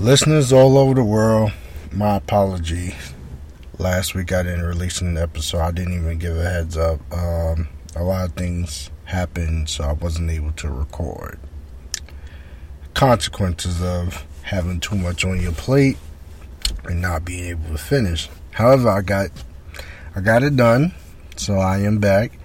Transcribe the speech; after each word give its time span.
Listeners 0.00 0.52
all 0.52 0.78
over 0.78 0.94
the 0.94 1.02
world, 1.02 1.50
my 1.90 2.14
apologies. 2.18 2.94
Last 3.78 4.14
week 4.14 4.32
I 4.32 4.44
didn't 4.44 4.64
release 4.64 5.00
an 5.00 5.18
episode. 5.18 5.58
I 5.58 5.72
didn't 5.72 5.94
even 5.94 6.18
give 6.18 6.36
a 6.36 6.44
heads 6.48 6.76
up. 6.76 7.00
Um, 7.12 7.66
a 7.96 8.04
lot 8.04 8.28
of 8.28 8.34
things 8.34 8.92
happened, 9.06 9.68
so 9.68 9.82
I 9.82 9.94
wasn't 9.94 10.30
able 10.30 10.52
to 10.52 10.68
record. 10.68 11.40
Consequences 12.94 13.82
of 13.82 14.24
having 14.42 14.78
too 14.78 14.94
much 14.94 15.24
on 15.24 15.40
your 15.40 15.50
plate 15.50 15.98
and 16.84 17.02
not 17.02 17.24
being 17.24 17.46
able 17.46 17.70
to 17.70 17.78
finish. 17.78 18.28
However, 18.52 18.90
I 18.90 19.02
got 19.02 19.30
I 20.14 20.20
got 20.20 20.44
it 20.44 20.54
done, 20.54 20.94
so 21.34 21.54
I 21.54 21.78
am 21.78 21.98
back. 21.98 22.38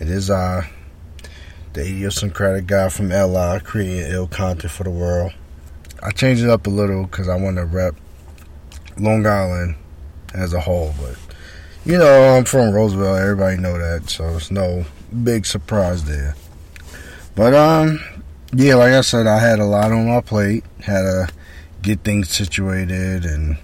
It 0.00 0.08
is 0.08 0.30
uh 0.30 0.62
the 1.74 1.82
idiosyncratic 1.82 2.66
guy 2.66 2.88
from 2.88 3.10
LI 3.10 3.60
creating 3.60 4.10
ill 4.10 4.26
content 4.26 4.72
for 4.72 4.84
the 4.84 4.90
world. 4.90 5.34
I 6.04 6.10
changed 6.10 6.42
it 6.42 6.50
up 6.50 6.66
a 6.66 6.70
little 6.70 7.04
because 7.04 7.30
I 7.30 7.36
want 7.36 7.56
to 7.56 7.64
rep 7.64 7.94
Long 8.98 9.26
Island 9.26 9.74
as 10.34 10.52
a 10.52 10.60
whole, 10.60 10.94
but 11.00 11.16
you 11.86 11.96
know 11.96 12.36
I'm 12.36 12.44
from 12.44 12.74
Roosevelt. 12.74 13.18
Everybody 13.18 13.56
know 13.56 13.78
that, 13.78 14.10
so 14.10 14.36
it's 14.36 14.50
no 14.50 14.84
big 15.22 15.46
surprise 15.46 16.04
there. 16.04 16.36
But 17.34 17.54
um, 17.54 18.00
yeah, 18.52 18.74
like 18.74 18.92
I 18.92 19.00
said, 19.00 19.26
I 19.26 19.38
had 19.38 19.60
a 19.60 19.64
lot 19.64 19.92
on 19.92 20.06
my 20.06 20.20
plate. 20.20 20.64
Had 20.80 21.02
to 21.02 21.28
get 21.80 22.00
things 22.00 22.28
situated, 22.28 23.24
and 23.24 23.56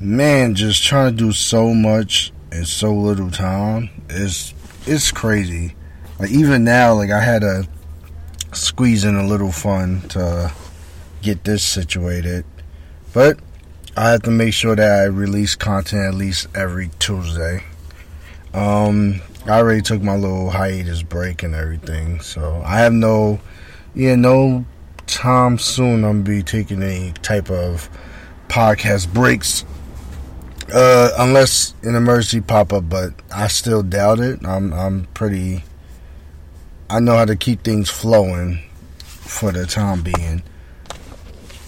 man, 0.00 0.56
just 0.56 0.82
trying 0.82 1.12
to 1.12 1.16
do 1.16 1.30
so 1.30 1.72
much 1.72 2.32
in 2.50 2.64
so 2.64 2.92
little 2.92 3.30
time 3.30 3.90
is 4.08 4.54
it's 4.86 5.12
crazy. 5.12 5.76
Like 6.18 6.30
even 6.30 6.64
now, 6.64 6.94
like 6.94 7.10
I 7.10 7.20
had 7.20 7.42
to 7.42 7.68
squeeze 8.52 9.04
in 9.04 9.14
a 9.14 9.24
little 9.24 9.52
fun 9.52 10.00
to 10.08 10.52
get 11.22 11.44
this 11.44 11.62
situated, 11.62 12.44
but 13.12 13.38
I 13.96 14.10
have 14.10 14.22
to 14.22 14.30
make 14.30 14.54
sure 14.54 14.76
that 14.76 15.00
I 15.00 15.04
release 15.04 15.56
content 15.56 16.02
at 16.02 16.14
least 16.14 16.46
every 16.54 16.90
Tuesday. 16.98 17.64
Um, 18.54 19.20
I 19.46 19.58
already 19.58 19.82
took 19.82 20.02
my 20.02 20.14
little 20.14 20.50
hiatus 20.50 21.02
break 21.02 21.42
and 21.42 21.54
everything, 21.54 22.20
so 22.20 22.62
I 22.64 22.80
have 22.80 22.92
no, 22.92 23.40
yeah, 23.94 24.14
no 24.14 24.64
time 25.06 25.58
soon. 25.58 26.04
I'm 26.04 26.22
gonna 26.22 26.36
be 26.36 26.42
taking 26.42 26.82
any 26.82 27.12
type 27.22 27.50
of 27.50 27.88
podcast 28.48 29.12
breaks, 29.12 29.64
uh, 30.72 31.10
unless 31.18 31.74
an 31.82 31.94
emergency 31.94 32.40
pop 32.40 32.72
up. 32.72 32.88
But 32.88 33.14
I 33.34 33.48
still 33.48 33.82
doubt 33.82 34.20
it. 34.20 34.46
I'm 34.46 34.72
I'm 34.72 35.06
pretty. 35.14 35.64
I 36.88 37.00
know 37.00 37.16
how 37.16 37.24
to 37.24 37.36
keep 37.36 37.64
things 37.64 37.90
flowing 37.90 38.60
for 38.98 39.50
the 39.50 39.66
time 39.66 40.02
being. 40.02 40.42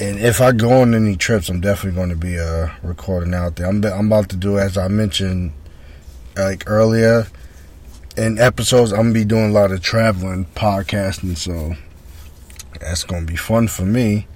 And 0.01 0.19
if 0.19 0.41
I 0.41 0.53
go 0.53 0.81
on 0.81 0.95
any 0.95 1.15
trips, 1.15 1.51
I'm 1.51 1.61
definitely 1.61 1.98
going 1.98 2.09
to 2.09 2.17
be 2.17 2.39
uh, 2.39 2.70
recording 2.83 3.34
out 3.34 3.56
there. 3.56 3.67
I'm 3.67 3.84
I'm 3.84 4.06
about 4.06 4.31
to 4.31 4.37
do 4.37 4.59
as 4.59 4.79
I 4.79 4.89
mentioned 4.89 5.53
like 6.37 6.65
earlier 6.67 7.27
in 8.17 8.39
episodes. 8.39 8.93
I'm 8.93 8.98
gonna 8.98 9.12
be 9.12 9.27
doing 9.27 9.51
a 9.51 9.53
lot 9.53 9.73
of 9.73 9.83
traveling, 9.83 10.47
podcasting, 10.56 11.37
so 11.37 11.75
that's 12.81 13.05
gonna 13.05 13.27
be 13.27 13.37
fun 13.37 13.69
for 13.69 13.84
me. 13.84 14.27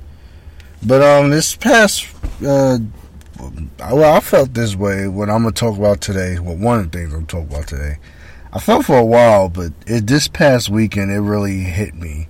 But 0.85 1.01
um, 1.01 1.31
this 1.31 1.57
past 1.57 2.09
uh, 2.47 2.79
well, 3.41 4.15
I 4.15 4.21
felt 4.21 4.53
this 4.53 4.77
way. 4.77 5.09
What 5.09 5.31
I'm 5.31 5.45
gonna 5.45 5.53
talk 5.53 5.79
about 5.79 6.03
today, 6.03 6.39
well, 6.39 6.57
one 6.57 6.81
of 6.81 6.91
the 6.91 6.99
things 6.99 7.15
I'm 7.15 7.25
talking 7.25 7.49
about 7.49 7.69
today, 7.69 7.97
I 8.53 8.61
felt 8.61 8.85
for 8.85 8.99
a 8.99 9.05
while, 9.05 9.49
but 9.49 9.73
it, 9.87 10.07
this 10.07 10.29
past 10.29 10.69
weekend 10.69 11.11
it 11.11 11.21
really 11.21 11.61
hit 11.61 11.95
me. 11.95 12.29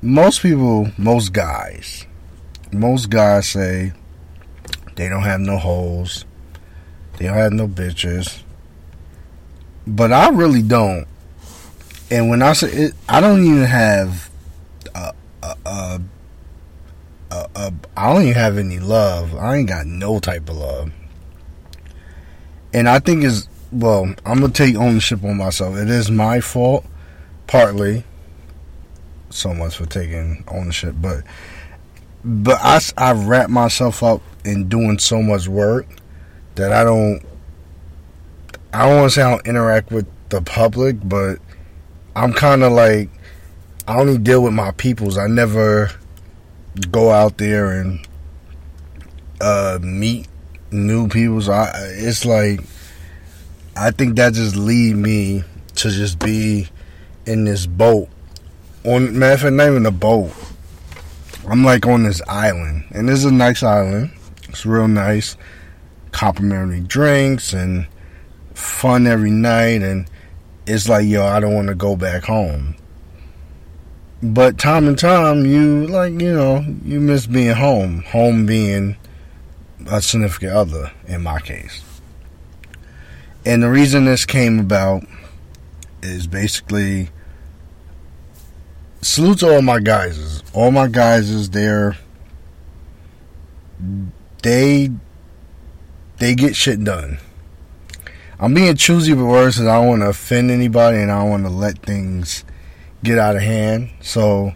Most 0.00 0.40
people, 0.42 0.92
most 0.96 1.32
guys, 1.32 2.06
most 2.72 3.10
guys 3.10 3.48
say 3.48 3.92
they 4.96 5.08
don't 5.08 5.22
have 5.22 5.40
no 5.40 5.58
holes, 5.58 6.24
they 7.16 7.26
don't 7.26 7.36
have 7.36 7.52
no 7.52 7.68
bitches, 7.68 8.42
but 9.86 10.12
I 10.12 10.28
really 10.30 10.62
don't. 10.62 11.06
And 12.10 12.30
when 12.30 12.42
I 12.42 12.52
say 12.54 12.70
it, 12.70 12.94
I 13.08 13.20
don't 13.20 13.44
even 13.44 13.64
have 13.64 14.30
a, 14.94 15.12
a, 15.42 15.56
a, 15.66 16.00
a, 17.30 17.46
a 17.54 17.72
I 17.96 18.12
don't 18.12 18.22
even 18.22 18.34
have 18.34 18.58
any 18.58 18.78
love. 18.78 19.34
I 19.36 19.56
ain't 19.56 19.68
got 19.68 19.86
no 19.86 20.18
type 20.18 20.48
of 20.48 20.56
love. 20.56 20.90
And 22.72 22.88
I 22.88 22.98
think 22.98 23.24
is 23.24 23.48
well, 23.70 24.14
I'm 24.24 24.40
gonna 24.40 24.50
take 24.50 24.76
ownership 24.76 25.22
on 25.24 25.36
myself. 25.36 25.76
It 25.76 25.90
is 25.90 26.10
my 26.10 26.40
fault, 26.40 26.84
partly. 27.46 28.04
So 29.30 29.52
much 29.52 29.76
for 29.76 29.86
taking 29.86 30.44
ownership, 30.48 30.94
but 31.00 31.22
but 32.24 32.58
I 32.60 32.80
I 32.96 33.12
wrap 33.12 33.50
myself 33.50 34.02
up 34.02 34.22
in 34.44 34.68
doing 34.68 34.98
so 34.98 35.22
much 35.22 35.48
work 35.48 35.86
that 36.54 36.72
I 36.72 36.84
don't 36.84 37.22
I 38.72 38.86
don't 38.86 38.96
want 38.96 39.12
to 39.12 39.14
say 39.14 39.22
I 39.22 39.30
don't 39.30 39.46
interact 39.46 39.90
with 39.90 40.06
the 40.28 40.42
public, 40.42 40.96
but 41.02 41.38
I'm 42.14 42.32
kind 42.32 42.62
of 42.62 42.72
like 42.72 43.08
I 43.86 43.98
only 43.98 44.18
deal 44.18 44.42
with 44.42 44.52
my 44.52 44.72
peoples. 44.72 45.16
I 45.16 45.26
never 45.26 45.90
go 46.90 47.10
out 47.10 47.38
there 47.38 47.80
and 47.80 48.06
uh, 49.40 49.78
meet 49.80 50.28
new 50.70 51.08
people. 51.08 51.40
So 51.40 51.52
I, 51.52 51.70
it's 51.74 52.24
like 52.24 52.60
I 53.76 53.90
think 53.90 54.16
that 54.16 54.34
just 54.34 54.56
lead 54.56 54.96
me 54.96 55.44
to 55.76 55.90
just 55.90 56.18
be 56.18 56.68
in 57.26 57.44
this 57.44 57.66
boat. 57.66 58.08
On 58.84 59.18
matter 59.18 59.34
of 59.34 59.40
fact, 59.40 59.52
not 59.54 59.68
even 59.68 59.86
a 59.86 59.90
boat. 59.90 60.32
I'm 61.50 61.64
like 61.64 61.86
on 61.86 62.02
this 62.02 62.20
island, 62.28 62.84
and 62.90 63.08
this 63.08 63.20
is 63.20 63.24
a 63.24 63.32
nice 63.32 63.62
island. 63.62 64.10
It's 64.48 64.66
real 64.66 64.88
nice, 64.88 65.36
complimentary 66.12 66.80
drinks 66.80 67.52
and 67.52 67.86
fun 68.54 69.06
every 69.06 69.30
night 69.30 69.82
and 69.82 70.10
it's 70.66 70.88
like 70.88 71.06
yo 71.06 71.24
I 71.24 71.40
don't 71.40 71.54
want 71.54 71.68
to 71.68 71.74
go 71.74 71.96
back 71.96 72.24
home. 72.24 72.76
But 74.22 74.58
time 74.58 74.88
and 74.88 74.98
time 74.98 75.46
you 75.46 75.86
like 75.86 76.12
you 76.12 76.32
know 76.32 76.64
you 76.84 77.00
miss 77.00 77.26
being 77.26 77.54
home. 77.54 78.02
Home 78.08 78.46
being 78.46 78.96
a 79.86 80.02
significant 80.02 80.52
other 80.52 80.92
in 81.06 81.22
my 81.22 81.40
case. 81.40 81.82
And 83.46 83.62
the 83.62 83.70
reason 83.70 84.04
this 84.04 84.26
came 84.26 84.58
about 84.58 85.04
is 86.02 86.26
basically 86.26 87.08
salute 89.00 89.38
to 89.38 89.54
all 89.54 89.62
my 89.62 89.78
guys 89.78 90.42
all 90.52 90.70
my 90.70 90.88
guys 90.88 91.28
is 91.30 91.50
there 91.50 91.96
they 94.42 94.90
they 96.18 96.34
get 96.34 96.56
shit 96.56 96.82
done 96.82 97.18
I'm 98.40 98.54
being 98.54 98.76
choosy 98.76 99.14
with 99.14 99.26
words 99.26 99.56
because 99.56 99.66
I 99.66 99.76
don't 99.76 99.88
want 99.88 100.02
to 100.02 100.10
offend 100.10 100.50
anybody 100.50 100.98
and 100.98 101.10
I 101.10 101.20
don't 101.20 101.30
want 101.30 101.44
to 101.44 101.50
let 101.50 101.80
things 101.80 102.44
get 103.02 103.18
out 103.18 103.34
of 103.34 103.42
hand. 103.42 103.90
So, 104.00 104.52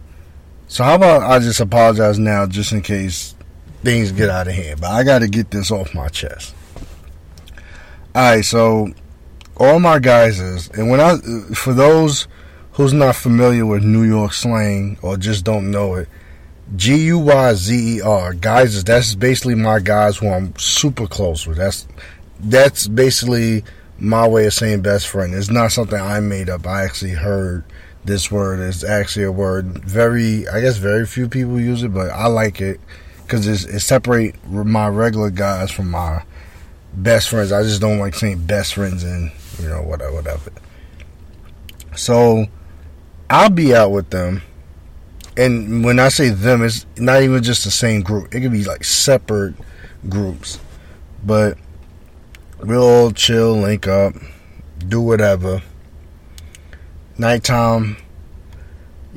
so 0.67 0.83
how 0.85 0.95
about 0.95 1.23
I 1.23 1.39
just 1.39 1.59
apologize 1.59 2.17
now, 2.17 2.45
just 2.45 2.71
in 2.71 2.81
case 2.81 3.35
things 3.83 4.13
get 4.13 4.29
out 4.29 4.47
of 4.47 4.53
hand. 4.53 4.79
But 4.79 4.91
I 4.91 5.03
got 5.03 5.19
to 5.19 5.27
get 5.27 5.51
this 5.51 5.69
off 5.69 5.93
my 5.93 6.07
chest. 6.07 6.55
All 8.15 8.21
right, 8.21 8.45
so 8.45 8.93
all 9.57 9.79
my 9.79 9.99
guys 9.99 10.39
is, 10.39 10.69
and 10.69 10.89
when 10.89 11.01
I, 11.01 11.17
for 11.53 11.73
those 11.73 12.27
who's 12.73 12.93
not 12.93 13.15
familiar 13.15 13.65
with 13.65 13.83
New 13.83 14.03
York 14.03 14.33
slang 14.33 14.97
or 15.01 15.17
just 15.17 15.45
don't 15.45 15.71
know 15.71 15.95
it, 15.95 16.09
G 16.75 17.05
U 17.05 17.19
Y 17.19 17.53
Z 17.53 17.97
E 17.97 18.01
R 18.01 18.33
guys 18.33 18.83
that's 18.83 19.15
basically 19.15 19.55
my 19.55 19.79
guys 19.79 20.17
who 20.17 20.29
I'm 20.29 20.57
super 20.57 21.07
close 21.07 21.45
with. 21.45 21.57
That's 21.57 21.87
that's 22.39 22.87
basically 22.87 23.63
my 23.99 24.27
way 24.27 24.45
of 24.45 24.53
saying 24.53 24.81
best 24.81 25.07
friend. 25.07 25.33
It's 25.33 25.49
not 25.49 25.71
something 25.71 25.99
I 25.99 26.19
made 26.19 26.49
up. 26.49 26.65
I 26.65 26.83
actually 26.83 27.11
heard 27.11 27.63
this 28.05 28.31
word. 28.31 28.59
It's 28.59 28.83
actually 28.83 29.25
a 29.25 29.31
word. 29.31 29.83
Very, 29.83 30.47
I 30.47 30.61
guess, 30.61 30.77
very 30.77 31.05
few 31.05 31.29
people 31.29 31.59
use 31.59 31.83
it, 31.83 31.93
but 31.93 32.09
I 32.09 32.27
like 32.27 32.59
it 32.59 32.81
because 33.21 33.47
it 33.47 33.79
separate 33.79 34.35
my 34.47 34.87
regular 34.87 35.29
guys 35.29 35.71
from 35.71 35.91
my 35.91 36.23
best 36.93 37.29
friends. 37.29 37.51
I 37.51 37.63
just 37.63 37.81
don't 37.81 37.99
like 37.99 38.15
saying 38.15 38.45
best 38.45 38.73
friends 38.73 39.03
and 39.03 39.31
you 39.59 39.69
know 39.69 39.81
whatever, 39.81 40.13
whatever. 40.13 40.51
So 41.95 42.47
I'll 43.33 43.49
be 43.49 43.75
out 43.75 43.91
with 43.91 44.11
them, 44.11 44.43
and 45.35 45.83
when 45.83 45.99
I 45.99 46.09
say 46.09 46.29
them, 46.29 46.63
it's 46.63 46.85
not 46.97 47.23
even 47.23 47.41
just 47.41 47.63
the 47.63 47.71
same 47.71 48.01
group. 48.01 48.33
It 48.33 48.41
could 48.41 48.51
be 48.51 48.63
like 48.63 48.83
separate 48.83 49.55
groups, 50.07 50.59
but 51.23 51.57
We'll 52.65 52.81
all 52.81 53.11
chill, 53.11 53.57
link 53.57 53.87
up, 53.87 54.13
do 54.87 55.01
whatever. 55.01 55.61
Nighttime, 57.17 57.97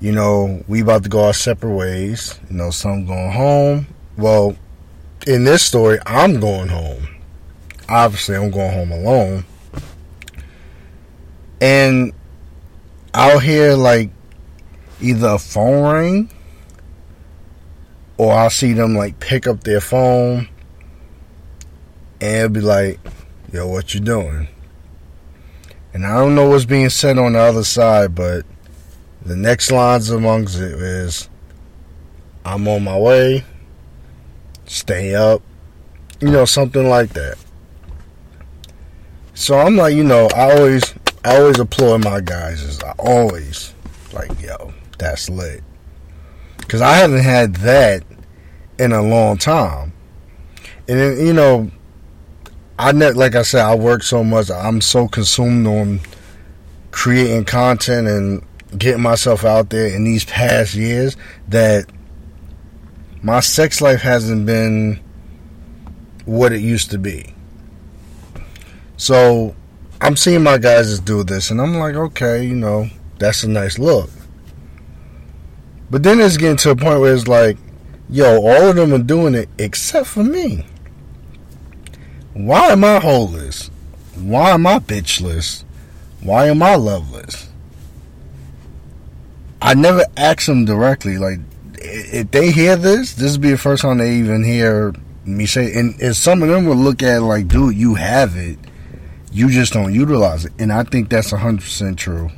you 0.00 0.10
know, 0.10 0.64
we 0.66 0.80
about 0.80 1.04
to 1.04 1.08
go 1.08 1.26
our 1.26 1.32
separate 1.32 1.76
ways. 1.76 2.40
You 2.50 2.56
know, 2.56 2.70
some 2.70 3.06
going 3.06 3.30
home. 3.30 3.86
Well, 4.16 4.56
in 5.28 5.44
this 5.44 5.62
story, 5.62 6.00
I'm 6.06 6.40
going 6.40 6.70
home. 6.70 7.06
Obviously, 7.88 8.34
I'm 8.34 8.50
going 8.50 8.72
home 8.72 8.90
alone. 8.90 9.44
And 11.60 12.12
I'll 13.16 13.38
hear 13.38 13.72
like 13.76 14.10
either 15.00 15.28
a 15.28 15.38
phone 15.38 15.90
ring 15.90 16.30
or 18.18 18.30
I'll 18.30 18.50
see 18.50 18.74
them 18.74 18.94
like 18.94 19.18
pick 19.20 19.46
up 19.46 19.64
their 19.64 19.80
phone 19.80 20.48
and 22.20 22.52
be 22.52 22.60
like, 22.60 23.00
yo, 23.50 23.68
what 23.68 23.94
you 23.94 24.00
doing? 24.00 24.48
And 25.94 26.04
I 26.04 26.18
don't 26.18 26.34
know 26.34 26.50
what's 26.50 26.66
being 26.66 26.90
said 26.90 27.16
on 27.16 27.32
the 27.32 27.38
other 27.38 27.64
side, 27.64 28.14
but 28.14 28.44
the 29.22 29.34
next 29.34 29.70
lines 29.70 30.10
amongst 30.10 30.56
it 30.56 30.72
is, 30.72 31.30
I'm 32.44 32.68
on 32.68 32.84
my 32.84 32.98
way, 32.98 33.46
stay 34.66 35.14
up, 35.14 35.40
you 36.20 36.30
know, 36.30 36.44
something 36.44 36.86
like 36.86 37.14
that. 37.14 37.38
So 39.32 39.58
I'm 39.58 39.74
like, 39.74 39.94
you 39.94 40.04
know, 40.04 40.28
I 40.36 40.54
always, 40.58 40.94
I 41.26 41.40
always 41.40 41.58
applaud 41.58 42.05
my 42.05 42.20
guys. 42.20 42.62
Is 42.62 42.81
I 42.84 42.93
always 43.00 43.75
like, 44.12 44.40
yo, 44.40 44.73
that's 44.96 45.28
lit. 45.28 45.64
Cause 46.69 46.81
I 46.81 46.94
haven't 46.94 47.25
had 47.25 47.56
that 47.56 48.05
in 48.78 48.93
a 48.93 49.02
long 49.02 49.37
time. 49.37 49.93
And 50.87 51.00
then, 51.00 51.26
you 51.26 51.32
know, 51.32 51.73
I 52.78 52.93
net 52.93 53.17
like 53.17 53.34
I 53.34 53.43
said, 53.43 53.62
I 53.62 53.75
work 53.75 54.05
so 54.05 54.23
much. 54.23 54.52
I'm 54.52 54.81
so 54.81 55.08
consumed 55.08 55.67
on 55.67 55.99
creating 56.93 57.44
content 57.44 58.06
and 58.06 58.46
getting 58.78 59.02
myself 59.02 59.44
out 59.44 59.70
there 59.70 59.88
in 59.88 60.05
these 60.05 60.25
past 60.25 60.76
years 60.76 61.17
that 61.49 61.87
my 63.20 63.40
sex 63.40 63.81
life 63.81 64.00
hasn't 64.00 64.46
been 64.46 65.00
what 66.25 66.52
it 66.52 66.61
used 66.61 66.93
to 66.93 66.99
be. 66.99 67.34
So 68.96 69.56
I'm 70.00 70.16
seeing 70.16 70.43
my 70.43 70.58
guys 70.58 70.90
just 70.90 71.04
do 71.04 71.25
this, 71.25 71.50
and 71.50 71.60
I'm 71.60 71.75
like, 71.75 71.94
okay, 71.94 72.44
you 72.44 72.54
know, 72.54 72.88
that's 73.19 73.44
a 73.44 73.48
nice 73.48 73.78
look. 73.78 74.10
But 75.90 76.02
then 76.02 76.20
it's 76.20 76.37
getting 76.37 76.56
to 76.58 76.70
a 76.70 76.76
point 76.76 77.00
where 77.00 77.14
it's 77.14 77.28
like, 77.28 77.56
yo, 78.10 78.37
all 78.37 78.70
of 78.70 78.76
them 78.76 78.93
are 78.93 78.98
doing 78.98 79.34
it 79.34 79.48
except 79.58 80.06
for 80.06 80.22
me. 80.22 80.66
Why 82.34 82.69
am 82.72 82.84
I 82.84 83.00
holeless? 83.00 83.70
Why 84.16 84.50
am 84.50 84.66
I 84.66 84.78
bitchless? 84.78 85.64
Why 86.20 86.49
am 86.49 86.62
I 86.62 86.75
loveless? 86.75 87.49
I 89.62 89.75
never 89.75 90.04
ask 90.16 90.46
them 90.46 90.64
directly. 90.64 91.19
Like, 91.19 91.38
if 91.78 92.31
they 92.31 92.50
hear 92.50 92.76
this, 92.76 93.14
this 93.14 93.32
will 93.32 93.42
be 93.42 93.50
the 93.52 93.58
first 93.58 93.82
time 93.82 93.99
they 93.99 94.16
even 94.16 94.44
hear 94.44 94.94
me 95.25 95.46
say. 95.46 95.72
And, 95.72 96.00
and 96.00 96.14
some 96.14 96.42
of 96.42 96.49
them 96.49 96.66
will 96.66 96.76
look 96.76 97.02
at 97.02 97.16
it 97.16 97.20
like, 97.22 97.49
dude, 97.49 97.76
you 97.76 97.94
have 97.94 98.37
it. 98.37 98.58
You 99.36 99.50
just 99.50 99.74
don't 99.74 99.92
utilize 99.92 100.46
it. 100.46 100.52
And 100.58 100.72
I 100.72 100.82
think 100.82 101.10
that's 101.10 101.30
100% 101.30 101.98
true. 101.98 102.30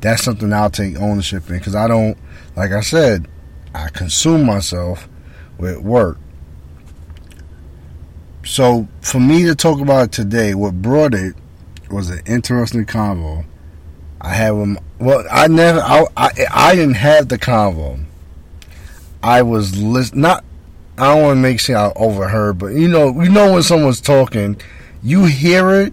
That's 0.00 0.22
something 0.22 0.52
I'll 0.52 0.70
take 0.70 0.96
ownership 0.96 1.50
in 1.50 1.58
because 1.58 1.74
I 1.74 1.88
don't, 1.88 2.16
like 2.54 2.70
I 2.70 2.80
said, 2.80 3.26
I 3.74 3.88
consume 3.88 4.46
myself 4.46 5.08
with 5.58 5.78
work. 5.78 6.16
So 8.44 8.86
for 9.00 9.18
me 9.18 9.46
to 9.46 9.56
talk 9.56 9.80
about 9.80 10.12
today, 10.12 10.54
what 10.54 10.80
brought 10.80 11.12
it 11.12 11.34
was 11.90 12.08
an 12.08 12.20
interesting 12.24 12.86
convo. 12.86 13.44
I 14.20 14.34
had 14.34 14.52
them. 14.52 14.78
Well, 15.00 15.26
I 15.28 15.48
never. 15.48 15.80
I, 15.80 16.06
I, 16.16 16.30
I 16.52 16.74
didn't 16.76 16.94
have 16.94 17.28
the 17.28 17.38
convo. 17.38 18.04
I 19.24 19.42
was 19.42 19.76
list 19.76 20.14
not. 20.14 20.44
I 20.98 21.14
don't 21.14 21.22
want 21.24 21.36
to 21.38 21.42
make 21.42 21.58
sure 21.58 21.76
I 21.76 21.92
overheard, 21.96 22.58
but 22.58 22.68
you 22.68 22.86
know, 22.86 23.08
you 23.20 23.28
know 23.28 23.54
when 23.54 23.64
someone's 23.64 24.00
talking, 24.00 24.60
you 25.02 25.24
hear 25.24 25.70
it, 25.70 25.92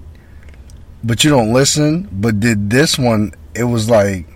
but 1.05 1.23
you 1.23 1.29
don't 1.29 1.53
listen. 1.53 2.09
But 2.11 2.39
did 2.39 2.69
this 2.69 2.97
one? 2.97 3.33
It 3.53 3.63
was 3.63 3.87
like 3.87 4.27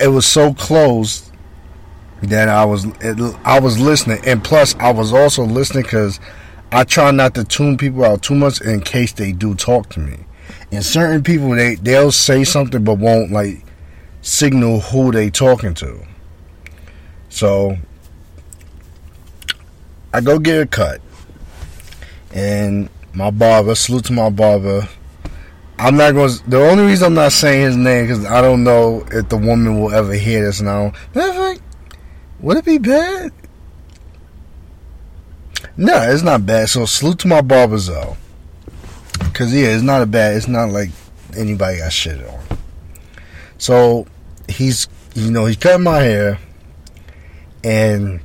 it 0.00 0.08
was 0.08 0.26
so 0.26 0.52
close 0.52 1.30
that 2.22 2.48
I 2.48 2.64
was 2.64 2.84
it, 3.00 3.36
I 3.44 3.60
was 3.60 3.80
listening, 3.80 4.20
and 4.26 4.42
plus 4.42 4.74
I 4.76 4.92
was 4.92 5.12
also 5.12 5.44
listening 5.44 5.84
because 5.84 6.20
I 6.72 6.84
try 6.84 7.10
not 7.12 7.34
to 7.36 7.44
tune 7.44 7.78
people 7.78 8.04
out 8.04 8.22
too 8.22 8.34
much 8.34 8.60
in 8.60 8.80
case 8.80 9.12
they 9.12 9.32
do 9.32 9.54
talk 9.54 9.88
to 9.90 10.00
me. 10.00 10.18
And 10.72 10.84
certain 10.84 11.22
people 11.22 11.50
they 11.50 11.76
they'll 11.76 12.12
say 12.12 12.44
something 12.44 12.82
but 12.82 12.98
won't 12.98 13.30
like 13.30 13.64
signal 14.22 14.80
who 14.80 15.12
they 15.12 15.30
talking 15.30 15.74
to. 15.74 16.04
So 17.28 17.78
I 20.12 20.20
go 20.20 20.38
get 20.38 20.60
a 20.60 20.66
cut. 20.66 21.00
And 22.34 22.88
my 23.14 23.30
barber, 23.30 23.74
salute 23.74 24.06
to 24.06 24.12
my 24.12 24.30
barber. 24.30 24.88
I'm 25.86 25.96
not 25.96 26.12
going 26.14 26.30
to, 26.30 26.50
the 26.50 26.62
only 26.62 26.84
reason 26.84 27.06
I'm 27.06 27.14
not 27.14 27.32
saying 27.32 27.62
his 27.62 27.76
name 27.76 28.06
because 28.06 28.24
I 28.24 28.40
don't 28.40 28.64
know 28.64 29.04
if 29.10 29.28
the 29.28 29.36
woman 29.36 29.80
will 29.80 29.92
ever 29.92 30.14
hear 30.14 30.44
this 30.44 30.60
now. 30.60 30.92
Matter 31.14 31.60
would 32.40 32.56
it 32.56 32.64
be 32.64 32.78
bad 32.78 33.30
no, 35.76 36.02
it's 36.02 36.22
not 36.22 36.44
bad. 36.44 36.68
So 36.68 36.84
salute 36.84 37.18
to 37.20 37.28
my 37.28 37.40
barbers 37.40 37.86
though, 37.86 38.16
because 39.18 39.54
yeah, 39.54 39.68
it's 39.68 39.82
not 39.82 40.02
a 40.02 40.06
bad. 40.06 40.36
It's 40.36 40.48
not 40.48 40.70
like 40.70 40.90
anybody 41.36 41.78
got 41.78 41.92
shit 41.92 42.24
on. 42.26 42.40
So 43.58 44.06
he's, 44.48 44.88
you 45.14 45.30
know, 45.30 45.46
he's 45.46 45.56
cutting 45.56 45.84
my 45.84 46.00
hair, 46.00 46.38
and 47.64 48.20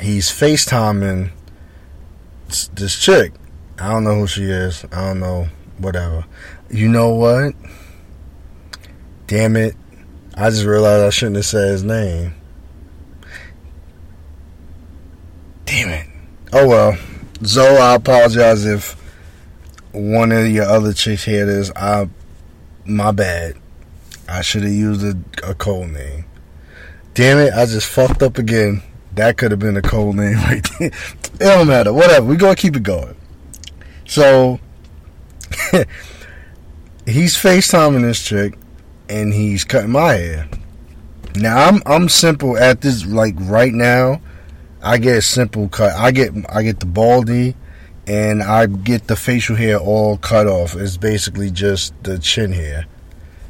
he's 0.00 0.28
FaceTiming 0.28 1.30
this 2.74 3.00
chick. 3.00 3.32
I 3.78 3.90
don't 3.90 4.04
know 4.04 4.20
who 4.20 4.26
she 4.26 4.44
is. 4.44 4.84
I 4.92 5.08
don't 5.08 5.20
know. 5.20 5.48
Whatever. 5.78 6.24
You 6.70 6.88
know 6.88 7.14
what? 7.14 7.54
Damn 9.26 9.56
it. 9.56 9.76
I 10.36 10.50
just 10.50 10.64
realized 10.64 11.04
I 11.04 11.10
shouldn't 11.10 11.36
have 11.36 11.46
said 11.46 11.70
his 11.70 11.84
name. 11.84 12.34
Damn 15.64 15.88
it. 15.88 16.06
Oh 16.52 16.68
well. 16.68 16.98
Zoe, 17.44 17.78
I 17.78 17.94
apologize 17.94 18.64
if 18.64 18.92
one 19.92 20.32
of 20.32 20.48
your 20.48 20.64
other 20.64 20.92
chicks 20.92 21.24
hear 21.24 21.46
this. 21.46 21.70
I 21.76 22.08
my 22.84 23.12
bad. 23.12 23.56
I 24.28 24.42
should 24.42 24.62
have 24.62 24.72
used 24.72 25.04
a, 25.04 25.50
a 25.50 25.54
code 25.54 25.90
name. 25.90 26.24
Damn 27.14 27.38
it, 27.38 27.52
I 27.52 27.66
just 27.66 27.88
fucked 27.88 28.22
up 28.22 28.38
again. 28.38 28.82
That 29.14 29.36
could 29.36 29.52
have 29.52 29.60
been 29.60 29.76
a 29.76 29.82
code 29.82 30.16
name 30.16 30.34
right 30.38 30.66
there. 30.78 30.88
It 30.88 31.38
don't 31.38 31.68
matter. 31.68 31.92
Whatever. 31.92 32.26
We're 32.26 32.36
gonna 32.36 32.56
keep 32.56 32.76
it 32.76 32.82
going. 32.82 33.16
So 34.06 34.58
he's 37.06 37.36
FaceTiming 37.36 38.02
this 38.02 38.22
chick 38.22 38.58
and 39.08 39.32
he's 39.32 39.64
cutting 39.64 39.92
my 39.92 40.14
hair. 40.14 40.48
Now 41.36 41.66
I'm 41.66 41.82
I'm 41.84 42.08
simple 42.08 42.56
at 42.56 42.80
this 42.80 43.04
like 43.04 43.34
right 43.38 43.72
now. 43.72 44.20
I 44.82 44.98
get 44.98 45.18
a 45.18 45.22
simple 45.22 45.68
cut. 45.68 45.92
I 45.94 46.10
get 46.10 46.32
I 46.48 46.62
get 46.62 46.80
the 46.80 46.86
baldy, 46.86 47.56
and 48.06 48.42
I 48.42 48.66
get 48.66 49.08
the 49.08 49.16
facial 49.16 49.56
hair 49.56 49.78
all 49.78 50.18
cut 50.18 50.46
off. 50.46 50.76
It's 50.76 50.96
basically 50.96 51.50
just 51.50 51.94
the 52.04 52.18
chin 52.18 52.52
hair. 52.52 52.86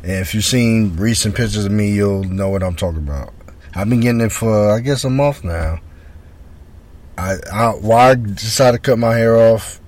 And 0.03 0.13
if 0.13 0.35
you've 0.35 0.45
seen 0.45 0.97
recent 0.97 1.35
pictures 1.35 1.65
of 1.65 1.73
me, 1.73 1.93
you'll 1.93 2.25
know 2.25 2.49
what 2.49 2.63
I'm 2.63 2.77
talking 2.77 2.99
about. 2.99 3.35
I've 3.75 3.89
been 3.89 4.01
getting 4.01 4.21
it 4.21 4.33
for 4.33 4.71
I 4.71 4.81
guess 4.81 5.05
a 5.05 5.11
month 5.11 5.45
now. 5.45 5.81
I, 7.19 7.37
I 7.53 7.69
why 7.71 8.11
I 8.11 8.15
decided 8.15 8.83
to 8.83 8.91
cut 8.91 8.99
my 8.99 9.15
hair 9.15 9.37
off. 9.37 9.81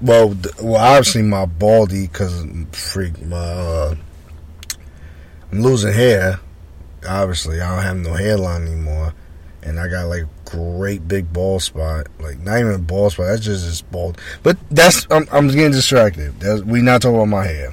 Well, 0.00 0.36
well, 0.62 0.76
obviously 0.76 1.22
my 1.22 1.46
baldy 1.46 2.06
because 2.06 2.44
freak 2.72 3.20
my 3.24 3.36
uh, 3.36 3.94
I'm 5.52 5.62
losing 5.62 5.92
hair. 5.92 6.40
Obviously, 7.08 7.60
I 7.60 7.74
don't 7.74 7.84
have 7.84 7.96
no 7.96 8.14
hairline 8.14 8.66
anymore, 8.66 9.14
and 9.62 9.80
I 9.80 9.88
got 9.88 10.08
like 10.08 10.24
great 10.44 11.08
big 11.08 11.32
ball 11.32 11.60
spot. 11.60 12.08
Like 12.20 12.38
not 12.40 12.58
even 12.58 12.72
a 12.72 12.78
ball 12.78 13.10
spot. 13.10 13.26
That's 13.26 13.44
just 13.44 13.64
this 13.64 13.80
bald. 13.80 14.20
But 14.42 14.58
that's 14.70 15.06
I'm, 15.10 15.26
I'm 15.32 15.48
getting 15.48 15.72
distracted. 15.72 16.38
That's, 16.40 16.62
we 16.62 16.82
not 16.82 17.02
talking 17.02 17.16
about 17.16 17.28
my 17.28 17.46
hair. 17.46 17.72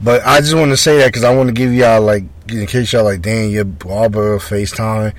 But 0.00 0.26
I 0.26 0.40
just 0.40 0.54
want 0.54 0.72
to 0.72 0.76
say 0.76 0.98
that 0.98 1.08
because 1.08 1.22
I 1.22 1.34
want 1.34 1.48
to 1.48 1.52
give 1.52 1.72
y'all 1.72 2.02
like 2.02 2.24
in 2.48 2.66
case 2.66 2.92
y'all 2.92 3.04
like, 3.04 3.22
damn, 3.22 3.50
your 3.50 3.64
barber 3.64 4.38
FaceTime 4.38 5.14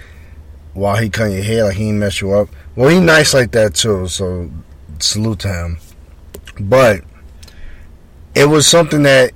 while 0.74 0.98
he 0.98 1.10
cutting 1.10 1.36
your 1.36 1.44
hair, 1.44 1.64
like 1.66 1.78
he 1.78 1.92
mess 1.92 2.20
you 2.20 2.34
up. 2.34 2.50
Well, 2.76 2.90
he 2.90 3.00
nice 3.00 3.34
like 3.34 3.52
that 3.52 3.76
too. 3.76 4.08
So 4.08 4.52
salute 5.00 5.40
to 5.40 5.48
him. 5.48 5.78
But 6.60 7.02
it 8.36 8.46
was 8.46 8.68
something 8.68 9.04
that 9.04 9.32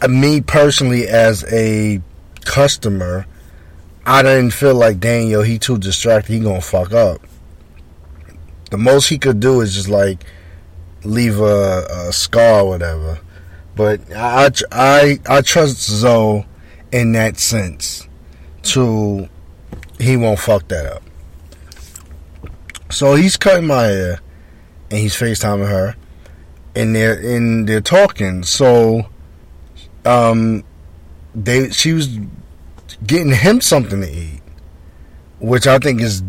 uh, 0.00 0.08
me 0.08 0.40
personally 0.40 1.06
as 1.06 1.44
a 1.52 2.00
customer 2.44 3.26
I 4.04 4.22
didn't 4.22 4.50
feel 4.50 4.74
like 4.74 4.98
Daniel. 4.98 5.42
He 5.42 5.58
too 5.58 5.78
distracted. 5.78 6.32
He 6.32 6.40
gonna 6.40 6.60
fuck 6.60 6.92
up. 6.92 7.20
The 8.70 8.78
most 8.78 9.08
he 9.08 9.18
could 9.18 9.38
do 9.38 9.60
is 9.60 9.74
just 9.74 9.88
like 9.88 10.24
leave 11.04 11.38
a, 11.38 11.86
a 11.90 12.12
scar 12.12 12.60
or 12.60 12.68
whatever. 12.68 13.20
But 13.76 14.00
I, 14.14 14.50
I 14.72 15.20
I 15.28 15.40
trust 15.42 15.78
Zoe 15.82 16.46
in 16.90 17.12
that 17.12 17.38
sense. 17.38 18.08
To 18.62 19.28
he 19.98 20.16
won't 20.16 20.38
fuck 20.38 20.66
that 20.68 20.86
up. 20.86 21.02
So 22.90 23.14
he's 23.14 23.36
cutting 23.36 23.66
my 23.66 23.84
hair, 23.84 24.20
and 24.90 25.00
he's 25.00 25.14
FaceTiming 25.14 25.68
her, 25.68 25.96
and 26.74 26.94
they're 26.94 27.18
and 27.18 27.68
they're 27.68 27.80
talking. 27.80 28.42
So, 28.44 29.06
um, 30.04 30.64
they 31.34 31.70
she 31.70 31.92
was 31.92 32.18
getting 33.06 33.32
him 33.32 33.60
something 33.60 34.00
to 34.00 34.10
eat. 34.10 34.40
which 35.40 35.66
I 35.66 35.78
think 35.78 36.00
is 36.00 36.22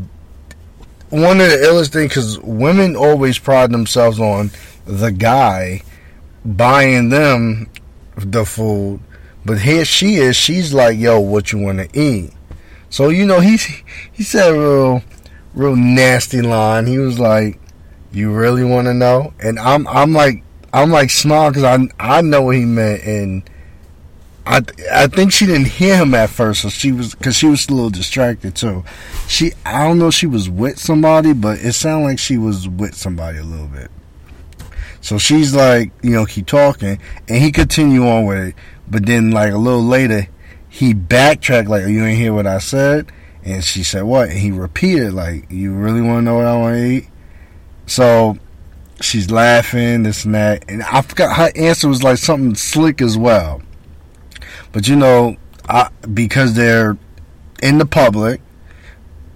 one 1.10 1.40
of 1.42 1.50
the 1.50 1.58
illest 1.58 1.90
things 1.94 2.10
because 2.10 2.40
women 2.40 2.96
always 2.96 3.38
pride 3.38 3.72
themselves 3.72 4.20
on 4.20 4.52
the 4.86 5.12
guy 5.12 5.82
buying 6.44 7.10
them 7.10 7.70
the 8.18 8.46
food, 8.46 9.00
but 9.46 9.60
here 9.60 9.86
she 9.86 10.16
is. 10.16 10.36
She's 10.36 10.74
like, 10.74 10.98
"Yo, 10.98 11.20
what 11.20 11.52
you 11.52 11.60
want 11.60 11.80
to 11.80 12.00
eat?" 12.00 12.32
So 12.90 13.10
you 13.10 13.26
know, 13.26 13.40
he 13.40 13.58
he 14.12 14.24
said 14.24 14.50
a 14.54 14.58
real 14.60 15.04
real 15.54 15.76
nasty 15.76 16.42
line. 16.42 16.88
He 16.88 16.98
was 16.98 17.20
like, 17.20 17.60
"You 18.14 18.32
really 18.32 18.64
want 18.64 18.88
to 18.88 18.94
know?" 18.94 19.34
And 19.40 19.60
I'm 19.60 19.88
I'm 19.88 20.14
like 20.14 20.44
I'm 20.72 20.92
like 20.92 21.10
small 21.10 21.50
because 21.50 21.64
I 21.64 21.88
I 22.00 22.22
know 22.22 22.44
what 22.44 22.56
he 22.56 22.66
meant, 22.66 23.04
and 23.04 23.50
I 24.46 24.62
I 24.92 25.08
think 25.08 25.32
she 25.32 25.46
didn't 25.46 25.68
hear 25.68 25.98
him 25.98 26.14
at 26.14 26.30
first, 26.30 26.62
so 26.62 26.70
she 26.70 26.92
was 26.92 27.16
because 27.16 27.36
she 27.36 27.48
was 27.48 27.68
a 27.68 27.74
little 27.74 27.90
distracted 27.90 28.56
too. 28.56 28.84
She 29.28 29.54
I 29.66 29.88
don't 29.88 30.00
know 30.00 30.12
she 30.12 30.28
was 30.28 30.50
with 30.50 30.80
somebody, 30.80 31.34
but 31.34 31.60
it 31.60 31.74
sounded 31.74 32.06
like 32.06 32.20
she 32.20 32.38
was 32.38 32.68
with 32.68 32.96
somebody 32.96 33.38
a 33.38 33.44
little 33.44 33.68
bit. 33.68 33.92
So 35.02 35.18
she's 35.18 35.54
like, 35.54 35.92
you 36.02 36.12
know, 36.12 36.26
keep 36.26 36.48
talking, 36.48 36.98
and 37.28 37.44
he 37.44 37.52
continue 37.52 38.08
on 38.08 38.26
with 38.26 38.40
it. 38.40 38.56
But 38.90 39.06
then, 39.06 39.32
like 39.32 39.52
a 39.52 39.58
little 39.58 39.84
later, 39.84 40.28
he 40.70 40.94
backtracked, 40.94 41.68
like, 41.68 41.88
"You 41.88 42.00
didn't 42.00 42.16
hear 42.16 42.34
what 42.34 42.48
I 42.48 42.60
said," 42.60 43.12
and 43.44 43.64
she 43.64 43.84
said, 43.84 44.04
"What?" 44.04 44.30
And 44.30 44.40
he 44.40 44.52
repeated, 44.52 45.14
like, 45.14 45.52
"You 45.52 45.74
really 45.74 46.02
want 46.02 46.20
to 46.20 46.22
know 46.24 46.36
what 46.36 46.46
I 46.46 46.56
want 46.56 46.76
to 46.76 46.86
eat?" 46.86 47.08
So 47.86 48.38
she's 49.02 49.30
laughing, 49.30 50.04
this 50.04 50.26
and 50.26 50.36
that, 50.36 50.66
and 50.68 50.84
I 50.84 51.02
forgot 51.02 51.36
her 51.36 51.52
answer 51.56 51.88
was 51.88 52.04
like 52.04 52.18
something 52.18 52.56
slick 52.56 53.02
as 53.02 53.18
well. 53.18 53.62
But 54.72 54.88
you 54.88 54.96
know, 54.96 55.38
I, 55.68 55.90
because 56.14 56.54
they're 56.54 56.98
in 57.62 57.78
the 57.78 57.86
public, 57.86 58.42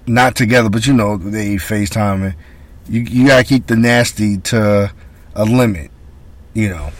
not 0.05 0.35
together, 0.35 0.69
but 0.69 0.87
you 0.87 0.93
know 0.93 1.17
they 1.17 1.55
FaceTiming. 1.55 2.35
You 2.89 3.01
you 3.01 3.27
gotta 3.27 3.43
keep 3.43 3.67
the 3.67 3.75
nasty 3.75 4.37
to 4.37 4.91
a 5.35 5.45
limit. 5.45 5.91
You 6.53 6.69
know, 6.69 6.91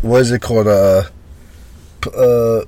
what 0.00 0.20
is 0.22 0.30
it 0.30 0.40
called? 0.40 0.68
Uh, 0.68 1.04
uh, 2.14 2.64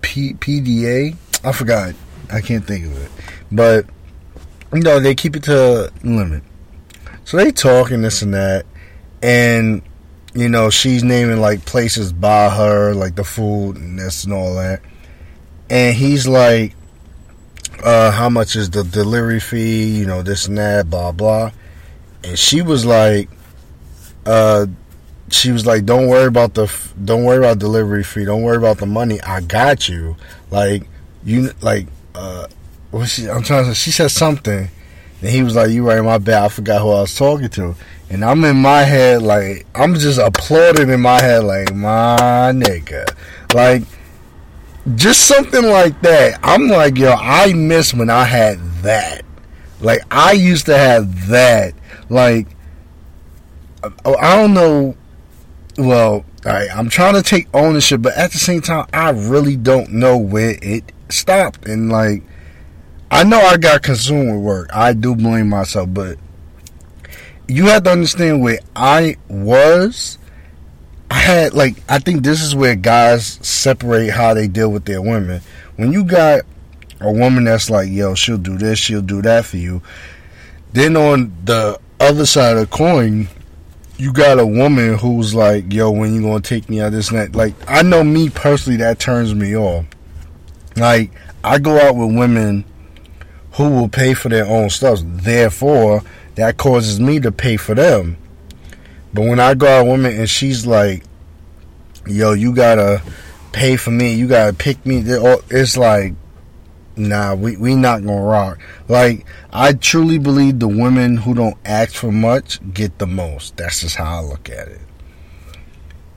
P, 0.00 0.34
PDA. 0.34 1.16
I 1.42 1.52
forgot. 1.52 1.94
I 2.30 2.40
can't 2.40 2.64
think 2.64 2.86
of 2.86 3.02
it. 3.02 3.10
But 3.50 3.86
you 4.74 4.82
know 4.82 5.00
they 5.00 5.14
keep 5.14 5.36
it 5.36 5.44
to 5.44 5.92
limit. 6.02 6.42
So 7.24 7.36
they 7.36 7.52
talking 7.52 8.02
this 8.02 8.22
and 8.22 8.34
that, 8.34 8.66
and 9.22 9.82
you 10.34 10.48
know 10.48 10.70
she's 10.70 11.04
naming 11.04 11.40
like 11.40 11.64
places 11.64 12.12
by 12.12 12.50
her, 12.50 12.92
like 12.92 13.14
the 13.14 13.24
food 13.24 13.76
and 13.76 13.98
this 13.98 14.24
and 14.24 14.32
all 14.32 14.54
that. 14.56 14.80
And 15.70 15.94
he's 15.96 16.26
like, 16.26 16.74
uh, 17.82 18.10
"How 18.10 18.28
much 18.28 18.56
is 18.56 18.70
the 18.70 18.84
delivery 18.84 19.40
fee? 19.40 19.96
You 19.96 20.06
know 20.06 20.22
this 20.22 20.46
and 20.48 20.58
that, 20.58 20.90
blah 20.90 21.12
blah." 21.12 21.52
And 22.22 22.38
she 22.38 22.62
was 22.62 22.84
like, 22.84 23.28
uh, 24.26 24.66
she 25.30 25.52
was 25.52 25.66
like, 25.66 25.86
"Don't 25.86 26.08
worry 26.08 26.26
about 26.26 26.54
the, 26.54 26.72
don't 27.02 27.24
worry 27.24 27.38
about 27.38 27.58
delivery 27.58 28.04
fee. 28.04 28.24
Don't 28.24 28.42
worry 28.42 28.56
about 28.56 28.78
the 28.78 28.86
money. 28.86 29.20
I 29.22 29.40
got 29.40 29.88
you." 29.88 30.16
Like 30.50 30.88
you, 31.24 31.52
like, 31.60 31.86
uh, 32.14 32.46
what 32.94 33.08
she? 33.08 33.28
I'm 33.28 33.42
trying 33.42 33.66
to. 33.66 33.74
She 33.74 33.90
said 33.90 34.10
something 34.10 34.68
and 35.20 35.32
he 35.32 35.42
was 35.42 35.56
like, 35.56 35.70
"You 35.70 35.86
right, 35.86 36.02
my 36.02 36.18
bad. 36.18 36.44
I 36.44 36.48
forgot 36.48 36.82
who 36.82 36.90
I 36.90 37.00
was 37.00 37.14
talking 37.14 37.48
to." 37.48 37.74
And 38.10 38.24
I'm 38.24 38.44
in 38.44 38.56
my 38.56 38.82
head 38.82 39.22
like 39.22 39.66
I'm 39.74 39.94
just 39.94 40.18
applauding 40.18 40.90
in 40.90 41.00
my 41.00 41.20
head 41.20 41.44
like 41.44 41.74
my 41.74 42.52
nigga, 42.54 43.06
like 43.54 43.82
just 44.94 45.26
something 45.26 45.64
like 45.64 46.00
that. 46.02 46.38
I'm 46.42 46.68
like, 46.68 46.98
yo, 46.98 47.12
I 47.12 47.54
miss 47.54 47.94
when 47.94 48.10
I 48.10 48.24
had 48.24 48.58
that. 48.82 49.24
Like 49.80 50.02
I 50.10 50.32
used 50.32 50.66
to 50.66 50.76
have 50.76 51.28
that. 51.28 51.74
Like 52.10 52.48
I 53.82 54.36
don't 54.36 54.54
know. 54.54 54.96
Well, 55.78 56.24
I, 56.44 56.68
I'm 56.68 56.90
trying 56.90 57.14
to 57.14 57.22
take 57.22 57.48
ownership, 57.54 58.02
but 58.02 58.14
at 58.16 58.30
the 58.30 58.38
same 58.38 58.60
time, 58.60 58.86
I 58.92 59.10
really 59.10 59.56
don't 59.56 59.90
know 59.90 60.16
where 60.16 60.56
it 60.62 60.92
stopped. 61.08 61.66
And 61.66 61.90
like 61.90 62.22
I 63.14 63.22
know 63.22 63.38
I 63.38 63.58
got 63.58 63.84
consumed 63.84 64.32
with 64.32 64.42
work. 64.42 64.70
I 64.74 64.92
do 64.92 65.14
blame 65.14 65.48
myself, 65.48 65.94
but 65.94 66.18
you 67.46 67.66
have 67.66 67.84
to 67.84 67.92
understand 67.92 68.42
where 68.42 68.58
I 68.74 69.18
was. 69.28 70.18
I 71.12 71.20
had 71.20 71.54
like 71.54 71.76
I 71.88 72.00
think 72.00 72.24
this 72.24 72.42
is 72.42 72.56
where 72.56 72.74
guys 72.74 73.38
separate 73.40 74.10
how 74.10 74.34
they 74.34 74.48
deal 74.48 74.68
with 74.72 74.84
their 74.84 75.00
women. 75.00 75.42
When 75.76 75.92
you 75.92 76.02
got 76.02 76.40
a 77.00 77.12
woman 77.12 77.44
that's 77.44 77.70
like, 77.70 77.88
yo, 77.88 78.16
she'll 78.16 78.36
do 78.36 78.58
this, 78.58 78.80
she'll 78.80 79.00
do 79.00 79.22
that 79.22 79.44
for 79.44 79.58
you. 79.58 79.80
Then 80.72 80.96
on 80.96 81.32
the 81.44 81.78
other 82.00 82.26
side 82.26 82.56
of 82.56 82.68
the 82.68 82.76
coin, 82.76 83.28
you 83.96 84.12
got 84.12 84.40
a 84.40 84.46
woman 84.46 84.98
who's 84.98 85.36
like, 85.36 85.72
yo, 85.72 85.92
when 85.92 86.16
you 86.16 86.20
gonna 86.20 86.40
take 86.40 86.68
me 86.68 86.80
out 86.80 86.90
this 86.90 87.12
night? 87.12 87.36
Like, 87.36 87.54
I 87.68 87.82
know 87.82 88.02
me 88.02 88.28
personally, 88.28 88.78
that 88.78 88.98
turns 88.98 89.32
me 89.36 89.56
off. 89.56 89.84
Like, 90.74 91.12
I 91.44 91.60
go 91.60 91.78
out 91.78 91.94
with 91.94 92.16
women 92.16 92.64
who 93.54 93.70
will 93.70 93.88
pay 93.88 94.14
for 94.14 94.28
their 94.28 94.46
own 94.46 94.70
stuff. 94.70 95.00
Therefore, 95.02 96.02
that 96.34 96.56
causes 96.56 96.98
me 96.98 97.20
to 97.20 97.30
pay 97.30 97.56
for 97.56 97.74
them. 97.74 98.16
But 99.12 99.22
when 99.22 99.38
I 99.38 99.54
go 99.54 99.66
out 99.66 99.82
with 99.82 99.88
a 99.88 99.90
woman 99.90 100.18
and 100.18 100.28
she's 100.28 100.66
like, 100.66 101.04
yo, 102.06 102.32
you 102.32 102.54
gotta 102.54 103.02
pay 103.52 103.76
for 103.76 103.92
me, 103.92 104.14
you 104.14 104.26
gotta 104.26 104.52
pick 104.52 104.84
me, 104.84 105.02
it's 105.06 105.76
like, 105.76 106.14
nah, 106.96 107.34
we, 107.34 107.56
we 107.56 107.76
not 107.76 108.04
gonna 108.04 108.20
rock. 108.20 108.58
Like, 108.88 109.24
I 109.52 109.74
truly 109.74 110.18
believe 110.18 110.58
the 110.58 110.68
women 110.68 111.18
who 111.18 111.34
don't 111.34 111.56
ask 111.64 111.94
for 111.94 112.10
much 112.10 112.58
get 112.74 112.98
the 112.98 113.06
most. 113.06 113.56
That's 113.56 113.80
just 113.82 113.94
how 113.94 114.18
I 114.18 114.20
look 114.20 114.50
at 114.50 114.66
it. 114.66 114.80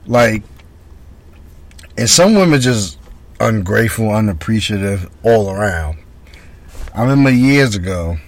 Like, 0.06 0.42
and 1.96 2.10
some 2.10 2.34
women 2.34 2.60
just 2.60 2.98
ungrateful, 3.38 4.10
unappreciative 4.10 5.08
all 5.22 5.50
around. 5.50 5.98
I 6.98 7.02
remember 7.02 7.30
years 7.30 7.76
ago. 7.76 8.18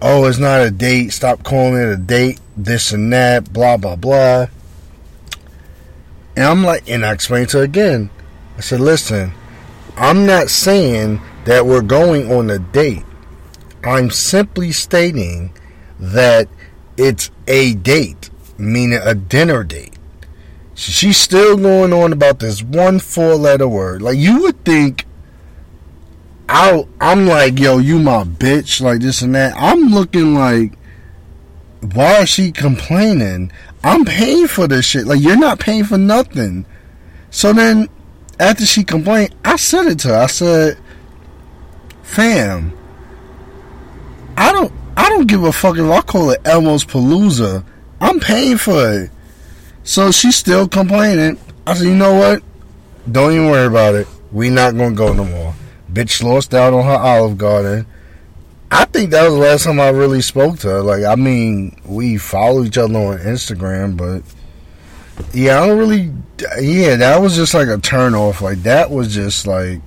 Oh, 0.00 0.24
it's 0.24 0.38
not 0.38 0.62
a 0.62 0.70
date. 0.70 1.10
Stop 1.10 1.42
calling 1.42 1.74
it 1.74 1.92
a 1.92 1.98
date. 1.98 2.40
This 2.56 2.90
and 2.92 3.12
that. 3.12 3.52
Blah, 3.52 3.76
blah, 3.76 3.96
blah. 3.96 4.46
And 6.36 6.46
I'm 6.46 6.64
like, 6.64 6.88
and 6.88 7.04
I 7.04 7.12
explained 7.12 7.50
to 7.50 7.58
her 7.58 7.64
again. 7.64 8.08
I 8.56 8.62
said, 8.62 8.80
listen, 8.80 9.34
I'm 9.98 10.24
not 10.24 10.48
saying 10.48 11.20
that 11.44 11.66
we're 11.66 11.82
going 11.82 12.32
on 12.32 12.48
a 12.48 12.58
date. 12.58 13.04
I'm 13.84 14.10
simply 14.10 14.72
stating 14.72 15.52
that 15.98 16.48
it's 17.00 17.30
a 17.46 17.74
date, 17.74 18.28
meaning 18.58 19.00
a 19.02 19.14
dinner 19.14 19.64
date. 19.64 19.94
She's 20.74 21.16
still 21.16 21.56
going 21.56 21.92
on 21.92 22.12
about 22.12 22.38
this 22.38 22.62
one 22.62 22.98
four 22.98 23.34
letter 23.36 23.68
word. 23.68 24.02
Like 24.02 24.18
you 24.18 24.42
would 24.42 24.64
think 24.64 25.06
I 26.48 26.84
I'm 27.00 27.26
like, 27.26 27.58
yo, 27.58 27.78
you 27.78 27.98
my 27.98 28.24
bitch, 28.24 28.80
like 28.80 29.00
this 29.00 29.22
and 29.22 29.34
that. 29.34 29.54
I'm 29.56 29.88
looking 29.88 30.34
like 30.34 30.74
why 31.80 32.22
is 32.22 32.28
she 32.28 32.52
complaining? 32.52 33.50
I'm 33.82 34.04
paying 34.04 34.46
for 34.46 34.68
this 34.68 34.84
shit. 34.84 35.06
Like 35.06 35.20
you're 35.20 35.38
not 35.38 35.58
paying 35.58 35.84
for 35.84 35.96
nothing. 35.96 36.66
So 37.30 37.52
then, 37.52 37.88
after 38.38 38.66
she 38.66 38.84
complained, 38.84 39.34
I 39.44 39.56
said 39.56 39.86
it 39.86 40.00
to 40.00 40.08
her. 40.08 40.16
I 40.16 40.26
said, 40.26 40.78
"Fam, 42.02 42.76
I 44.36 44.52
don't, 44.52 44.72
I 45.00 45.08
don't 45.08 45.26
give 45.26 45.44
a 45.44 45.50
fuck 45.50 45.78
if 45.78 45.90
I 45.90 46.02
call 46.02 46.28
it 46.28 46.42
Elmo's 46.44 46.84
Palooza. 46.84 47.64
I'm 48.02 48.20
paying 48.20 48.58
for 48.58 48.92
it." 48.92 49.10
So 49.82 50.10
she's 50.12 50.36
still 50.36 50.68
complaining. 50.68 51.38
I 51.66 51.72
said, 51.72 51.86
"You 51.86 51.94
know 51.94 52.14
what? 52.14 52.42
Don't 53.10 53.32
even 53.32 53.46
worry 53.46 53.66
about 53.66 53.94
it. 53.94 54.06
We 54.30 54.50
not 54.50 54.76
gonna 54.76 54.94
go 54.94 55.14
no 55.14 55.24
more." 55.24 55.54
Bitch 55.90 56.22
lost 56.22 56.52
out 56.52 56.74
on 56.74 56.84
her 56.84 56.98
Olive 56.98 57.38
Garden. 57.38 57.86
I 58.70 58.84
think 58.84 59.10
that 59.10 59.24
was 59.24 59.32
the 59.32 59.40
last 59.40 59.64
time 59.64 59.80
I 59.80 59.88
really 59.88 60.20
spoke 60.20 60.58
to 60.60 60.68
her. 60.68 60.82
Like, 60.82 61.04
I 61.04 61.14
mean, 61.14 61.80
we 61.86 62.18
follow 62.18 62.62
each 62.62 62.76
other 62.76 62.94
on 62.94 63.18
Instagram, 63.20 63.96
but 63.96 64.22
yeah, 65.32 65.62
I 65.62 65.66
don't 65.66 65.78
really. 65.78 66.12
Yeah, 66.60 66.96
that 66.96 67.22
was 67.22 67.34
just 67.36 67.54
like 67.54 67.68
a 67.68 67.78
turn 67.78 68.14
off. 68.14 68.42
Like 68.42 68.62
that 68.64 68.90
was 68.90 69.14
just 69.14 69.46
like 69.46 69.80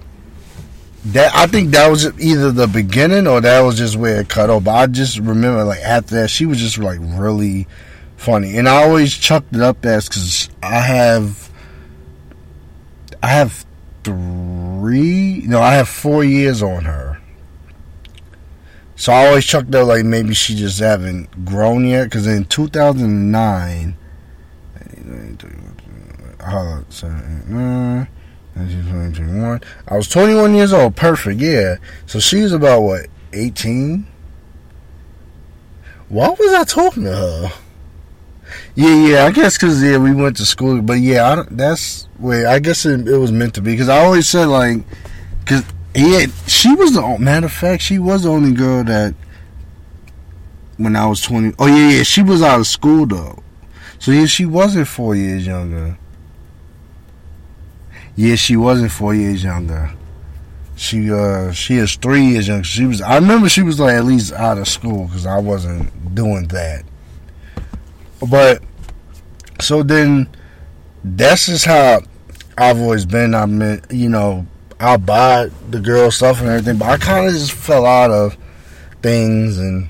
that. 1.05 1.35
I 1.35 1.47
think 1.47 1.71
that 1.71 1.89
was 1.89 2.05
either 2.19 2.51
the 2.51 2.67
beginning 2.67 3.27
or 3.27 3.41
that 3.41 3.61
was 3.61 3.77
just 3.77 3.95
where 3.95 4.21
it 4.21 4.29
cut 4.29 4.49
off. 4.49 4.63
But 4.63 4.75
I 4.75 4.87
just 4.87 5.19
remember 5.19 5.63
like 5.63 5.81
after 5.81 6.15
that, 6.15 6.29
she 6.29 6.45
was 6.45 6.59
just 6.59 6.77
like 6.77 6.99
really 7.01 7.67
funny, 8.17 8.57
and 8.57 8.67
I 8.67 8.83
always 8.83 9.13
chucked 9.13 9.55
it 9.55 9.61
up 9.61 9.85
as 9.85 10.07
because 10.07 10.49
I 10.61 10.79
have, 10.79 11.49
I 13.21 13.27
have 13.27 13.65
three. 14.03 15.43
No, 15.45 15.61
I 15.61 15.75
have 15.75 15.89
four 15.89 16.23
years 16.23 16.61
on 16.63 16.85
her. 16.85 17.19
So 18.95 19.11
I 19.11 19.27
always 19.27 19.45
chucked 19.45 19.73
up 19.75 19.87
like 19.87 20.05
maybe 20.05 20.33
she 20.33 20.55
just 20.55 20.79
haven't 20.79 21.45
grown 21.45 21.85
yet. 21.85 22.05
Because 22.05 22.27
in 22.27 22.45
2009, 22.45 23.97
I 28.55 29.97
was 29.97 30.07
21 30.09 30.53
years 30.55 30.73
old. 30.73 30.95
Perfect, 30.95 31.39
yeah. 31.41 31.77
So 32.05 32.19
she's 32.19 32.51
about 32.51 32.81
what, 32.81 33.07
18? 33.33 34.05
Why 36.09 36.29
was 36.29 36.53
I 36.53 36.63
talking 36.63 37.03
to 37.03 37.15
her? 37.15 37.51
Yeah, 38.75 39.07
yeah. 39.07 39.25
I 39.25 39.31
guess 39.31 39.57
because 39.57 39.83
yeah, 39.83 39.97
we 39.97 40.13
went 40.13 40.37
to 40.37 40.45
school, 40.45 40.81
but 40.81 40.99
yeah, 40.99 41.43
that's 41.49 42.07
where 42.17 42.47
I 42.47 42.59
guess 42.59 42.85
it, 42.85 43.07
it 43.07 43.17
was 43.17 43.31
meant 43.31 43.55
to 43.55 43.61
be. 43.61 43.71
Because 43.71 43.89
I 43.89 44.03
always 44.03 44.27
said 44.27 44.45
like, 44.45 44.77
because 45.39 45.63
yeah, 45.95 46.27
she 46.47 46.73
was 46.75 46.93
the 46.93 47.17
matter 47.19 47.47
of 47.47 47.51
fact, 47.51 47.81
she 47.81 47.99
was 47.99 48.23
the 48.23 48.29
only 48.29 48.51
girl 48.51 48.83
that 48.83 49.15
when 50.77 50.95
I 50.95 51.07
was 51.07 51.21
20. 51.21 51.55
Oh 51.57 51.67
yeah, 51.67 51.97
yeah. 51.97 52.03
She 52.03 52.21
was 52.21 52.41
out 52.41 52.59
of 52.59 52.67
school 52.67 53.05
though. 53.05 53.41
So 53.99 54.11
yeah, 54.11 54.25
she 54.25 54.45
wasn't 54.45 54.87
four 54.87 55.15
years 55.15 55.45
younger. 55.45 55.97
Yeah, 58.15 58.35
she 58.35 58.55
wasn't 58.55 58.91
four 58.91 59.13
years 59.15 59.43
younger. 59.43 59.93
She 60.75 61.11
uh 61.11 61.51
she 61.51 61.75
is 61.75 61.95
three 61.95 62.25
years 62.25 62.47
younger. 62.47 62.63
She 62.63 62.85
was. 62.85 63.01
I 63.01 63.15
remember 63.15 63.49
she 63.49 63.61
was 63.61 63.79
like 63.79 63.95
at 63.95 64.05
least 64.05 64.33
out 64.33 64.57
of 64.57 64.67
school 64.67 65.05
because 65.05 65.25
I 65.25 65.39
wasn't 65.39 66.15
doing 66.15 66.47
that. 66.47 66.83
But 68.29 68.63
so 69.59 69.83
then 69.83 70.29
that's 71.03 71.47
just 71.47 71.65
how 71.65 72.01
I've 72.57 72.79
always 72.79 73.05
been. 73.05 73.35
I 73.35 73.45
mean, 73.45 73.81
you 73.89 74.09
know, 74.09 74.45
I'll 74.79 74.97
buy 74.97 75.49
the 75.69 75.79
girl 75.79 76.11
stuff 76.11 76.39
and 76.39 76.49
everything, 76.49 76.77
but 76.77 76.89
I 76.89 76.97
kind 76.97 77.27
of 77.27 77.33
just 77.33 77.51
fell 77.51 77.85
out 77.85 78.11
of 78.11 78.37
things 79.01 79.57
and 79.57 79.89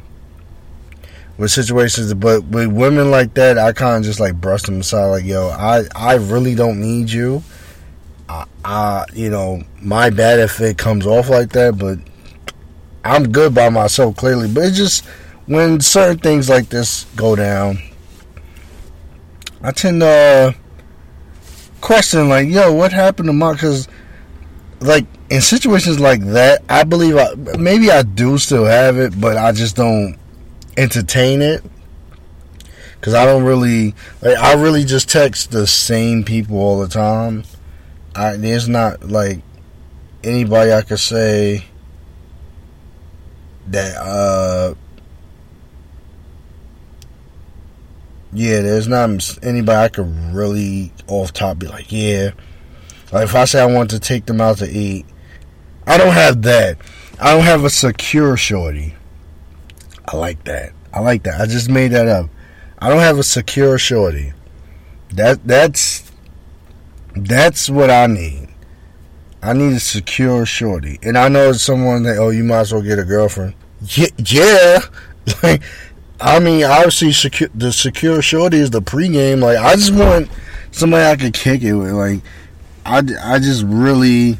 with 1.38 1.51
situations, 1.51 2.13
but 2.13 2.44
with 2.46 2.68
women 2.68 3.10
like 3.10 3.34
that, 3.34 3.58
I 3.58 3.74
kind 3.74 3.98
of 3.98 4.03
just 4.03 4.20
like 4.20 4.39
brush 4.39 4.63
them 4.63 4.82
aside. 4.82 5.08
Like, 5.08 5.25
yo, 5.25 5.50
I 5.50 5.84
I 5.96 6.15
really 6.15 6.56
don't 6.56 6.80
need 6.80 7.10
you. 7.10 7.44
I 8.65 9.05
you 9.13 9.29
know, 9.29 9.63
my 9.82 10.10
bad 10.10 10.39
if 10.39 10.60
it 10.62 10.77
comes 10.77 11.05
off 11.05 11.29
like 11.29 11.50
that, 11.51 11.77
but 11.77 12.00
I'm 13.04 13.32
good 13.32 13.54
by 13.54 13.69
myself 13.69 14.15
clearly. 14.15 14.52
But 14.52 14.65
it's 14.65 14.78
just 14.78 15.06
when 15.45 15.82
certain 15.82 16.19
things 16.19 16.49
like 16.49 16.69
this 16.69 17.06
go 17.15 17.36
down, 17.36 17.80
I 19.62 19.71
tend 19.71 20.02
to 20.02 20.08
uh, 20.08 20.52
question 21.82 22.30
like, 22.30 22.47
yo, 22.47 22.71
what 22.73 22.93
happened 22.93 23.28
to 23.28 23.34
my? 23.34 23.54
Because 23.54 23.88
like 24.80 25.06
in 25.30 25.41
situations 25.41 25.99
like 25.99 26.21
that, 26.21 26.63
I 26.69 26.84
believe 26.84 27.17
I, 27.17 27.34
maybe 27.58 27.91
I 27.91 28.04
do 28.04 28.38
still 28.38 28.65
have 28.65 28.97
it, 28.97 29.19
but 29.19 29.38
I 29.38 29.52
just 29.52 29.76
don't 29.76 30.17
entertain 30.78 31.41
it 31.41 31.63
because 32.95 33.13
I 33.13 33.26
don't 33.26 33.43
really 33.43 33.95
like 34.21 34.38
I 34.38 34.54
really 34.54 34.86
just 34.86 35.10
text 35.10 35.52
the 35.52 35.67
same 35.67 36.23
people 36.23 36.58
all 36.58 36.80
the 36.80 36.88
time. 36.88 37.43
I 38.15 38.36
there's 38.36 38.69
not 38.69 39.04
like 39.04 39.41
anybody 40.23 40.71
I 40.71 40.82
could 40.82 40.99
say 40.99 41.65
that 43.67 43.97
uh 43.97 44.76
yeah, 48.36 48.62
there's 48.62 48.88
not 48.88 49.38
anybody 49.43 49.78
I 49.78 49.89
could 49.89 50.08
really 50.34 50.91
off 51.08 51.34
top 51.34 51.60
be 51.60 51.67
like, 51.67 51.91
yeah. 51.91 52.32
Like 53.12 53.26
if 53.26 53.36
I 53.36 53.45
say 53.45 53.62
I 53.62 53.67
want 53.67 53.91
to 53.91 53.99
take 53.99 54.26
them 54.26 54.41
out 54.41 54.58
to 54.58 54.69
eat, 54.69 55.06
I 55.86 55.97
don't 55.97 56.13
have 56.13 56.41
that. 56.43 56.80
I 57.19 57.34
don't 57.34 57.43
have 57.43 57.63
a 57.63 57.69
secure 57.69 58.36
shorty. 58.36 58.95
I 60.06 60.17
like 60.17 60.43
that. 60.45 60.73
I 60.91 60.99
like 60.99 61.23
that. 61.23 61.39
I 61.39 61.45
just 61.45 61.69
made 61.69 61.89
that 61.89 62.08
up. 62.08 62.30
I 62.80 62.89
don't 62.89 62.99
have 62.99 63.19
a 63.19 63.23
secure 63.23 63.78
shorty. 63.78 64.34
That 65.12 65.45
that's 65.47 66.12
that's 67.15 67.69
what 67.69 67.89
I 67.89 68.08
need. 68.08 68.49
I 69.41 69.54
need 69.54 69.73
a 69.73 69.80
secure 69.80 70.45
shorty. 70.45 70.99
And 71.04 71.17
I 71.17 71.28
know 71.28 71.52
someone 71.54 72.04
that 72.04 72.17
oh 72.17 72.30
you 72.30 72.43
might 72.43 72.62
as 72.62 72.73
well 72.73 72.82
get 72.82 72.99
a 72.99 73.04
girlfriend. 73.04 73.56
Yeah, 73.86 74.80
like 75.43 75.62
I 76.19 76.39
mean 76.39 76.63
obviously 76.63 77.12
secure, 77.12 77.49
the 77.54 77.71
secure 77.71 78.21
shorty 78.21 78.58
is 78.58 78.71
the 78.71 78.82
pregame. 78.82 79.41
Like 79.41 79.58
I 79.58 79.76
just 79.76 79.93
want 79.93 80.30
somebody 80.71 81.04
I 81.04 81.15
could 81.15 81.34
kick 81.34 81.62
it 81.62 81.73
with. 81.73 81.91
Like 81.91 82.21
I 82.86 83.02
I 83.21 83.39
just 83.39 83.63
really 83.63 84.39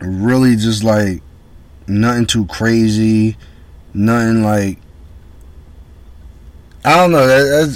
really 0.00 0.56
just 0.56 0.82
like 0.84 1.22
nothing 1.86 2.26
too 2.26 2.46
crazy 2.46 3.36
nothing 3.94 4.42
like 4.42 4.78
I 6.84 6.96
don't 6.96 7.12
know. 7.12 7.24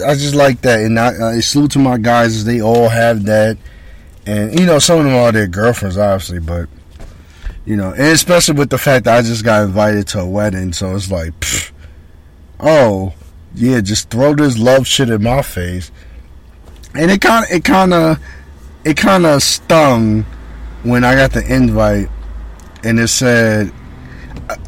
I 0.07 0.15
just 0.15 0.35
like 0.35 0.61
that, 0.63 0.81
and 0.81 0.99
I, 0.99 1.37
I 1.37 1.41
salute 1.41 1.71
to 1.73 1.79
my 1.79 1.97
guys. 1.97 2.45
They 2.45 2.61
all 2.61 2.89
have 2.89 3.25
that, 3.25 3.57
and 4.27 4.59
you 4.59 4.67
know, 4.67 4.79
some 4.79 4.99
of 4.99 5.05
them 5.05 5.15
are 5.15 5.33
their 5.33 5.47
girlfriends, 5.47 5.97
obviously, 5.97 6.41
but 6.41 6.69
you 7.65 7.77
know, 7.77 7.91
and 7.91 8.01
especially 8.01 8.55
with 8.57 8.71
the 8.71 8.79
fact 8.79 9.07
that 9.07 9.17
I 9.17 9.23
just 9.23 9.45
got 9.45 9.65
invited 9.65 10.09
to 10.09 10.21
a 10.21 10.29
wedding, 10.29 10.75
so 10.75 10.95
it's 10.95 11.11
like, 11.11 11.33
pff, 11.41 11.73
oh 12.61 13.15
yeah, 13.55 13.81
just 13.81 14.11
throw 14.11 14.35
this 14.35 14.59
love 14.59 14.87
shit 14.87 15.09
in 15.09 15.23
my 15.23 15.41
face, 15.41 15.91
and 16.95 17.11
it 17.11 17.23
kind 17.23 17.47
of, 17.47 17.51
it 17.51 17.65
kind 17.65 17.95
of, 17.95 18.19
it 18.85 18.97
kind 18.99 19.25
of 19.25 19.43
stung 19.43 20.25
when 20.83 21.03
I 21.03 21.15
got 21.15 21.33
the 21.33 21.51
invite, 21.51 22.11
and 22.85 23.01
it 23.01 23.09
said 23.09 23.73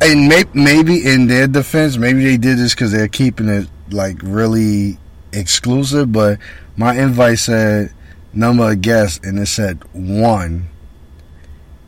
and 0.00 0.28
may, 0.28 0.44
maybe 0.54 1.06
in 1.06 1.26
their 1.26 1.46
defense, 1.46 1.96
maybe 1.96 2.24
they 2.24 2.36
did 2.36 2.58
this 2.58 2.74
because 2.74 2.92
they're 2.92 3.08
keeping 3.08 3.48
it 3.48 3.68
like 3.92 4.18
really 4.22 4.98
exclusive. 5.32 6.12
But 6.12 6.38
my 6.76 6.94
invite 6.94 7.38
said 7.38 7.92
number 8.32 8.70
of 8.70 8.80
guests, 8.80 9.20
and 9.24 9.38
it 9.38 9.46
said 9.46 9.82
one, 9.92 10.68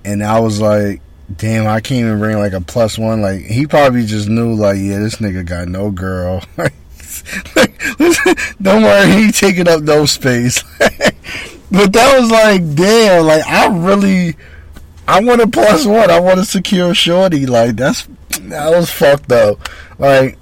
and 0.05 0.23
I 0.23 0.41
was 0.41 0.61
like, 0.61 1.01
damn, 1.35 1.67
I 1.67 1.81
can't 1.81 2.01
even 2.07 2.19
bring 2.19 2.39
like 2.39 2.53
a 2.53 2.61
plus 2.61 2.99
one. 2.99 3.23
Like 3.23 3.43
he 3.43 3.67
probably 3.67 4.07
just 4.07 4.29
knew, 4.29 4.55
like, 4.55 4.79
yeah, 4.79 4.99
this 4.99 5.17
nigga 5.17 5.45
got 5.45 5.69
no 5.69 5.91
girl. 5.91 6.43
Don't 8.63 8.83
worry, 8.83 9.11
he 9.11 9.33
taking 9.33 9.69
up 9.69 9.83
no 9.83 10.07
space. 10.07 10.63
but 10.79 11.93
that 11.93 12.19
was 12.19 12.31
like, 12.31 12.75
damn, 12.75 13.27
like 13.27 13.45
I 13.47 13.67
really 13.69 14.37
I 15.07 15.21
want 15.21 15.41
a 15.41 15.47
plus 15.47 15.85
one. 15.85 16.11
I 16.11 16.21
want 16.21 16.41
a 16.41 16.45
secure 16.45 16.95
shorty. 16.95 17.47
Like 17.47 17.77
that's 17.77 18.09
that 18.43 18.71
was 18.71 18.91
fucked 18.91 19.33
up. 19.33 19.69
Like 19.99 20.39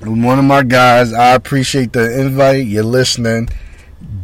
one 0.00 0.38
of 0.38 0.44
my 0.44 0.62
guys, 0.62 1.12
I 1.12 1.34
appreciate 1.34 1.92
the 1.92 2.20
invite. 2.20 2.66
You're 2.66 2.84
listening. 2.84 3.48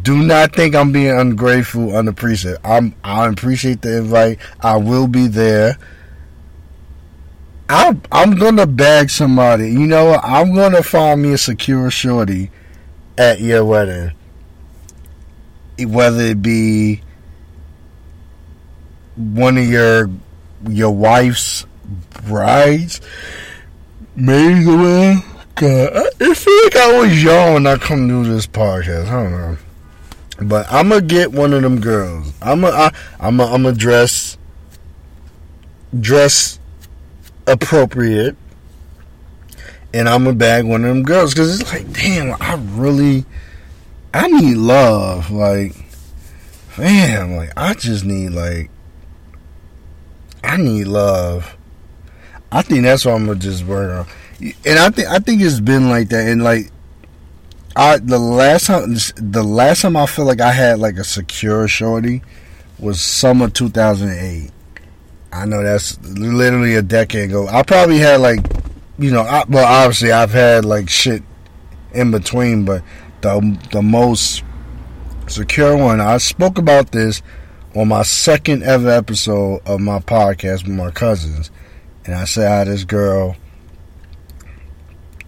Do 0.03 0.17
not 0.17 0.55
think 0.55 0.75
I'm 0.75 0.93
being 0.93 1.17
ungrateful, 1.17 1.97
unappreciative. 1.97 2.59
I'm 2.65 2.95
I 3.03 3.27
appreciate 3.29 3.83
the 3.83 3.99
invite. 3.99 4.39
I 4.61 4.77
will 4.77 5.07
be 5.07 5.29
there. 5.29 5.79
I 7.69 7.97
I'm 8.11 8.33
gonna 8.37 8.67
bag 8.67 9.11
somebody. 9.11 9.71
You 9.71 9.87
know? 9.87 10.19
I'm 10.23 10.55
gonna 10.55 10.83
find 10.83 11.23
me 11.23 11.33
a 11.33 11.39
secure 11.39 11.91
shorty 11.91 12.51
at 13.17 13.41
your 13.41 13.65
wedding. 13.65 14.13
Whether 15.79 16.23
it 16.25 16.43
be 16.43 17.03
one 19.17 19.57
of 19.57 19.67
your 19.67 20.11
your 20.69 20.91
wife's 20.91 21.67
brides. 22.25 23.01
Maybe 24.15 24.65
the 24.65 25.23
way. 25.63 25.89
God, 25.93 26.07
I 26.21 26.35
feel 26.35 26.63
like 26.65 26.77
I 26.77 27.01
was 27.01 27.23
young 27.23 27.55
when 27.55 27.67
I 27.67 27.77
come 27.77 28.09
to 28.09 28.25
this 28.25 28.47
podcast. 28.47 29.07
I 29.09 29.23
don't 29.23 29.33
know. 29.33 29.57
But 30.41 30.67
I'm 30.71 30.89
gonna 30.89 31.03
get 31.03 31.33
one 31.33 31.53
of 31.53 31.63
them 31.63 31.81
girls. 31.81 32.33
I'm 32.43 32.65
a, 32.65 32.93
I'm 33.21 33.39
a, 33.39 33.45
I'm 33.45 33.67
a 33.67 33.73
dress 33.73 34.37
dress 35.99 36.59
appropriate, 37.47 38.37
and 39.93 40.09
I'm 40.09 40.25
gonna 40.25 40.37
bag 40.37 40.65
one 40.65 40.85
of 40.85 40.89
them 40.89 41.03
girls 41.03 41.35
because 41.35 41.61
it's 41.61 41.73
like, 41.73 41.93
damn, 41.93 42.41
I 42.41 42.55
really, 42.55 43.25
I 44.13 44.27
need 44.29 44.57
love. 44.57 45.31
Like, 45.31 45.77
man, 46.79 47.37
like 47.37 47.53
I 47.57 47.75
just 47.75 48.05
need 48.05 48.31
like, 48.31 48.71
I 50.43 50.57
need 50.57 50.85
love. 50.85 51.57
I 52.51 52.63
think 52.63 52.83
that's 52.83 53.05
what 53.05 53.15
I'm 53.15 53.27
gonna 53.27 53.39
just 53.39 53.65
work 53.65 54.07
on, 54.07 54.15
and 54.65 54.79
I 54.79 54.91
think 54.91 55.09
I 55.09 55.19
think 55.19 55.41
it's 55.41 55.61
been 55.61 55.89
like 55.89 56.09
that, 56.09 56.27
and 56.27 56.43
like 56.43 56.71
I 57.77 57.99
the 57.99 58.19
last 58.19 58.67
time 58.67 58.95
the 59.17 59.43
last 59.43 59.83
time 59.83 59.97
I 59.97 60.07
feel 60.07 60.25
like 60.25 60.41
I 60.41 60.53
had 60.53 60.79
like 60.79 60.97
a 60.97 61.05
secure 61.05 61.69
shorty 61.69 62.23
was 62.79 63.01
summer 63.01 63.49
2008. 63.49 64.51
I 65.33 65.47
know 65.47 65.63
that's 65.63 65.99
literally 66.05 66.75
a 66.75 66.83
decade 66.83 67.31
ago. 67.31 67.49
I 67.49 67.63
probably 67.63 67.99
had 67.99 68.21
like, 68.21 68.41
you 68.99 69.11
know, 69.11 69.23
I, 69.23 69.45
well 69.49 69.65
obviously 69.65 70.13
I've 70.13 70.33
had 70.33 70.65
like 70.65 70.91
shit 70.91 71.23
in 71.93 72.11
between, 72.11 72.65
but 72.65 72.83
the 73.21 73.59
the 73.71 73.83
most 73.83 74.43
secure 75.29 75.77
one 75.77 76.01
I 76.01 76.19
spoke 76.19 76.59
about 76.59 76.91
this 76.91 77.23
on 77.75 77.89
my 77.89 78.03
second 78.03 78.65
ever 78.65 78.91
episode 78.91 79.63
of 79.65 79.81
my 79.81 80.01
podcast 80.01 80.65
with 80.65 80.77
my 80.77 80.91
cousins, 80.91 81.51
and 82.05 82.15
I 82.15 82.25
said 82.25 82.51
I 82.51 82.59
had 82.59 82.67
this 82.67 82.85
girl. 82.85 83.37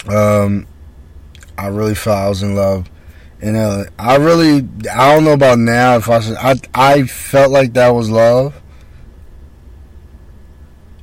Um, 0.08 0.66
I 1.56 1.68
really 1.68 1.94
felt 1.94 2.18
I 2.18 2.28
was 2.28 2.42
in 2.42 2.54
love. 2.54 2.90
And 3.40 3.56
uh, 3.56 3.84
I 3.98 4.16
really, 4.16 4.66
I 4.90 5.14
don't 5.14 5.24
know 5.24 5.32
about 5.32 5.58
now. 5.58 5.96
If 5.96 6.08
I 6.08 6.20
said, 6.20 6.36
I, 6.38 6.56
I 6.74 7.02
felt 7.04 7.50
like 7.50 7.74
that 7.74 7.90
was 7.90 8.08
love, 8.08 8.60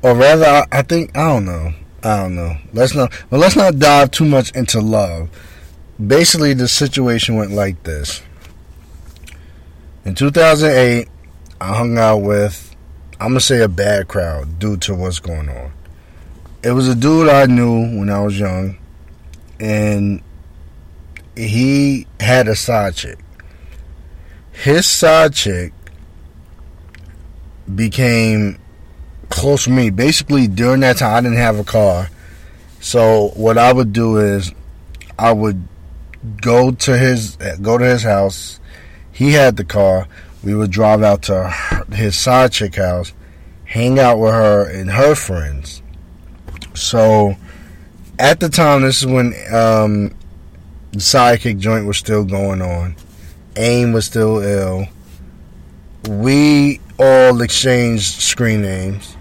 or 0.01 0.15
rather, 0.15 0.45
I, 0.45 0.65
I 0.71 0.81
think 0.81 1.15
I 1.15 1.27
don't 1.27 1.45
know. 1.45 1.73
I 2.03 2.17
don't 2.17 2.35
know. 2.35 2.57
Let's 2.73 2.95
not, 2.95 3.13
but 3.29 3.39
let's 3.39 3.55
not 3.55 3.77
dive 3.77 4.09
too 4.09 4.25
much 4.25 4.51
into 4.55 4.81
love. 4.81 5.29
Basically, 6.03 6.53
the 6.53 6.67
situation 6.67 7.35
went 7.35 7.51
like 7.51 7.83
this. 7.83 8.23
In 10.03 10.15
2008, 10.15 11.07
I 11.59 11.75
hung 11.75 11.99
out 11.99 12.17
with, 12.17 12.75
I'm 13.19 13.29
gonna 13.29 13.39
say 13.39 13.61
a 13.61 13.67
bad 13.67 14.07
crowd 14.07 14.57
due 14.57 14.77
to 14.77 14.95
what's 14.95 15.19
going 15.19 15.47
on. 15.47 15.73
It 16.63 16.71
was 16.71 16.87
a 16.87 16.95
dude 16.95 17.29
I 17.29 17.45
knew 17.45 17.99
when 17.99 18.09
I 18.09 18.21
was 18.21 18.39
young, 18.39 18.79
and 19.62 20.24
he 21.36 22.08
had 22.19 22.47
a 22.47 22.56
side 22.56 22.95
chick. 22.95 23.19
His 24.52 24.88
side 24.88 25.34
chick 25.34 25.71
became 27.74 28.60
close 29.30 29.65
to 29.65 29.69
me. 29.69 29.91
Basically, 29.91 30.47
during 30.47 30.82
that 30.82 30.97
time, 30.97 31.15
I 31.15 31.21
didn't 31.21 31.38
have 31.38 31.60
a 31.60 31.63
car. 31.63 32.10
So 32.80 33.30
what 33.36 33.60
I 33.60 33.71
would 33.71 33.93
do 33.93 34.17
is, 34.17 34.52
I 35.17 35.32
would 35.32 35.67
go 36.41 36.71
to 36.71 36.97
his 36.97 37.38
go 37.62 37.78
to 37.78 37.86
his 37.86 38.02
house. 38.02 38.60
He 39.12 39.34
had 39.34 39.58
the 39.58 39.63
car. 39.63 40.08
We 40.43 40.56
would 40.56 40.71
drive 40.71 41.04
out 41.04 41.21
to 41.24 41.50
his 41.93 42.17
side 42.17 42.52
chick 42.52 42.76
house, 42.76 43.13
hang 43.65 44.00
out 44.00 44.17
with 44.17 44.32
her 44.32 44.67
and 44.67 44.89
her 44.89 45.13
friends. 45.13 45.84
So, 46.74 47.36
at 48.21 48.39
the 48.39 48.49
time, 48.49 48.84
this 48.84 48.99
is 48.99 49.07
when 49.07 49.34
um, 49.51 50.10
the 50.91 50.99
sidekick 50.99 51.57
joint 51.60 51.88
was 51.88 51.97
still 51.97 52.23
going 52.23 52.62
on. 52.62 52.95
AIM 53.55 53.93
was 53.93 54.05
still 54.05 54.39
ill. 54.39 54.86
We 56.07 56.79
all 56.99 57.41
exchanged 57.41 58.21
screen 58.21 58.62
names. 58.62 59.17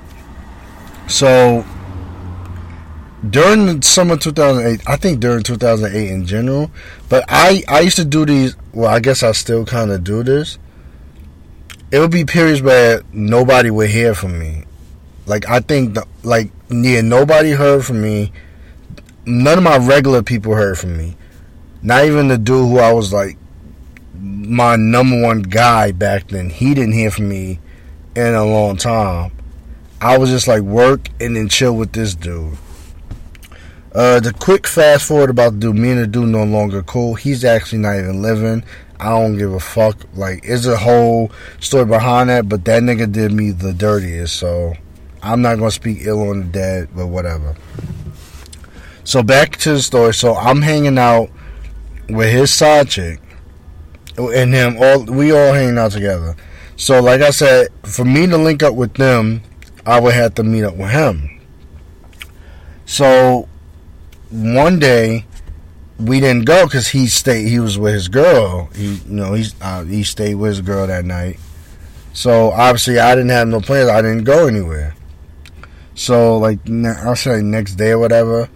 So 1.08 1.64
during 3.28 3.66
the 3.66 3.86
summer 3.86 4.16
2008, 4.16 4.82
I 4.86 4.96
think 4.96 5.20
during 5.20 5.42
2008 5.42 6.10
in 6.10 6.26
general, 6.26 6.70
but 7.08 7.24
I 7.28 7.62
I 7.68 7.80
used 7.80 7.96
to 7.96 8.04
do 8.04 8.24
these. 8.26 8.54
Well, 8.72 8.90
I 8.90 9.00
guess 9.00 9.22
I 9.22 9.32
still 9.32 9.64
kind 9.64 9.90
of 9.90 10.04
do 10.04 10.22
this. 10.22 10.58
It 11.90 11.98
would 11.98 12.10
be 12.12 12.24
periods 12.24 12.62
where 12.62 13.02
nobody 13.12 13.70
would 13.70 13.90
hear 13.90 14.14
from 14.14 14.38
me. 14.38 14.64
Like 15.26 15.48
I 15.48 15.60
think, 15.60 15.94
the, 15.94 16.06
like 16.22 16.50
yeah, 16.70 17.00
nobody 17.00 17.52
heard 17.52 17.84
from 17.84 18.00
me. 18.02 18.32
None 19.26 19.59
of 19.59 19.64
my 19.64 19.76
regular 19.76 20.22
people 20.22 20.54
heard 20.54 20.78
from 20.78 20.96
me. 20.96 21.16
Not 21.83 22.04
even 22.04 22.28
the 22.28 22.38
dude 22.38 22.68
who 22.68 22.78
I 22.78 22.92
was 22.92 23.12
like 23.12 23.37
my 24.20 24.76
number 24.76 25.20
one 25.20 25.42
guy 25.42 25.92
back 25.92 26.28
then. 26.28 26.50
He 26.50 26.74
didn't 26.74 26.92
hear 26.92 27.11
from 27.11 27.28
me 27.28 27.59
in 28.14 28.35
a 28.35 28.44
long 28.44 28.76
time. 28.76 29.33
I 30.00 30.18
was 30.18 30.30
just 30.30 30.48
like 30.48 30.62
work 30.62 31.09
and 31.20 31.37
then 31.37 31.48
chill 31.48 31.76
with 31.76 31.92
this 31.92 32.14
dude. 32.14 32.56
Uh, 33.94 34.20
the 34.20 34.33
quick 34.33 34.66
fast 34.66 35.06
forward 35.06 35.30
about 35.30 35.54
the 35.54 35.59
dude, 35.59 35.76
me 35.76 35.90
and 35.90 36.00
the 36.00 36.06
dude 36.06 36.28
no 36.28 36.44
longer 36.44 36.83
cool. 36.83 37.14
He's 37.14 37.44
actually 37.44 37.78
not 37.78 37.98
even 37.98 38.22
living. 38.22 38.64
I 38.98 39.09
don't 39.09 39.37
give 39.37 39.52
a 39.52 39.61
fuck. 39.61 39.96
Like, 40.14 40.40
it's 40.44 40.66
a 40.66 40.76
whole 40.76 41.33
story 41.59 41.87
behind 41.87 42.30
that, 42.30 42.48
but 42.48 42.64
that 42.66 42.83
nigga 42.83 43.11
did 43.11 43.33
me 43.33 43.50
the 43.50 43.72
dirtiest, 43.72 44.37
so 44.37 44.74
I'm 45.22 45.42
not 45.42 45.59
gonna 45.59 45.70
speak 45.70 45.98
ill 46.02 46.28
on 46.28 46.40
the 46.40 46.46
dead, 46.46 46.88
but 46.94 47.06
whatever. 47.09 47.56
So 49.11 49.25
back 49.25 49.57
to 49.57 49.73
the 49.73 49.83
story. 49.83 50.14
So 50.14 50.37
I'm 50.37 50.62
hanging 50.62 50.96
out 50.96 51.31
with 52.09 52.31
his 52.31 52.55
side 52.55 52.90
chick 52.90 53.20
and 54.16 54.55
him. 54.55 54.77
All 54.79 55.03
we 55.03 55.33
all 55.33 55.53
hanging 55.53 55.79
out 55.79 55.90
together. 55.90 56.37
So 56.77 57.03
like 57.03 57.20
I 57.20 57.31
said, 57.31 57.70
for 57.83 58.05
me 58.05 58.29
to 58.29 58.38
link 58.38 58.62
up 58.62 58.77
with 58.77 58.94
them, 58.94 59.42
I 59.85 59.99
would 59.99 60.14
have 60.14 60.37
to 60.37 60.44
meet 60.44 60.62
up 60.62 60.77
with 60.77 60.90
him. 60.90 61.40
So 62.87 63.49
one 64.31 64.79
day 64.79 65.25
we 65.99 66.20
didn't 66.20 66.44
go 66.44 66.66
because 66.66 66.87
he 66.87 67.09
stayed. 67.09 67.49
He 67.49 67.59
was 67.59 67.77
with 67.77 67.94
his 67.94 68.07
girl. 68.07 68.66
He, 68.77 68.94
you 68.94 69.03
know, 69.07 69.35
he's 69.35 69.61
uh, 69.61 69.83
he 69.83 70.05
stayed 70.05 70.37
with 70.37 70.51
his 70.51 70.61
girl 70.61 70.87
that 70.87 71.05
night. 71.05 71.40
So 72.12 72.53
obviously, 72.53 73.01
I 73.01 73.16
didn't 73.16 73.31
have 73.31 73.49
no 73.49 73.61
plans. 73.61 73.88
I 73.88 74.03
didn't 74.03 74.23
go 74.23 74.46
anywhere. 74.46 74.94
So 75.96 76.38
like, 76.38 76.61
I'll 76.70 77.16
say 77.16 77.42
next 77.42 77.75
day 77.75 77.90
or 77.90 77.99
whatever. 77.99 78.49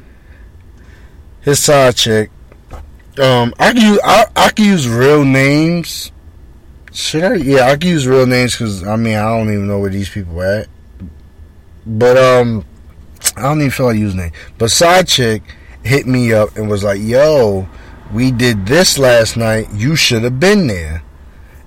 His 1.45 1.63
side 1.63 1.97
chick 1.97 2.31
um, 3.19 3.55
I 3.61 3.73
can 3.73 3.83
use 3.83 4.01
I, 4.03 4.27
I 4.35 4.51
can 4.51 4.65
use 4.65 4.89
real 4.89 5.25
names. 5.25 6.11
Should 6.93 7.23
I? 7.23 7.35
Yeah, 7.37 7.69
I 7.69 7.77
can 7.77 7.91
use 7.91 8.07
real 8.07 8.27
names 8.27 8.53
because 8.53 8.85
I 8.85 8.97
mean 8.97 9.17
I 9.17 9.37
don't 9.37 9.49
even 9.49 9.67
know 9.67 9.79
where 9.79 9.91
these 9.91 10.09
people 10.09 10.43
at. 10.43 10.69
But 11.87 12.17
um, 12.17 12.65
I 13.37 13.43
don't 13.43 13.61
even 13.61 13.71
feel 13.71 13.87
like 13.87 13.99
using 13.99 14.21
name. 14.21 14.33
But 14.59 14.71
side 14.71 15.07
chick 15.07 15.43
hit 15.85 16.07
me 16.07 16.33
up 16.33 16.57
and 16.57 16.69
was 16.69 16.83
like, 16.83 17.01
"Yo, 17.01 17.69
we 18.13 18.31
did 18.33 18.67
this 18.67 18.99
last 18.99 19.37
night. 19.37 19.69
You 19.73 19.95
should 19.95 20.25
have 20.25 20.41
been 20.41 20.67
there." 20.67 21.03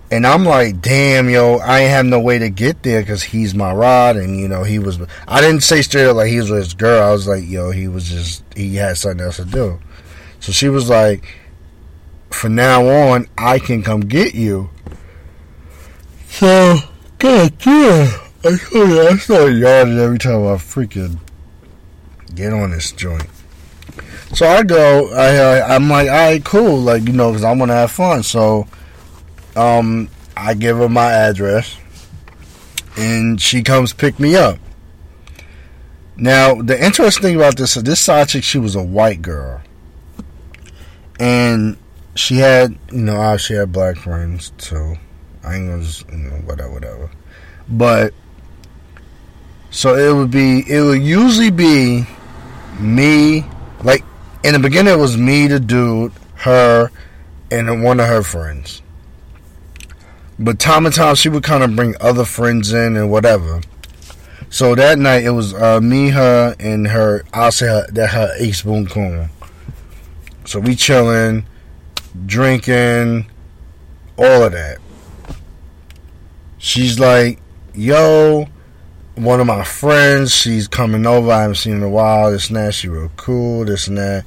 And 0.09 0.25
I'm 0.25 0.45
like, 0.45 0.81
damn, 0.81 1.29
yo, 1.29 1.57
I 1.57 1.79
ain't 1.79 1.89
have 1.89 2.05
no 2.05 2.19
way 2.19 2.39
to 2.39 2.49
get 2.49 2.83
there 2.83 3.01
because 3.01 3.23
he's 3.23 3.53
my 3.53 3.73
rod, 3.73 4.15
and 4.15 4.39
you 4.39 4.47
know 4.47 4.63
he 4.63 4.79
was. 4.79 4.99
I 5.27 5.41
didn't 5.41 5.63
say 5.63 5.81
straight 5.81 6.05
up 6.05 6.15
like 6.15 6.29
he 6.29 6.39
was 6.39 6.49
with 6.49 6.59
his 6.59 6.73
girl. 6.73 7.03
I 7.03 7.11
was 7.11 7.27
like, 7.27 7.43
yo, 7.45 7.71
he 7.71 7.89
was 7.89 8.09
just 8.09 8.43
he 8.55 8.75
had 8.75 8.97
something 8.97 9.25
else 9.25 9.35
to 9.37 9.45
do. 9.45 9.79
So 10.39 10.53
she 10.53 10.69
was 10.69 10.89
like, 10.89 11.25
from 12.29 12.55
now 12.55 12.87
on, 12.87 13.27
I 13.37 13.59
can 13.59 13.83
come 13.83 14.01
get 14.01 14.33
you. 14.33 14.69
So, 16.29 16.77
God 17.17 17.57
damn. 17.57 18.19
I 18.45 18.57
told 18.57 18.89
you, 18.89 19.01
I 19.01 19.15
start 19.17 19.53
yawning 19.53 19.99
every 19.99 20.19
time 20.19 20.45
I 20.47 20.55
freaking 20.55 21.19
get 22.35 22.53
on 22.53 22.71
this 22.71 22.91
joint. 22.91 23.27
So 24.33 24.47
I 24.47 24.63
go, 24.63 25.09
I, 25.13 25.75
I'm 25.75 25.89
like, 25.89 26.09
all 26.09 26.15
right, 26.15 26.43
cool, 26.45 26.77
like, 26.77 27.03
you 27.03 27.13
know, 27.13 27.31
because 27.31 27.43
I 27.43 27.53
want 27.53 27.69
to 27.71 27.75
have 27.75 27.91
fun. 27.91 28.23
So, 28.23 28.67
um, 29.57 30.09
I 30.35 30.53
give 30.53 30.77
her 30.77 30.89
my 30.89 31.11
address, 31.11 31.77
and 32.95 33.41
she 33.41 33.63
comes 33.63 33.93
pick 33.93 34.19
me 34.19 34.35
up. 34.35 34.59
Now, 36.15 36.55
the 36.55 36.83
interesting 36.83 37.23
thing 37.23 37.35
about 37.35 37.57
this, 37.57 37.75
this 37.75 37.99
side 37.99 38.29
chick, 38.29 38.43
she 38.43 38.57
was 38.57 38.75
a 38.75 38.83
white 38.83 39.21
girl 39.21 39.61
and 41.19 41.77
she 42.15 42.37
had, 42.37 42.77
you 42.91 43.01
know, 43.01 43.19
obviously 43.19 43.57
had 43.57 43.71
black 43.71 43.97
friends, 43.97 44.51
so 44.57 44.95
I 45.43 45.55
ain't 45.55 45.69
gonna 45.69 45.83
just, 45.83 46.07
you 46.09 46.17
know, 46.17 46.35
whatever, 46.45 46.71
whatever. 46.71 47.11
But 47.69 48.13
so 49.69 49.95
it 49.95 50.15
would 50.15 50.31
be, 50.31 50.63
it 50.67 50.81
would 50.81 51.01
usually 51.01 51.51
be 51.51 52.05
me, 52.79 53.45
like 53.83 54.03
in 54.43 54.53
the 54.53 54.59
beginning, 54.59 54.93
it 54.93 54.97
was 54.97 55.17
me, 55.17 55.47
the 55.47 55.59
dude, 55.59 56.11
her, 56.35 56.91
and 57.51 57.83
one 57.83 57.99
of 57.99 58.07
her 58.07 58.23
friends. 58.23 58.81
But 60.39 60.59
time 60.59 60.85
and 60.85 60.93
time, 60.93 61.15
she 61.15 61.29
would 61.29 61.43
kind 61.43 61.63
of 61.63 61.75
bring 61.75 61.95
other 61.99 62.25
friends 62.25 62.71
in 62.71 62.95
and 62.95 63.09
whatever. 63.09 63.61
So 64.49 64.75
that 64.75 64.99
night, 64.99 65.23
it 65.23 65.31
was 65.31 65.53
uh, 65.53 65.81
me, 65.81 66.09
her, 66.09 66.55
and 66.59 66.87
her. 66.87 67.23
I'll 67.33 67.51
say 67.51 67.67
her, 67.67 67.87
that 67.91 68.11
her 68.11 68.33
ace 68.37 68.61
boon 68.61 68.87
coon. 68.87 69.29
So 70.45 70.59
we 70.59 70.75
chilling, 70.75 71.45
drinking, 72.25 73.29
all 74.17 74.43
of 74.43 74.51
that. 74.53 74.77
She's 76.57 76.99
like, 76.99 77.39
yo, 77.73 78.47
one 79.15 79.39
of 79.39 79.47
my 79.47 79.63
friends, 79.63 80.33
she's 80.33 80.67
coming 80.67 81.05
over. 81.05 81.31
I 81.31 81.41
haven't 81.41 81.55
seen 81.55 81.73
her 81.73 81.77
in 81.79 81.83
a 81.83 81.89
while. 81.89 82.31
This 82.31 82.47
and 82.47 82.57
that. 82.57 82.73
She 82.73 82.87
real 82.87 83.11
cool. 83.17 83.65
This 83.65 83.87
and 83.87 83.97
that. 83.97 84.25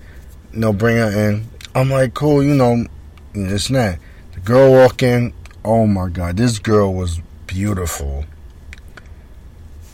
You 0.53 0.59
know, 0.61 0.73
bring 0.73 0.96
her 0.96 1.31
in. 1.31 1.46
I'm 1.75 1.90
like, 1.90 2.14
cool. 2.14 2.42
You 2.42 2.55
know, 2.55 2.85
this 3.33 3.68
and 3.68 3.77
that. 3.77 3.99
The 4.35 4.40
girl 4.40 4.73
walk 4.73 5.03
in. 5.03 5.33
Oh 5.64 5.87
my 5.87 6.09
god, 6.09 6.37
this 6.37 6.59
girl 6.59 6.94
was 6.94 7.20
beautiful. 7.46 8.25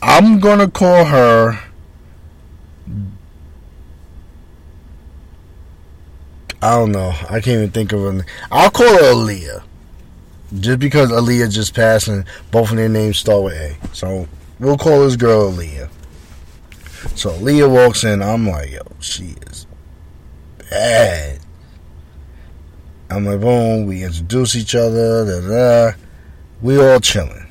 I'm 0.01 0.39
gonna 0.39 0.69
call 0.69 1.05
her. 1.05 1.59
I 6.61 6.71
don't 6.71 6.91
know. 6.91 7.13
I 7.29 7.41
can't 7.41 7.47
even 7.47 7.71
think 7.71 7.91
of 7.91 8.01
her. 8.01 8.25
I'll 8.51 8.71
call 8.71 8.87
her 8.87 9.13
Aaliyah. 9.13 9.63
Just 10.59 10.79
because 10.79 11.11
Aaliyah 11.11 11.51
just 11.51 11.75
passed 11.75 12.07
and 12.07 12.25
both 12.51 12.71
of 12.71 12.77
their 12.77 12.89
names 12.89 13.17
start 13.17 13.43
with 13.43 13.53
A. 13.53 13.75
So 13.93 14.27
we'll 14.59 14.77
call 14.77 15.01
this 15.01 15.17
girl 15.17 15.51
Aaliyah. 15.51 15.89
So 17.15 17.31
Aaliyah 17.31 17.69
walks 17.69 18.03
in. 18.03 18.21
I'm 18.21 18.47
like, 18.47 18.71
yo, 18.71 18.81
she 18.99 19.35
is 19.47 19.67
bad. 20.69 21.39
I'm 23.09 23.25
like, 23.25 23.39
boom. 23.39 23.85
We 23.85 24.03
introduce 24.03 24.55
each 24.55 24.75
other. 24.75 25.25
Da, 25.25 25.47
da. 25.47 25.97
We 26.61 26.79
all 26.79 26.99
chilling. 26.99 27.47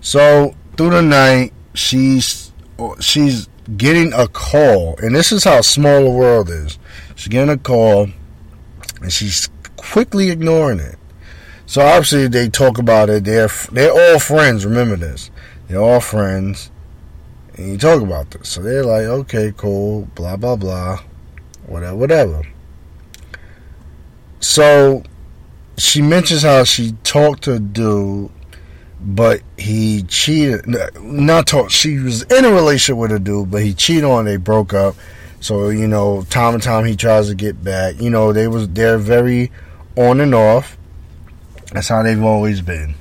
So 0.00 0.54
through 0.76 0.90
the 0.90 1.02
night, 1.02 1.52
she's 1.74 2.52
oh, 2.78 2.96
she's 3.00 3.48
getting 3.76 4.12
a 4.12 4.26
call, 4.26 4.96
and 4.98 5.14
this 5.14 5.32
is 5.32 5.44
how 5.44 5.60
small 5.60 6.04
the 6.04 6.10
world 6.10 6.50
is. 6.50 6.78
She's 7.14 7.28
getting 7.28 7.50
a 7.50 7.58
call, 7.58 8.08
and 9.00 9.12
she's 9.12 9.48
quickly 9.76 10.30
ignoring 10.30 10.80
it. 10.80 10.96
So 11.66 11.82
obviously 11.82 12.28
they 12.28 12.48
talk 12.48 12.78
about 12.78 13.10
it. 13.10 13.24
They're 13.24 13.50
they're 13.70 13.92
all 13.92 14.18
friends. 14.18 14.64
Remember 14.64 14.96
this. 14.96 15.30
They're 15.68 15.80
all 15.80 16.00
friends, 16.00 16.70
and 17.54 17.68
you 17.68 17.78
talk 17.78 18.02
about 18.02 18.30
this. 18.30 18.48
So 18.48 18.62
they're 18.62 18.84
like, 18.84 19.04
okay, 19.04 19.52
cool, 19.56 20.08
blah 20.14 20.36
blah 20.36 20.56
blah, 20.56 21.00
whatever, 21.66 21.96
whatever. 21.96 22.42
So 24.40 25.02
she 25.76 26.02
mentions 26.02 26.42
how 26.42 26.64
she 26.64 26.92
talked 27.04 27.44
to 27.44 27.54
a 27.54 27.58
dude, 27.58 28.30
but 29.00 29.42
he 29.56 30.02
cheated. 30.04 30.66
Not 31.00 31.46
talk. 31.46 31.70
She 31.70 31.98
was 31.98 32.22
in 32.22 32.44
a 32.44 32.50
relationship 32.50 32.98
with 32.98 33.12
a 33.12 33.18
dude, 33.18 33.50
but 33.50 33.62
he 33.62 33.74
cheated 33.74 34.04
on. 34.04 34.24
They 34.24 34.36
broke 34.36 34.74
up. 34.74 34.96
So 35.40 35.68
you 35.68 35.86
know, 35.86 36.22
time 36.24 36.54
and 36.54 36.62
time 36.62 36.84
he 36.84 36.96
tries 36.96 37.28
to 37.28 37.34
get 37.34 37.62
back. 37.62 38.00
You 38.00 38.10
know, 38.10 38.32
they 38.32 38.48
was 38.48 38.68
they're 38.68 38.98
very 38.98 39.52
on 39.96 40.20
and 40.20 40.34
off. 40.34 40.76
That's 41.72 41.88
how 41.88 42.02
they've 42.02 42.22
always 42.22 42.60
been. 42.60 42.94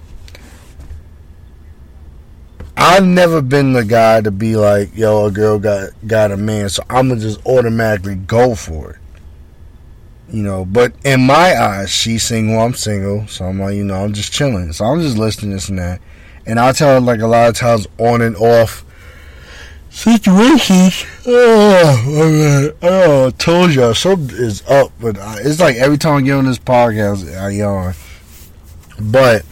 I've 2.78 3.06
never 3.06 3.42
been 3.42 3.74
the 3.74 3.84
guy 3.84 4.22
to 4.22 4.32
be 4.32 4.56
like, 4.56 4.96
yo, 4.96 5.26
a 5.26 5.32
girl 5.32 5.60
got 5.60 5.90
got 6.08 6.32
a 6.32 6.38
man, 6.38 6.70
so 6.70 6.84
I'm 6.90 7.10
gonna 7.10 7.20
just 7.20 7.46
automatically 7.46 8.16
go 8.16 8.56
for 8.56 8.92
it. 8.92 8.99
You 10.32 10.44
know, 10.44 10.64
but 10.66 10.94
in 11.04 11.26
my 11.26 11.60
eyes, 11.60 11.90
she's 11.90 12.24
single, 12.24 12.60
I'm 12.60 12.76
single, 12.76 13.26
so 13.28 13.46
I'm 13.46 13.60
like, 13.60 13.76
you 13.76 13.84
know, 13.84 14.04
I'm 14.04 14.14
just 14.14 14.32
chilling. 14.32 14.74
So 14.74 14.86
I'm 14.86 15.02
just 15.02 15.18
listening 15.18 15.52
to 15.52 15.56
this 15.56 15.70
and 15.70 15.80
that. 15.80 16.02
And 16.46 16.60
I 16.60 16.72
tell 16.72 16.96
her 16.96 17.00
like 17.00 17.22
a 17.22 17.28
lot 17.28 17.50
of 17.50 17.56
times 17.56 17.88
on 17.98 18.22
and 18.22 18.36
off 18.36 18.86
situations. 19.90 21.06
Oh, 21.26 22.74
oh, 22.82 23.28
I 23.28 23.32
told 23.32 23.74
y'all 23.74 23.94
something 23.94 24.36
is 24.38 24.64
up, 24.68 24.92
but 25.00 25.18
it's 25.40 25.60
like 25.60 25.76
every 25.78 25.98
time 25.98 26.18
I 26.18 26.22
get 26.22 26.34
on 26.34 26.46
this 26.46 26.60
podcast, 26.60 27.36
I 27.38 27.50
yawn. 27.50 27.94
But 29.00 29.46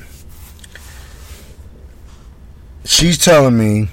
she's 2.86 3.18
telling 3.18 3.58
me 3.58 3.90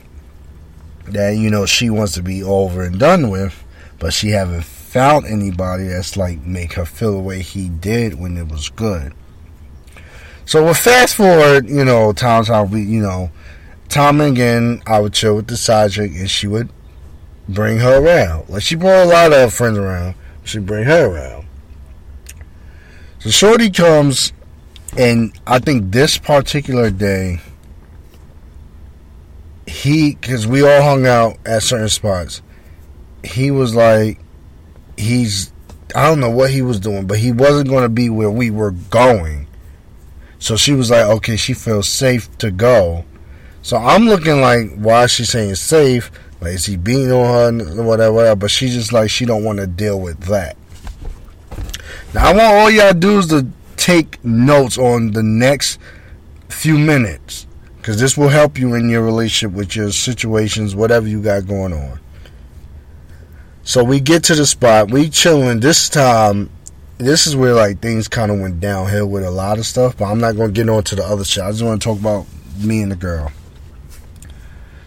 that 1.06 1.36
you 1.36 1.50
know 1.50 1.66
she 1.66 1.90
wants 1.90 2.12
to 2.14 2.22
be 2.22 2.42
over 2.42 2.82
and 2.82 2.98
done 2.98 3.30
with, 3.30 3.62
but 3.98 4.12
she 4.12 4.30
haven't 4.30 4.64
found 4.94 5.26
anybody 5.26 5.88
that's 5.88 6.16
like 6.16 6.40
make 6.42 6.74
her 6.74 6.84
feel 6.84 7.14
the 7.14 7.18
way 7.18 7.42
he 7.42 7.68
did 7.68 8.14
when 8.14 8.36
it 8.36 8.46
was 8.46 8.68
good. 8.68 9.12
So 10.46 10.62
we'll 10.62 10.72
fast 10.72 11.16
forward, 11.16 11.68
you 11.68 11.84
know, 11.84 12.12
times 12.12 12.46
how 12.46 12.62
we, 12.62 12.82
you 12.82 13.02
know, 13.02 13.32
time 13.88 14.20
and 14.20 14.32
again, 14.32 14.82
I 14.86 15.00
would 15.00 15.12
chill 15.12 15.34
with 15.34 15.48
the 15.48 15.56
side 15.56 15.90
chick 15.90 16.12
and 16.12 16.30
she 16.30 16.46
would 16.46 16.70
bring 17.48 17.78
her 17.78 18.04
around. 18.04 18.48
Like 18.48 18.62
she 18.62 18.76
brought 18.76 19.06
a 19.06 19.08
lot 19.08 19.32
of 19.32 19.52
friends 19.52 19.78
around. 19.78 20.14
She'd 20.44 20.64
bring 20.64 20.84
her 20.84 21.06
around. 21.06 21.48
So 23.18 23.30
Shorty 23.30 23.70
comes 23.70 24.32
and 24.96 25.36
I 25.44 25.58
think 25.58 25.90
this 25.90 26.18
particular 26.18 26.92
day, 26.92 27.40
he, 29.66 30.14
because 30.14 30.46
we 30.46 30.62
all 30.62 30.82
hung 30.82 31.04
out 31.04 31.38
at 31.44 31.64
certain 31.64 31.88
spots, 31.88 32.42
he 33.24 33.50
was 33.50 33.74
like, 33.74 34.20
he's, 34.96 35.52
I 35.94 36.08
don't 36.08 36.20
know 36.20 36.30
what 36.30 36.50
he 36.50 36.62
was 36.62 36.80
doing, 36.80 37.06
but 37.06 37.18
he 37.18 37.32
wasn't 37.32 37.68
going 37.68 37.82
to 37.82 37.88
be 37.88 38.10
where 38.10 38.30
we 38.30 38.50
were 38.50 38.72
going. 38.72 39.46
So 40.38 40.56
she 40.56 40.72
was 40.72 40.90
like, 40.90 41.04
okay, 41.06 41.36
she 41.36 41.54
feels 41.54 41.88
safe 41.88 42.36
to 42.38 42.50
go. 42.50 43.04
So 43.62 43.76
I'm 43.76 44.04
looking 44.04 44.40
like, 44.40 44.74
why 44.76 45.04
is 45.04 45.12
she 45.12 45.24
saying 45.24 45.54
safe? 45.54 46.10
Like, 46.40 46.52
is 46.52 46.66
he 46.66 46.76
beating 46.76 47.12
on 47.12 47.60
her, 47.60 47.82
whatever, 47.82 48.12
whatever? 48.12 48.36
But 48.36 48.50
she 48.50 48.68
just 48.68 48.92
like, 48.92 49.08
she 49.08 49.24
don't 49.24 49.44
want 49.44 49.58
to 49.58 49.66
deal 49.66 49.98
with 49.98 50.20
that. 50.24 50.56
Now, 52.12 52.28
I 52.28 52.32
want 52.32 52.54
all 52.54 52.70
y'all 52.70 52.92
dudes 52.92 53.28
to 53.28 53.46
take 53.76 54.22
notes 54.24 54.76
on 54.76 55.12
the 55.12 55.22
next 55.22 55.78
few 56.48 56.78
minutes 56.78 57.46
because 57.78 57.98
this 58.00 58.16
will 58.16 58.28
help 58.28 58.58
you 58.58 58.74
in 58.74 58.88
your 58.88 59.02
relationship 59.02 59.56
with 59.56 59.74
your 59.74 59.90
situations, 59.90 60.76
whatever 60.76 61.08
you 61.08 61.22
got 61.22 61.46
going 61.46 61.72
on. 61.72 61.98
So 63.66 63.82
we 63.82 63.98
get 63.98 64.24
to 64.24 64.34
the 64.34 64.44
spot, 64.44 64.90
we 64.90 65.08
chilling. 65.08 65.60
This 65.60 65.88
time, 65.88 66.50
this 66.98 67.26
is 67.26 67.34
where 67.34 67.54
like 67.54 67.80
things 67.80 68.08
kind 68.08 68.30
of 68.30 68.38
went 68.38 68.60
downhill 68.60 69.06
with 69.06 69.24
a 69.24 69.30
lot 69.30 69.58
of 69.58 69.64
stuff. 69.64 69.96
But 69.96 70.04
I'm 70.04 70.20
not 70.20 70.36
gonna 70.36 70.52
get 70.52 70.68
on 70.68 70.84
to 70.84 70.94
the 70.94 71.02
other 71.02 71.24
shit. 71.24 71.42
I 71.42 71.50
just 71.50 71.64
want 71.64 71.80
to 71.80 71.88
talk 71.88 71.98
about 71.98 72.26
me 72.62 72.82
and 72.82 72.92
the 72.92 72.96
girl. 72.96 73.32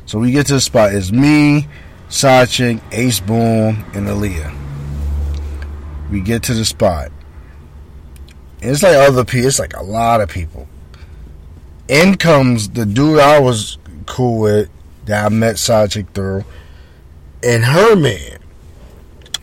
So 0.06 0.20
we 0.20 0.32
get 0.32 0.46
to 0.48 0.54
the 0.54 0.62
spot. 0.62 0.94
It's 0.94 1.12
me, 1.12 1.68
chick, 2.10 2.80
Ace 2.92 3.20
Boom, 3.20 3.84
and 3.96 4.08
Aaliyah. 4.08 4.56
We 6.12 6.22
get 6.22 6.44
to 6.44 6.54
the 6.54 6.64
spot. 6.64 7.12
And 8.62 8.72
it's 8.72 8.84
like 8.84 8.96
other 8.96 9.26
people. 9.26 9.48
It's 9.48 9.60
like 9.60 9.76
a 9.76 9.84
lot 9.84 10.22
of 10.22 10.30
people. 10.30 10.68
In 11.88 12.16
comes 12.16 12.70
the 12.70 12.86
dude 12.86 13.20
I 13.20 13.40
was 13.40 13.80
cool 14.06 14.40
with 14.40 14.70
that 15.06 15.26
I 15.26 15.30
met 15.30 15.56
chick 15.58 16.06
through, 16.14 16.46
and 17.42 17.66
her 17.66 17.96
man. 17.96 18.38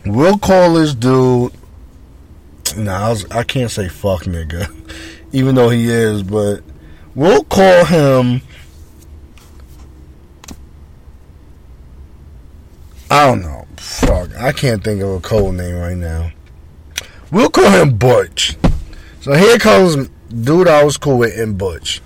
We'll 0.05 0.37
call 0.37 0.75
this 0.75 0.93
dude. 0.93 1.51
Nah, 2.77 3.15
I, 3.31 3.39
I 3.39 3.43
can't 3.43 3.71
say 3.71 3.87
fuck 3.87 4.23
nigga, 4.23 4.69
even 5.31 5.55
though 5.55 5.69
he 5.69 5.89
is, 5.89 6.21
but 6.21 6.61
we'll 7.15 7.43
call 7.45 7.85
him. 7.85 8.41
I 13.09 13.25
don't 13.27 13.41
know. 13.41 13.65
Fuck, 13.77 14.35
I 14.37 14.51
can't 14.51 14.83
think 14.83 15.01
of 15.01 15.09
a 15.09 15.19
code 15.19 15.55
name 15.55 15.75
right 15.75 15.97
now. 15.97 16.31
We'll 17.31 17.49
call 17.49 17.69
him 17.69 17.97
Butch. 17.97 18.57
So 19.21 19.33
here 19.33 19.57
comes 19.57 20.09
dude 20.29 20.67
I 20.67 20.83
was 20.83 20.97
cool 20.97 21.17
with 21.17 21.37
in 21.37 21.57
Butch. 21.57 22.01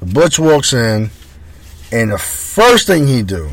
Butch 0.00 0.38
walks 0.38 0.72
in, 0.72 1.10
and 1.90 2.12
the 2.12 2.18
first 2.18 2.86
thing 2.86 3.08
he 3.08 3.22
do 3.22 3.50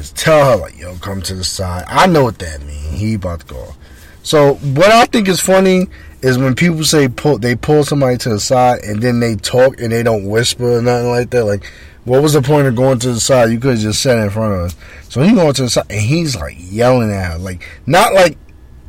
is 0.00 0.12
tell 0.12 0.50
her 0.50 0.56
like, 0.56 0.78
"Yo, 0.78 0.96
come 0.96 1.22
to 1.22 1.34
the 1.34 1.44
side." 1.44 1.84
I 1.86 2.06
know 2.06 2.24
what 2.24 2.38
that 2.40 2.60
means. 2.62 2.98
He 2.98 3.14
about 3.14 3.40
to 3.40 3.46
go. 3.46 3.74
So 4.22 4.54
what 4.54 4.90
I 4.90 5.06
think 5.06 5.28
is 5.28 5.40
funny 5.40 5.88
is 6.22 6.38
when 6.38 6.54
people 6.54 6.84
say 6.84 7.08
pull, 7.08 7.38
they 7.38 7.56
pull 7.56 7.84
somebody 7.84 8.18
to 8.18 8.28
the 8.30 8.40
side 8.40 8.80
and 8.84 9.02
then 9.02 9.20
they 9.20 9.36
talk 9.36 9.80
and 9.80 9.92
they 9.92 10.02
don't 10.02 10.28
whisper 10.28 10.78
or 10.78 10.82
nothing 10.82 11.08
like 11.08 11.30
that. 11.30 11.44
Like, 11.44 11.64
what 12.04 12.22
was 12.22 12.34
the 12.34 12.42
point 12.42 12.66
of 12.66 12.76
going 12.76 12.98
to 13.00 13.12
the 13.12 13.20
side? 13.20 13.50
You 13.50 13.58
could 13.58 13.72
have 13.72 13.80
just 13.80 14.02
sat 14.02 14.18
in 14.18 14.30
front 14.30 14.54
of 14.54 14.60
us. 14.60 14.76
So 15.08 15.22
he 15.22 15.34
going 15.34 15.54
to 15.54 15.62
the 15.62 15.70
side 15.70 15.86
and 15.90 16.00
he's 16.00 16.36
like 16.36 16.56
yelling 16.58 17.10
at 17.10 17.32
her, 17.32 17.38
like 17.38 17.66
not 17.86 18.12
like 18.12 18.36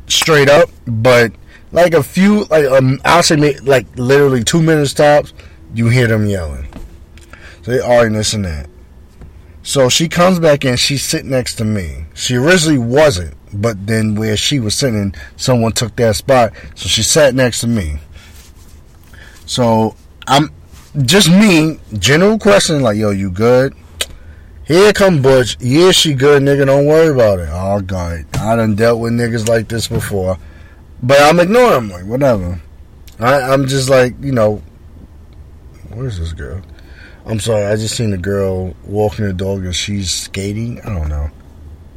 straight 0.08 0.48
up, 0.48 0.68
but 0.86 1.32
like 1.72 1.94
a 1.94 2.02
few, 2.02 2.44
like 2.44 2.66
um, 2.66 3.00
I'll 3.04 3.22
say 3.22 3.36
like 3.60 3.86
literally 3.96 4.44
two 4.44 4.62
minutes 4.62 4.92
tops, 4.92 5.32
you 5.74 5.88
hear 5.88 6.06
them 6.06 6.26
yelling. 6.26 6.66
So 7.62 7.70
they 7.70 7.80
arguing 7.80 8.14
this 8.14 8.34
and 8.34 8.44
that. 8.44 8.68
So 9.62 9.88
she 9.88 10.08
comes 10.08 10.40
back 10.40 10.64
in, 10.64 10.76
she's 10.76 11.04
sitting 11.04 11.30
next 11.30 11.54
to 11.56 11.64
me. 11.64 12.06
She 12.14 12.36
originally 12.36 12.78
wasn't, 12.78 13.34
but 13.52 13.86
then 13.86 14.16
where 14.16 14.36
she 14.36 14.58
was 14.58 14.74
sitting, 14.74 15.14
someone 15.36 15.72
took 15.72 15.94
that 15.96 16.16
spot, 16.16 16.52
so 16.74 16.88
she 16.88 17.02
sat 17.02 17.34
next 17.34 17.60
to 17.60 17.68
me. 17.68 17.98
So 19.46 19.94
I'm 20.26 20.50
just 21.04 21.30
me, 21.30 21.78
general 21.98 22.38
question 22.38 22.82
like, 22.82 22.96
yo, 22.96 23.10
you 23.10 23.30
good? 23.30 23.74
Here 24.64 24.92
come 24.92 25.22
Butch. 25.22 25.56
Yeah, 25.60 25.90
she 25.90 26.14
good, 26.14 26.42
nigga. 26.42 26.66
Don't 26.66 26.86
worry 26.86 27.08
about 27.08 27.40
it. 27.40 27.48
Oh 27.50 27.80
God, 27.80 28.24
I 28.34 28.56
done 28.56 28.74
dealt 28.74 29.00
with 29.00 29.12
niggas 29.12 29.48
like 29.48 29.68
this 29.68 29.88
before. 29.88 30.38
But 31.02 31.20
I'm 31.20 31.40
ignoring 31.40 31.88
them, 31.88 31.90
like, 31.90 32.04
whatever. 32.04 32.60
I, 33.18 33.40
I'm 33.40 33.66
just 33.66 33.90
like, 33.90 34.14
you 34.20 34.32
know, 34.32 34.62
where's 35.92 36.18
this 36.18 36.32
girl? 36.32 36.62
I'm 37.24 37.38
sorry, 37.38 37.64
I 37.64 37.76
just 37.76 37.96
seen 37.96 38.12
a 38.12 38.18
girl 38.18 38.74
walking 38.84 39.24
the 39.24 39.32
dog 39.32 39.64
and 39.64 39.74
she's 39.74 40.10
skating. 40.10 40.80
I 40.80 40.86
don't 40.86 41.08
know. 41.08 41.30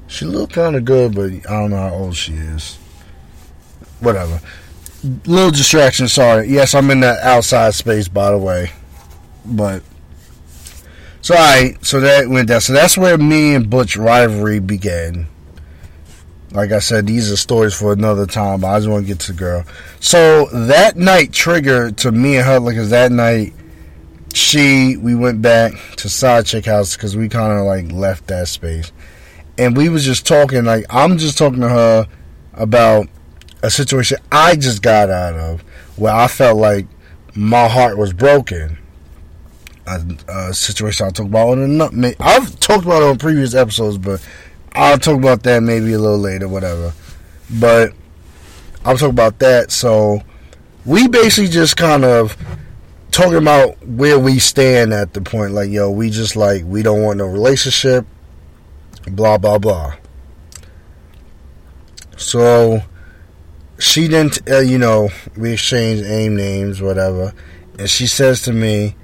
She 0.08 0.26
look 0.26 0.52
kind 0.52 0.76
of 0.76 0.86
good, 0.86 1.16
but 1.16 1.32
I 1.50 1.62
don't 1.62 1.72
know 1.72 1.78
how 1.78 1.94
old 1.94 2.16
she 2.16 2.34
is. 2.34 2.76
Whatever. 4.00 4.40
Little 5.26 5.52
distraction. 5.52 6.08
Sorry. 6.08 6.48
Yes, 6.48 6.76
I'm 6.76 6.92
in 6.92 7.00
that 7.00 7.20
outside 7.24 7.74
space, 7.74 8.08
by 8.08 8.32
the 8.32 8.38
way. 8.38 8.72
But 9.46 9.82
so 11.22 11.36
I 11.36 11.76
so 11.82 12.00
that 12.02 12.28
went 12.28 12.50
down. 12.50 12.62
So 12.62 12.74
that's 12.74 12.98
where 12.98 13.18
me 13.18 13.56
and 13.56 13.70
Butch 13.70 13.98
rivalry 13.98 14.60
began. 14.60 15.28
Like 16.52 16.72
I 16.72 16.80
said, 16.80 17.08
these 17.08 17.32
are 17.32 17.36
stories 17.36 17.74
for 17.74 17.92
another 17.92 18.26
time. 18.26 18.62
But 18.62 18.68
I 18.68 18.80
just 18.80 18.90
want 18.90 19.06
to 19.06 19.08
get 19.08 19.20
to 19.22 19.32
the 19.34 19.38
girl. 19.38 19.64
So 20.00 20.46
that 20.46 20.98
night 20.98 21.34
triggered 21.34 21.98
to 21.98 22.12
me 22.12 22.38
and 22.38 22.46
her 22.46 22.60
because 22.60 22.92
that 22.92 23.12
night 23.12 23.54
she 24.36 24.98
we 24.98 25.16
went 25.16 25.42
back 25.42 25.72
to 25.96 26.10
side 26.10 26.46
chick 26.46 26.66
house 26.66 26.98
because 26.98 27.16
we 27.16 27.30
kind 27.30 27.58
of 27.58 27.66
like 27.66 27.90
left 27.92 28.28
that 28.28 28.50
space. 28.50 28.92
And 29.58 29.78
we 29.78 29.88
was 29.88 30.04
just 30.04 30.28
talking 30.28 30.66
like 30.66 30.86
i'm 30.90 31.18
just 31.18 31.38
talking 31.38 31.62
to 31.62 31.70
her 31.70 32.08
about 32.54 33.08
a 33.64 33.70
situation 33.70 34.18
i 34.34 34.56
just 34.56 34.82
got 34.82 35.10
out 35.10 35.36
of 35.36 35.62
where 35.96 36.14
i 36.14 36.28
felt 36.28 36.58
like 36.58 36.86
my 37.34 37.68
heart 37.68 37.98
was 37.98 38.12
broken. 38.14 38.78
A, 39.88 40.02
a 40.28 40.54
situation 40.54 41.06
i'll 41.06 41.12
talk 41.12 41.28
about 41.28 41.58
and 41.58 41.82
i've 42.20 42.60
talked 42.60 42.86
about 42.86 43.04
on 43.04 43.18
previous 43.18 43.54
episodes 43.54 43.98
but 43.98 44.26
i'll 44.74 44.98
talk 44.98 45.18
about 45.18 45.44
that 45.44 45.62
maybe 45.64 45.94
a 45.94 46.00
little 46.00 46.20
later 46.20 46.50
whatever. 46.50 46.94
But 47.50 47.94
i'll 48.84 48.98
talk 48.98 49.12
about 49.12 49.40
that 49.40 49.72
so 49.72 50.22
we 50.86 51.08
basically 51.08 51.50
just 51.50 51.78
kind 51.78 52.04
of 52.04 52.36
talking 53.16 53.38
about 53.38 53.82
where 53.88 54.20
we 54.20 54.40
stand 54.40 54.94
at 54.94 55.14
the 55.14 55.22
point 55.22 55.54
like 55.54 55.70
yo 55.70 55.90
we 55.90 56.10
just 56.10 56.36
like 56.36 56.62
we 56.66 56.84
don't 56.84 57.02
want 57.02 57.18
no 57.18 57.26
relationship 57.26 58.06
blah 59.08 59.38
blah 59.38 59.58
blah. 59.58 59.94
So 62.18 62.82
she 63.80 64.10
didn't 64.10 64.40
uh, 64.52 64.60
you 64.60 64.78
know 64.78 65.08
we 65.38 65.54
exchanged 65.54 66.04
aim 66.04 66.36
names 66.36 66.82
whatever 66.82 67.34
and 67.80 67.90
she 67.90 68.06
says 68.06 68.42
to 68.42 68.52
me 68.52 68.96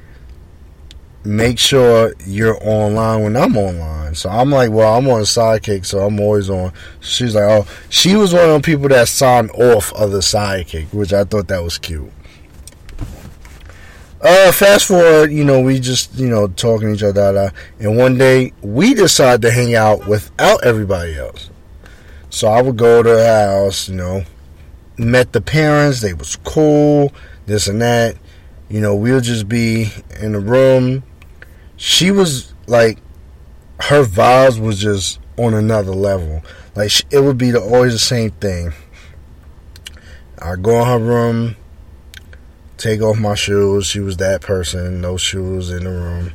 make 1.24 1.58
sure 1.58 2.13
you're 2.26 2.58
online 2.62 3.24
when 3.24 3.38
i'm 3.38 3.56
online. 3.56 4.13
So 4.13 4.30
i'm 4.30 4.52
like 4.52 4.71
well 4.71 4.97
i'm 4.97 5.08
on 5.08 5.21
sidekick 5.21 5.86
so 5.86 6.00
i'm 6.00 6.19
always 6.19 6.50
on. 6.50 6.74
She's 7.00 7.34
like 7.34 7.45
oh 7.45 7.65
she 7.88 8.17
was 8.17 8.34
one 8.34 8.50
of 8.50 8.62
the 8.62 8.65
people 8.65 8.89
that 8.89 9.08
signed 9.08 9.52
off 9.52 9.93
of 9.93 10.12
the 10.12 10.19
sidekick 10.19 10.93
which 10.93 11.13
i 11.13 11.24
thought 11.24 11.47
that 11.47 11.63
was 11.63 11.78
cute 11.78 12.12
uh, 14.23 14.51
fast 14.51 14.88
forward, 14.88 15.31
you 15.31 15.43
know, 15.43 15.62
we 15.62 15.79
just, 15.79 16.15
you 16.15 16.27
know, 16.27 16.47
talking 16.47 16.89
to 16.89 16.93
each 16.93 17.03
other, 17.03 17.34
da, 17.34 17.49
da, 17.49 17.49
and 17.79 17.97
one 17.97 18.17
day 18.17 18.53
we 18.62 18.93
decide 18.93 19.41
to 19.41 19.51
hang 19.51 19.75
out 19.75 20.07
without 20.07 20.63
everybody 20.63 21.15
else. 21.15 21.49
So 22.29 22.47
I 22.47 22.62
would 22.62 22.77
go 22.77 23.03
to 23.03 23.10
the 23.10 23.27
house, 23.27 23.89
you 23.89 23.95
know, 23.95 24.23
met 24.97 25.34
the 25.34 25.41
parents, 25.41 26.01
they 26.01 26.13
was 26.13 26.36
cool, 26.38 27.12
this 27.45 27.67
and 27.67 27.81
that. 27.81 28.15
You 28.69 28.79
know, 28.79 28.95
we'll 28.95 29.19
just 29.19 29.49
be 29.49 29.91
in 30.21 30.31
the 30.31 30.39
room. 30.39 31.03
She 31.75 32.10
was 32.10 32.53
like, 32.67 32.99
her 33.81 34.05
vibes 34.05 34.60
was 34.60 34.79
just 34.79 35.19
on 35.38 35.53
another 35.53 35.91
level. 35.91 36.41
Like, 36.75 36.91
it 37.12 37.19
would 37.19 37.38
be 37.38 37.51
the, 37.51 37.60
always 37.60 37.91
the 37.91 37.99
same 37.99 38.31
thing. 38.31 38.71
I 40.39 40.55
go 40.55 40.79
in 40.81 40.88
her 40.88 40.99
room, 40.99 41.57
take 42.82 43.02
off 43.02 43.17
my 43.17 43.36
shoes. 43.36 43.86
She 43.86 44.00
was 44.00 44.17
that 44.17 44.41
person, 44.41 45.02
no 45.02 45.17
shoes 45.17 45.70
in 45.70 45.84
the 45.84 45.89
room. 45.89 46.34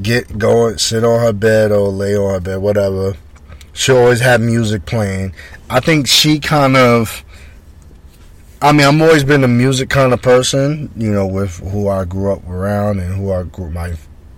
Get 0.00 0.38
going, 0.38 0.78
sit 0.78 1.04
on 1.04 1.20
her 1.20 1.32
bed 1.32 1.72
or 1.72 1.88
lay 1.88 2.16
on 2.16 2.34
her 2.34 2.40
bed, 2.40 2.58
whatever. 2.58 3.14
She 3.72 3.92
always 3.92 4.20
had 4.20 4.40
music 4.40 4.86
playing. 4.86 5.34
I 5.68 5.80
think 5.80 6.06
she 6.06 6.38
kind 6.38 6.76
of. 6.76 7.24
I 8.62 8.72
mean, 8.72 8.86
I'm 8.86 9.02
always 9.02 9.24
been 9.24 9.44
a 9.44 9.48
music 9.48 9.90
kind 9.90 10.12
of 10.14 10.22
person, 10.22 10.90
you 10.96 11.12
know, 11.12 11.26
with 11.26 11.58
who 11.58 11.88
I 11.88 12.04
grew 12.04 12.32
up 12.32 12.48
around 12.48 12.98
and 12.98 13.14
who 13.14 13.30
I 13.30 13.42
grew. 13.42 13.70
My 13.70 13.94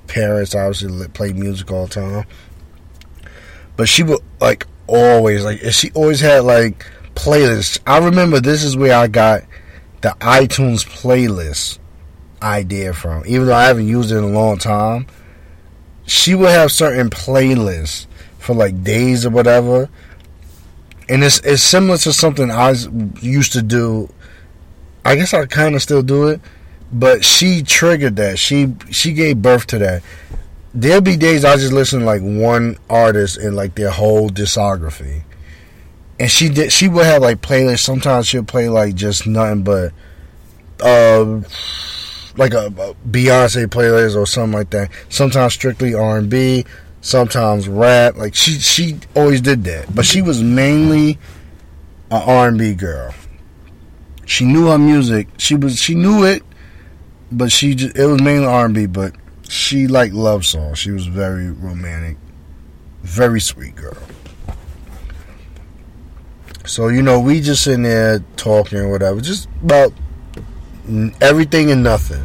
parents 0.09 0.55
obviously 0.55 1.07
played 1.09 1.37
music 1.37 1.71
all 1.71 1.87
the 1.87 1.95
time, 1.95 2.27
but 3.77 3.89
she 3.89 4.03
would 4.03 4.21
like 4.41 4.67
always 4.87 5.45
like 5.45 5.61
she 5.73 5.91
always 5.93 6.21
had 6.21 6.45
like 6.45 6.87
playlists. 7.15 7.79
I 7.87 7.99
remember 7.99 8.41
this 8.41 8.65
is 8.65 8.77
where 8.77 8.97
I 8.97 9.07
got 9.07 9.43
the 10.07 10.13
iTunes 10.21 10.87
playlist 10.87 11.81
idea 12.41 12.95
from. 12.95 13.25
Even 13.27 13.49
though 13.49 13.57
I 13.57 13.65
haven't 13.65 13.89
used 13.89 14.13
it 14.13 14.19
in 14.19 14.23
a 14.23 14.29
long 14.29 14.57
time, 14.57 15.09
she 16.07 16.33
would 16.33 16.51
have 16.51 16.71
certain 16.71 17.11
playlists 17.11 18.07
for 18.39 18.55
like 18.55 18.85
days 18.85 19.27
or 19.27 19.31
whatever. 19.31 19.89
And 21.09 21.25
it's 21.25 21.41
it's 21.41 21.65
similar 21.65 21.99
to 21.99 22.13
something 22.13 22.53
I 22.53 22.75
used 23.21 23.53
to 23.55 23.63
do. 23.63 24.09
I 25.05 25.17
guess 25.17 25.35
I 25.35 25.45
kind 25.47 25.75
of 25.75 25.83
still 25.83 26.03
do 26.03 26.29
it, 26.29 26.41
but 26.93 27.25
she 27.25 27.65
triggered 27.65 28.15
that. 28.15 28.39
She 28.39 28.75
she 28.93 29.13
gave 29.13 29.43
birth 29.43 29.67
to 29.69 29.79
that. 29.79 30.05
There'll 30.73 31.01
be 31.01 31.17
days 31.17 31.45
I 31.45 31.57
just 31.57 31.73
listen 31.73 32.01
to 32.01 32.07
like 32.07 32.23
one 32.23 32.79
artist 32.89 33.39
and 33.39 33.57
like 33.57 33.75
their 33.75 33.91
whole 33.91 34.31
discography 34.31 35.23
and 36.19 36.31
she 36.31 36.49
did 36.49 36.73
she 36.73 36.89
would 36.89 37.05
have 37.05 37.23
like 37.23 37.41
playlists. 37.41 37.81
Sometimes 37.81 38.27
she'll 38.27 38.45
play 38.45 38.69
like 38.69 38.95
just 38.95 39.27
nothing 39.27 39.63
but 39.63 39.93
uh 40.81 41.41
like 42.37 42.53
a, 42.53 42.67
a 42.67 42.95
beyonce 43.09 43.67
playlist 43.67 44.17
or 44.17 44.27
something 44.27 44.59
like 44.59 44.71
that. 44.71 44.91
Sometimes 45.09 45.55
strictly 45.55 45.95
r&b 45.95 46.65
sometimes 47.01 47.69
rap. 47.69 48.17
Like 48.17 48.35
she 48.35 48.53
she 48.53 48.99
always 49.15 49.41
did 49.41 49.65
that. 49.65 49.95
But 49.95 50.05
she 50.07 50.23
was 50.23 50.43
mainly 50.43 51.19
an 52.11 52.23
r&b 52.23 52.75
girl. 52.75 53.15
She 54.25 54.45
knew 54.45 54.67
her 54.67 54.79
music. 54.79 55.29
She 55.39 55.55
was 55.55 55.81
she 55.81 55.95
knew 55.95 56.25
it 56.25 56.43
but 57.33 57.51
she 57.51 57.75
just, 57.75 57.97
it 57.97 58.07
was 58.07 58.23
mainly 58.23 58.47
r&b 58.47 58.87
but 58.87 59.13
she 59.49 59.87
liked 59.87 60.15
love 60.15 60.47
songs. 60.47 60.79
She 60.79 60.91
was 60.91 61.07
very 61.07 61.51
romantic 61.51 62.17
very 63.03 63.41
sweet 63.41 63.77
girl 63.77 63.97
so 66.67 66.89
you 66.89 67.03
know, 67.03 67.21
we 67.21 67.41
just 67.41 67.67
in 67.67 67.83
there 67.83 68.21
talking 68.37 68.79
or 68.79 68.91
whatever, 68.91 69.21
just 69.21 69.49
about 69.63 69.93
everything 71.21 71.71
and 71.71 71.83
nothing. 71.83 72.25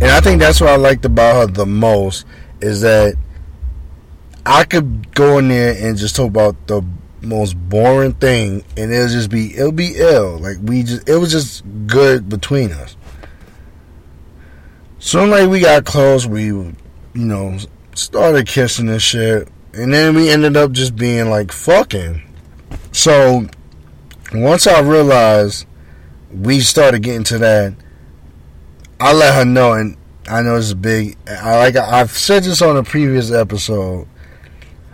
And 0.00 0.10
I 0.10 0.20
think 0.20 0.40
that's 0.40 0.60
what 0.60 0.70
I 0.70 0.76
liked 0.76 1.04
about 1.04 1.36
her 1.36 1.46
the 1.52 1.66
most 1.66 2.26
is 2.60 2.80
that 2.80 3.14
I 4.46 4.64
could 4.64 5.14
go 5.14 5.38
in 5.38 5.48
there 5.48 5.76
and 5.78 5.96
just 5.96 6.16
talk 6.16 6.28
about 6.28 6.66
the 6.66 6.82
most 7.22 7.54
boring 7.54 8.14
thing, 8.14 8.64
and 8.76 8.92
it'll 8.92 9.08
just 9.08 9.30
be 9.30 9.54
it'll 9.54 9.72
be 9.72 9.94
ill. 9.96 10.38
Like 10.38 10.56
we 10.62 10.82
just 10.82 11.08
it 11.08 11.16
was 11.16 11.30
just 11.30 11.64
good 11.86 12.28
between 12.28 12.72
us. 12.72 12.96
So 14.98 15.24
like 15.24 15.48
we 15.48 15.60
got 15.60 15.84
close, 15.84 16.26
we 16.26 16.44
you 16.46 16.74
know 17.14 17.58
started 17.94 18.46
kissing 18.46 18.88
and 18.88 19.02
shit, 19.02 19.48
and 19.74 19.92
then 19.92 20.14
we 20.14 20.30
ended 20.30 20.56
up 20.56 20.72
just 20.72 20.96
being 20.96 21.28
like 21.28 21.52
fucking. 21.52 22.22
So 22.92 23.46
once 24.32 24.66
I 24.66 24.80
realized 24.80 25.66
we 26.32 26.60
started 26.60 27.02
getting 27.02 27.24
to 27.24 27.38
that, 27.38 27.74
I 28.98 29.12
let 29.12 29.34
her 29.34 29.44
know, 29.44 29.72
and 29.72 29.96
I 30.28 30.42
know 30.42 30.56
it's 30.56 30.74
big. 30.74 31.16
I 31.26 31.56
like 31.58 31.76
I've 31.76 32.10
said 32.10 32.44
this 32.44 32.62
on 32.62 32.76
a 32.76 32.82
previous 32.82 33.32
episode, 33.32 34.06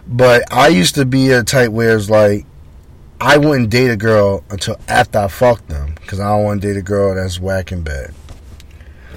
but 0.06 0.50
I 0.52 0.68
used 0.68 0.94
to 0.94 1.04
be 1.04 1.30
a 1.30 1.42
type 1.42 1.70
where 1.70 1.96
it's 1.96 2.08
like 2.08 2.46
I 3.20 3.38
wouldn't 3.38 3.70
date 3.70 3.90
a 3.90 3.96
girl 3.96 4.44
until 4.50 4.78
after 4.88 5.18
I 5.18 5.28
fucked 5.28 5.68
them 5.68 5.94
because 5.94 6.20
I 6.20 6.28
don't 6.28 6.44
want 6.44 6.62
to 6.62 6.68
date 6.68 6.78
a 6.78 6.82
girl 6.82 7.14
that's 7.14 7.40
whacking 7.40 7.82
bad. 7.82 8.14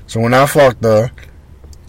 So 0.07 0.19
when 0.19 0.33
I 0.33 0.45
fucked 0.45 0.83
her, 0.83 1.11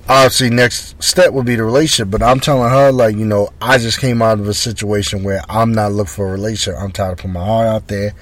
obviously 0.08 0.50
next 0.50 1.00
step 1.02 1.32
would 1.32 1.46
be 1.46 1.54
the 1.54 1.62
relationship 1.64 2.10
but 2.10 2.22
i'm 2.22 2.40
telling 2.40 2.68
her 2.68 2.90
like 2.90 3.16
you 3.16 3.24
know 3.24 3.48
i 3.60 3.78
just 3.78 4.00
came 4.00 4.22
out 4.22 4.40
of 4.40 4.48
a 4.48 4.54
situation 4.54 5.22
where 5.22 5.42
i'm 5.48 5.72
not 5.72 5.92
looking 5.92 6.10
for 6.10 6.28
a 6.28 6.32
relationship. 6.32 6.80
I'm 6.80 6.90
tired 6.90 7.12
of 7.12 7.18
putting 7.18 7.32
my 7.32 7.44
heart 7.44 7.66
out 7.66 7.88
there. 7.88 8.14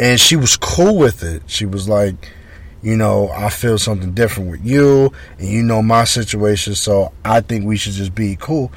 And 0.00 0.20
she 0.20 0.36
was 0.36 0.56
cool 0.56 0.96
with 0.96 1.22
it. 1.22 1.42
She 1.46 1.66
was 1.66 1.88
like 1.88 2.32
you 2.80 2.96
know 2.96 3.28
i 3.30 3.48
feel 3.48 3.76
something 3.76 4.12
different 4.12 4.52
with 4.52 4.64
you 4.64 5.12
and 5.40 5.48
you 5.48 5.64
know 5.64 5.82
my 5.82 6.04
situation 6.04 6.76
so 6.76 7.12
i 7.24 7.40
think 7.40 7.64
we 7.64 7.76
should 7.76 7.92
just 7.92 8.14
be 8.14 8.36
cool. 8.36 8.72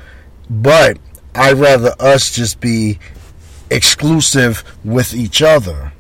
But 0.50 0.98
i'd 1.36 1.58
rather 1.58 1.94
us 2.00 2.34
just 2.34 2.60
be 2.60 3.00
exclusive 3.70 4.64
with 4.84 5.14
each 5.14 5.42
other. 5.42 5.94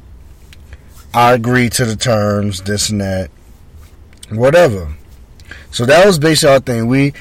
I 1.13 1.34
agree 1.34 1.69
to 1.69 1.86
the 1.86 1.95
terms 1.95 2.61
this 2.61 2.89
and 2.89 3.01
that 3.01 3.32
whatever 4.30 4.95
so 5.72 5.86
that 5.86 6.05
was 6.05 6.19
basically 6.19 6.53
our 6.53 6.59
thing. 6.59 6.88
We, 6.88 7.13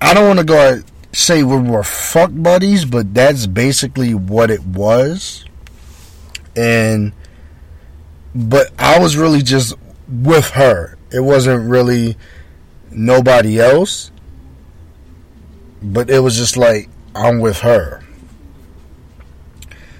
I 0.00 0.14
don't 0.14 0.26
want 0.26 0.38
to 0.38 0.44
go 0.44 0.80
say 1.12 1.42
we 1.42 1.56
were 1.56 1.82
fuck 1.82 2.30
buddies, 2.32 2.84
but 2.84 3.12
that's 3.12 3.46
basically 3.46 4.14
what 4.14 4.50
it 4.50 4.64
was. 4.64 5.44
And 6.56 7.12
but 8.34 8.70
I 8.78 8.98
was 9.00 9.16
really 9.16 9.42
just 9.42 9.74
with 10.08 10.50
her. 10.50 10.96
It 11.12 11.20
wasn't 11.20 11.68
really 11.68 12.16
nobody 12.90 13.60
else. 13.60 14.12
But 15.82 16.10
it 16.10 16.20
was 16.20 16.36
just 16.36 16.56
like 16.56 16.88
I'm 17.14 17.40
with 17.40 17.60
her. 17.60 18.02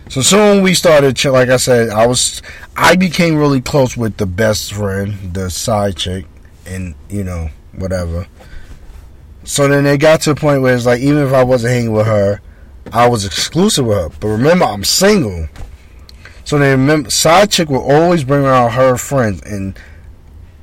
So 0.09 0.23
soon 0.23 0.63
we 0.63 0.75
started, 0.75 1.23
like 1.27 1.51
I 1.51 1.59
said, 1.59 1.91
I 1.91 2.07
was, 2.07 2.43
I 2.75 2.97
became 2.97 3.37
really 3.37 3.61
close 3.61 3.95
with 3.95 4.17
the 4.17 4.25
best 4.25 4.73
friend, 4.73 5.35
the 5.35 5.51
side 5.51 5.97
chick, 5.97 6.25
and 6.65 6.95
you 7.11 7.25
know 7.25 7.51
whatever. 7.79 8.27
So 9.45 9.67
then 9.67 9.87
it 9.87 9.99
got 9.99 10.21
to 10.23 10.33
a 10.33 10.35
point 10.35 10.63
where 10.63 10.75
it's 10.75 10.87
like, 10.87 11.01
even 11.01 11.27
if 11.27 11.33
I 11.33 11.43
wasn't 11.43 11.73
hanging 11.73 11.93
with 11.93 12.07
her, 12.07 12.41
I 12.93 13.09
was 13.09 13.25
exclusive 13.25 13.87
with 13.87 13.99
her. 13.99 14.09
But 14.21 14.29
remember, 14.29 14.65
I'm 14.65 14.85
single. 14.85 15.49
So 16.45 16.59
then, 16.59 16.81
remember, 16.81 17.11
side 17.11 17.51
chick 17.51 17.69
will 17.69 17.83
always 17.83 18.25
bring 18.25 18.43
around 18.43 18.71
her 18.71 18.97
friends, 18.97 19.43
and 19.43 19.79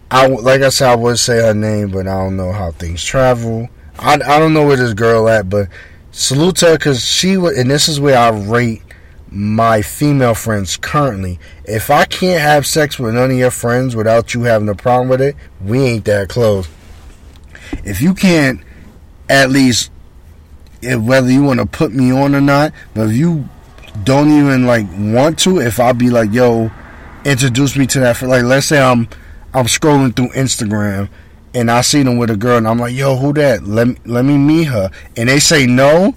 I, 0.10 0.26
like 0.26 0.62
I 0.62 0.70
said, 0.70 0.90
I 0.90 0.96
would 0.96 1.20
say 1.20 1.38
her 1.38 1.54
name, 1.54 1.92
but 1.92 2.08
I 2.08 2.24
don't 2.24 2.36
know 2.38 2.52
how 2.52 2.72
things 2.72 3.04
travel. 3.04 3.70
I, 4.00 4.14
I 4.14 4.40
don't 4.40 4.54
know 4.54 4.66
where 4.66 4.78
this 4.78 4.96
girl 4.96 5.30
at, 5.30 5.48
but 5.48 5.68
salute 6.10 6.62
her 6.62 6.78
because 6.78 7.06
she 7.06 7.38
was, 7.38 7.56
and 7.56 7.70
this 7.70 7.88
is 7.88 8.00
where 8.00 8.18
I 8.18 8.30
rate 8.30 8.82
my 9.30 9.84
female 9.84 10.34
friends 10.34 10.76
currently. 10.76 11.40
If 11.66 11.92
I 11.92 12.06
can't 12.06 12.42
have 12.42 12.66
sex 12.66 12.98
with 12.98 13.14
none 13.14 13.30
of 13.30 13.38
your 13.38 13.52
friends 13.52 13.96
without 13.96 14.34
you 14.34 14.42
having 14.42 14.70
a 14.70 14.76
problem 14.76 15.10
with 15.10 15.22
it, 15.22 15.36
we 15.62 15.84
ain't 15.84 16.06
that 16.06 16.30
close. 16.30 16.68
If 17.84 18.02
you 18.02 18.14
can't 18.14 18.62
at 19.30 19.50
least 19.50 19.92
if 20.82 21.02
whether 21.02 21.32
you 21.32 21.44
want 21.44 21.60
to 21.60 21.66
put 21.66 21.94
me 21.94 22.12
on 22.12 22.36
or 22.36 22.42
not, 22.42 22.74
but 22.94 23.10
if 23.10 23.16
you 23.16 23.48
don't 24.04 24.30
even 24.30 24.66
like 24.66 24.86
want 24.98 25.40
to, 25.40 25.60
if 25.60 25.80
I 25.80 25.94
be 25.94 26.10
like, 26.10 26.32
yo, 26.32 26.72
introduce 27.24 27.76
me 27.76 27.88
to 27.88 28.00
that 28.02 28.22
like 28.22 28.44
let's 28.44 28.68
say 28.68 28.82
I'm 28.82 29.08
I'm 29.54 29.66
scrolling 29.66 30.16
through 30.16 30.30
Instagram 30.30 31.10
and 31.54 31.72
I 31.72 31.82
see 31.82 32.04
them 32.04 32.18
with 32.18 32.30
a 32.30 32.38
girl 32.38 32.58
and 32.58 32.68
I'm 32.68 32.78
like, 32.78 32.94
yo, 32.94 33.16
who 33.16 33.34
that? 33.34 33.64
Let 33.64 33.88
me 33.88 33.96
let 34.06 34.26
me 34.26 34.38
meet 34.38 34.66
her. 34.66 34.92
And 35.16 35.30
they 35.30 35.40
say 35.40 35.66
no, 35.66 36.14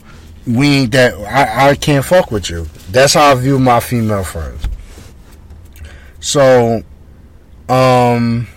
we 0.46 0.68
ain't 0.68 0.92
that 0.92 1.14
I, 1.14 1.70
I 1.70 1.74
can't 1.76 2.04
fuck 2.04 2.30
with 2.30 2.50
you. 2.50 2.66
That's 2.90 3.14
how 3.14 3.32
I 3.32 3.34
view 3.36 3.58
my 3.58 3.80
female 3.80 4.24
friends. 4.24 4.66
So, 6.20 6.82
um, 7.68 8.48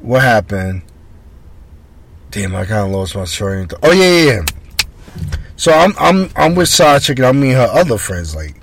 what 0.00 0.22
happened? 0.22 0.82
Damn, 2.30 2.54
I 2.54 2.66
kind 2.66 2.86
of 2.86 2.90
lost 2.90 3.16
my 3.16 3.24
train. 3.24 3.68
Oh 3.82 3.92
yeah, 3.92 4.04
yeah, 4.04 4.32
yeah. 4.32 4.42
So 5.56 5.72
I'm 5.72 5.94
I'm 5.98 6.30
I'm 6.36 6.54
with 6.54 6.68
side 6.68 7.02
chick 7.02 7.18
and 7.18 7.26
I 7.26 7.32
mean 7.32 7.52
her 7.52 7.68
other 7.72 7.98
friends. 7.98 8.34
Like, 8.34 8.54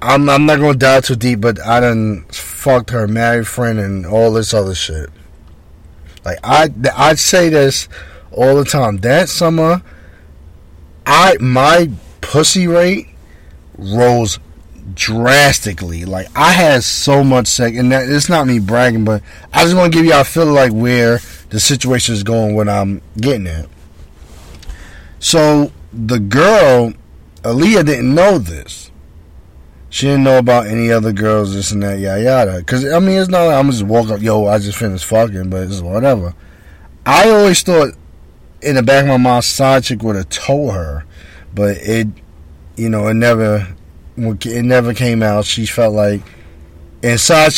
I'm 0.00 0.28
I'm 0.30 0.46
not 0.46 0.60
gonna 0.60 0.78
dive 0.78 1.04
too 1.04 1.16
deep, 1.16 1.40
but 1.40 1.60
I 1.60 1.80
done 1.80 2.24
fucked 2.30 2.90
her 2.90 3.08
married 3.08 3.46
friend 3.46 3.78
and 3.78 4.06
all 4.06 4.32
this 4.32 4.54
other 4.54 4.74
shit. 4.74 5.10
Like 6.24 6.38
I 6.44 6.70
I 6.94 7.14
say 7.14 7.48
this 7.48 7.88
all 8.30 8.56
the 8.56 8.64
time. 8.64 8.98
That 8.98 9.28
summer, 9.28 9.82
I 11.04 11.36
my 11.40 11.90
pussy 12.20 12.66
rate 12.66 13.08
rose 13.76 14.38
drastically. 14.94 16.04
Like 16.04 16.28
I 16.36 16.52
had 16.52 16.84
so 16.84 17.24
much 17.24 17.46
sex, 17.46 17.76
and 17.76 17.92
that, 17.92 18.08
it's 18.08 18.28
not 18.28 18.46
me 18.46 18.58
bragging, 18.58 19.04
but 19.04 19.22
I 19.52 19.64
just 19.64 19.76
want 19.76 19.92
to 19.92 19.98
give 19.98 20.06
y'all 20.06 20.20
a 20.20 20.24
feel 20.24 20.46
like 20.46 20.72
where 20.72 21.20
the 21.50 21.60
situation 21.60 22.14
is 22.14 22.22
going 22.22 22.54
when 22.54 22.68
I'm 22.68 23.02
getting 23.16 23.46
at. 23.46 23.68
So 25.18 25.72
the 25.92 26.18
girl, 26.18 26.92
Aaliyah, 27.42 27.86
didn't 27.86 28.14
know 28.14 28.38
this. 28.38 28.90
She 29.88 30.06
didn't 30.06 30.24
know 30.24 30.38
about 30.38 30.66
any 30.66 30.90
other 30.90 31.12
girls, 31.12 31.54
this 31.54 31.72
and 31.72 31.82
that, 31.82 31.98
yada 31.98 32.22
yada. 32.22 32.58
Because 32.58 32.84
I 32.84 32.98
mean, 32.98 33.18
it's 33.18 33.30
not 33.30 33.44
like 33.46 33.56
I'm 33.56 33.70
just 33.70 33.84
walk 33.84 34.10
up, 34.10 34.20
yo, 34.20 34.46
I 34.46 34.58
just 34.58 34.78
finished 34.78 35.06
fucking, 35.06 35.48
but 35.48 35.62
it's 35.62 35.80
whatever. 35.80 36.34
I 37.06 37.30
always 37.30 37.62
thought 37.62 37.94
in 38.60 38.74
the 38.74 38.82
back 38.82 39.02
of 39.02 39.08
my 39.08 39.16
mind, 39.16 39.44
side 39.44 39.84
chick 39.84 40.02
would 40.02 40.16
have 40.16 40.28
told 40.28 40.72
her, 40.72 41.04
but 41.54 41.76
it 41.78 42.08
you 42.76 42.90
know, 42.90 43.08
it 43.08 43.14
never 43.14 43.74
it 44.16 44.62
never 44.62 44.94
came 44.94 45.22
out. 45.22 45.44
She 45.44 45.66
felt 45.66 45.94
like, 45.94 46.22
in 47.02 47.18
Side 47.18 47.52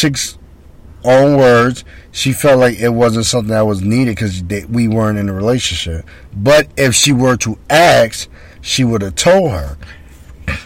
own 1.04 1.36
words, 1.36 1.84
she 2.10 2.32
felt 2.32 2.58
like 2.58 2.78
it 2.78 2.90
wasn't 2.90 3.26
something 3.26 3.50
that 3.50 3.66
was 3.66 3.80
needed 3.80 4.16
because 4.16 4.42
we 4.68 4.88
weren't 4.88 5.18
in 5.18 5.28
a 5.28 5.32
relationship. 5.32 6.04
But 6.34 6.68
if 6.76 6.94
she 6.94 7.12
were 7.12 7.36
to 7.38 7.58
ask, 7.70 8.28
she 8.60 8.84
would 8.84 9.02
have 9.02 9.14
told 9.14 9.52
her. 9.52 9.76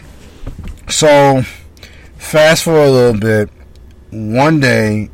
So, 0.89 1.43
fast 2.17 2.65
forward 2.65 2.87
a 2.87 2.91
little 2.91 3.19
bit. 3.19 3.49
One 4.11 4.59
day, 4.59 5.09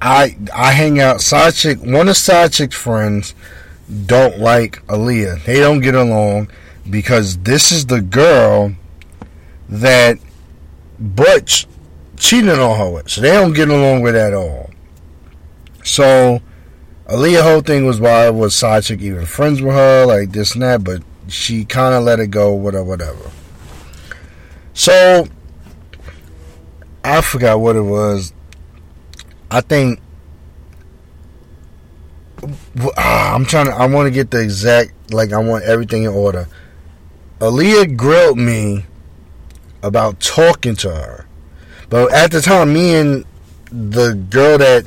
I 0.00 0.36
I 0.54 0.70
hang 0.70 1.00
out. 1.00 1.20
Side 1.20 1.80
one 1.80 2.08
of 2.08 2.16
Side 2.16 2.72
friends 2.72 3.34
don't 4.06 4.38
like 4.38 4.86
Aaliyah. 4.86 5.44
They 5.44 5.58
don't 5.58 5.80
get 5.80 5.96
along 5.96 6.48
because 6.88 7.38
this 7.38 7.72
is 7.72 7.86
the 7.86 8.00
girl 8.00 8.74
that 9.72 10.18
Butch 10.98 11.66
cheated 12.16 12.58
on 12.58 12.78
her 12.78 12.90
with. 12.90 13.10
So 13.10 13.20
they 13.20 13.32
don't 13.32 13.54
get 13.54 13.68
along 13.68 14.02
with 14.02 14.14
at 14.14 14.34
all. 14.34 14.70
So 15.82 16.40
Aaliyah 17.06 17.42
whole 17.42 17.60
thing 17.62 17.86
was 17.86 17.98
why 17.98 18.28
was 18.30 18.54
side 18.54 18.88
even 18.90 19.26
friends 19.26 19.62
with 19.62 19.74
her, 19.74 20.04
like 20.06 20.32
this 20.32 20.54
and 20.54 20.62
that, 20.62 20.84
but 20.84 21.02
she 21.28 21.64
kinda 21.64 22.00
let 22.00 22.20
it 22.20 22.28
go, 22.28 22.52
whatever 22.52 22.84
whatever. 22.84 23.30
So 24.74 25.26
I 27.02 27.20
forgot 27.22 27.58
what 27.58 27.76
it 27.76 27.82
was. 27.82 28.32
I 29.50 29.62
think 29.62 30.00
ah, 32.96 33.34
I'm 33.34 33.46
trying 33.46 33.66
to 33.66 33.72
I 33.72 33.86
want 33.86 34.06
to 34.06 34.10
get 34.10 34.30
the 34.30 34.40
exact 34.40 35.12
like 35.12 35.32
I 35.32 35.38
want 35.38 35.64
everything 35.64 36.04
in 36.04 36.10
order. 36.10 36.46
Aaliyah 37.40 37.96
grilled 37.96 38.38
me 38.38 38.86
about 39.82 40.20
talking 40.20 40.76
to 40.76 40.90
her. 40.90 41.26
But 41.90 42.12
at 42.12 42.30
the 42.30 42.40
time, 42.40 42.72
me 42.72 42.94
and 42.94 43.24
the 43.70 44.14
girl 44.14 44.58
that 44.58 44.86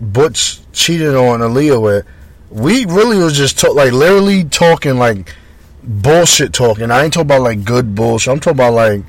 Butch 0.00 0.58
cheated 0.72 1.14
on 1.14 1.40
Aaliyah 1.40 1.80
with, 1.80 2.06
we 2.50 2.84
really 2.86 3.18
was 3.18 3.36
just 3.36 3.58
talk, 3.58 3.74
like 3.74 3.92
literally 3.92 4.44
talking 4.44 4.98
like 4.98 5.34
bullshit 5.82 6.52
talking. 6.52 6.90
I 6.90 7.04
ain't 7.04 7.12
talking 7.12 7.26
about 7.26 7.42
like 7.42 7.64
good 7.64 7.94
bullshit. 7.94 8.32
I'm 8.32 8.40
talking 8.40 8.58
about 8.58 8.74
like, 8.74 9.04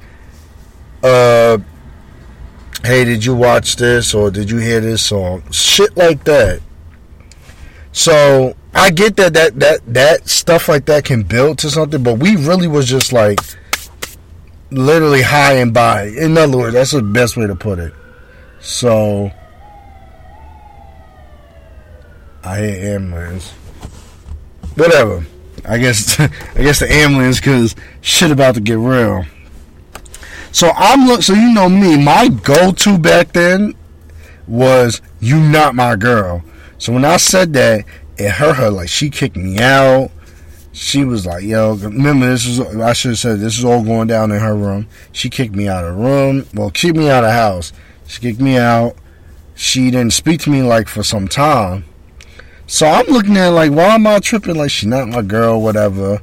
uh, 1.04 1.58
hey, 2.84 3.04
did 3.04 3.26
you 3.26 3.36
watch 3.36 3.76
this 3.76 4.14
or 4.14 4.32
did 4.32 4.50
you 4.50 4.58
hear 4.58 4.80
this 4.80 5.04
song? 5.04 5.44
Shit 5.52 5.96
like 5.98 6.24
that. 6.26 6.62
So 7.92 8.56
I 8.74 8.90
get 8.90 9.18
that 9.18 9.34
that 9.34 9.60
that 9.60 9.82
that 9.94 10.28
stuff 10.28 10.68
like 10.68 10.86
that 10.86 11.06
can 11.06 11.24
build 11.24 11.60
to 11.60 11.70
something, 11.70 12.02
but 12.04 12.16
we 12.20 12.36
really 12.36 12.68
was 12.68 12.88
just 12.88 13.14
like 13.14 13.40
literally 14.74 15.22
high 15.22 15.54
and 15.54 15.74
by. 15.74 16.08
In 16.08 16.38
other 16.38 16.58
words, 16.58 16.74
that's 16.74 16.92
the 16.92 17.02
best 17.02 17.38
way 17.38 17.48
to 17.48 17.56
put 17.56 17.80
it. 17.80 17.94
So 18.60 19.32
I 22.44 22.58
hate 22.58 22.94
ambulance. 22.94 23.52
Whatever. 24.76 25.26
I 25.66 25.78
guess 25.78 26.20
I 26.20 26.28
guess 26.58 26.80
the 26.80 26.92
ambulance 26.92 27.40
because 27.40 27.76
shit 28.02 28.32
about 28.32 28.56
to 28.56 28.62
get 28.62 28.78
real. 28.78 29.26
So 30.52 30.70
I'm 30.76 31.08
look. 31.08 31.24
So 31.24 31.34
you 31.34 31.54
know 31.54 31.70
me. 31.70 32.04
My 32.04 32.28
go-to 32.28 32.98
back 32.98 33.34
then 33.34 33.76
was 34.48 35.02
"You 35.20 35.40
not 35.40 35.76
my 35.76 35.96
girl." 35.96 36.44
So 36.78 36.92
when 36.92 37.06
I 37.06 37.18
said 37.18 37.54
that, 37.54 37.86
it 38.18 38.32
hurt 38.32 38.58
her 38.58 38.70
like 38.70 38.90
she 38.90 39.10
kicked 39.10 39.38
me 39.38 39.60
out. 39.60 40.12
She 40.74 41.06
was 41.06 41.26
like, 41.26 41.44
"Yo, 41.44 41.76
remember 41.76 42.28
this 42.28 42.46
is 42.46 42.60
I 42.60 42.94
should 42.94 43.12
have 43.12 43.20
said 43.20 43.40
this 43.40 43.58
is 43.58 43.64
all 43.64 43.84
going 43.84 44.08
down 44.08 44.32
in 44.32 44.40
her 44.40 44.56
room." 44.56 44.88
She 45.12 45.30
kicked 45.30 45.56
me 45.56 45.68
out 45.68 45.86
of 45.86 45.96
the 45.96 46.02
room. 46.02 46.46
Well, 46.54 46.72
kicked 46.72 46.98
me 46.98 47.10
out 47.10 47.24
of 47.24 47.30
the 47.30 47.34
house. 47.34 47.72
She 48.08 48.20
kicked 48.20 48.42
me 48.42 48.58
out. 48.58 48.96
She 49.56 49.92
didn't 49.92 50.14
speak 50.14 50.42
to 50.42 50.50
me 50.50 50.64
like 50.64 50.88
for 50.88 51.04
some 51.04 51.28
time. 51.28 51.86
So 52.66 52.88
I'm 52.88 53.06
looking 53.06 53.38
at 53.38 53.50
like, 53.50 53.72
why 53.72 53.96
am 53.96 54.08
I 54.08 54.20
tripping? 54.20 54.56
Like 54.56 54.72
she's 54.72 54.90
not 54.90 55.08
my 55.08 55.22
girl, 55.22 55.62
whatever. 55.62 56.22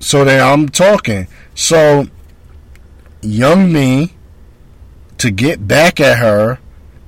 So 0.00 0.24
then 0.24 0.44
I'm 0.44 0.68
talking. 0.68 1.28
So 1.54 2.08
young 3.22 3.72
me 3.72 4.14
to 5.18 5.30
get 5.30 5.66
back 5.66 6.00
at 6.00 6.18
her 6.18 6.58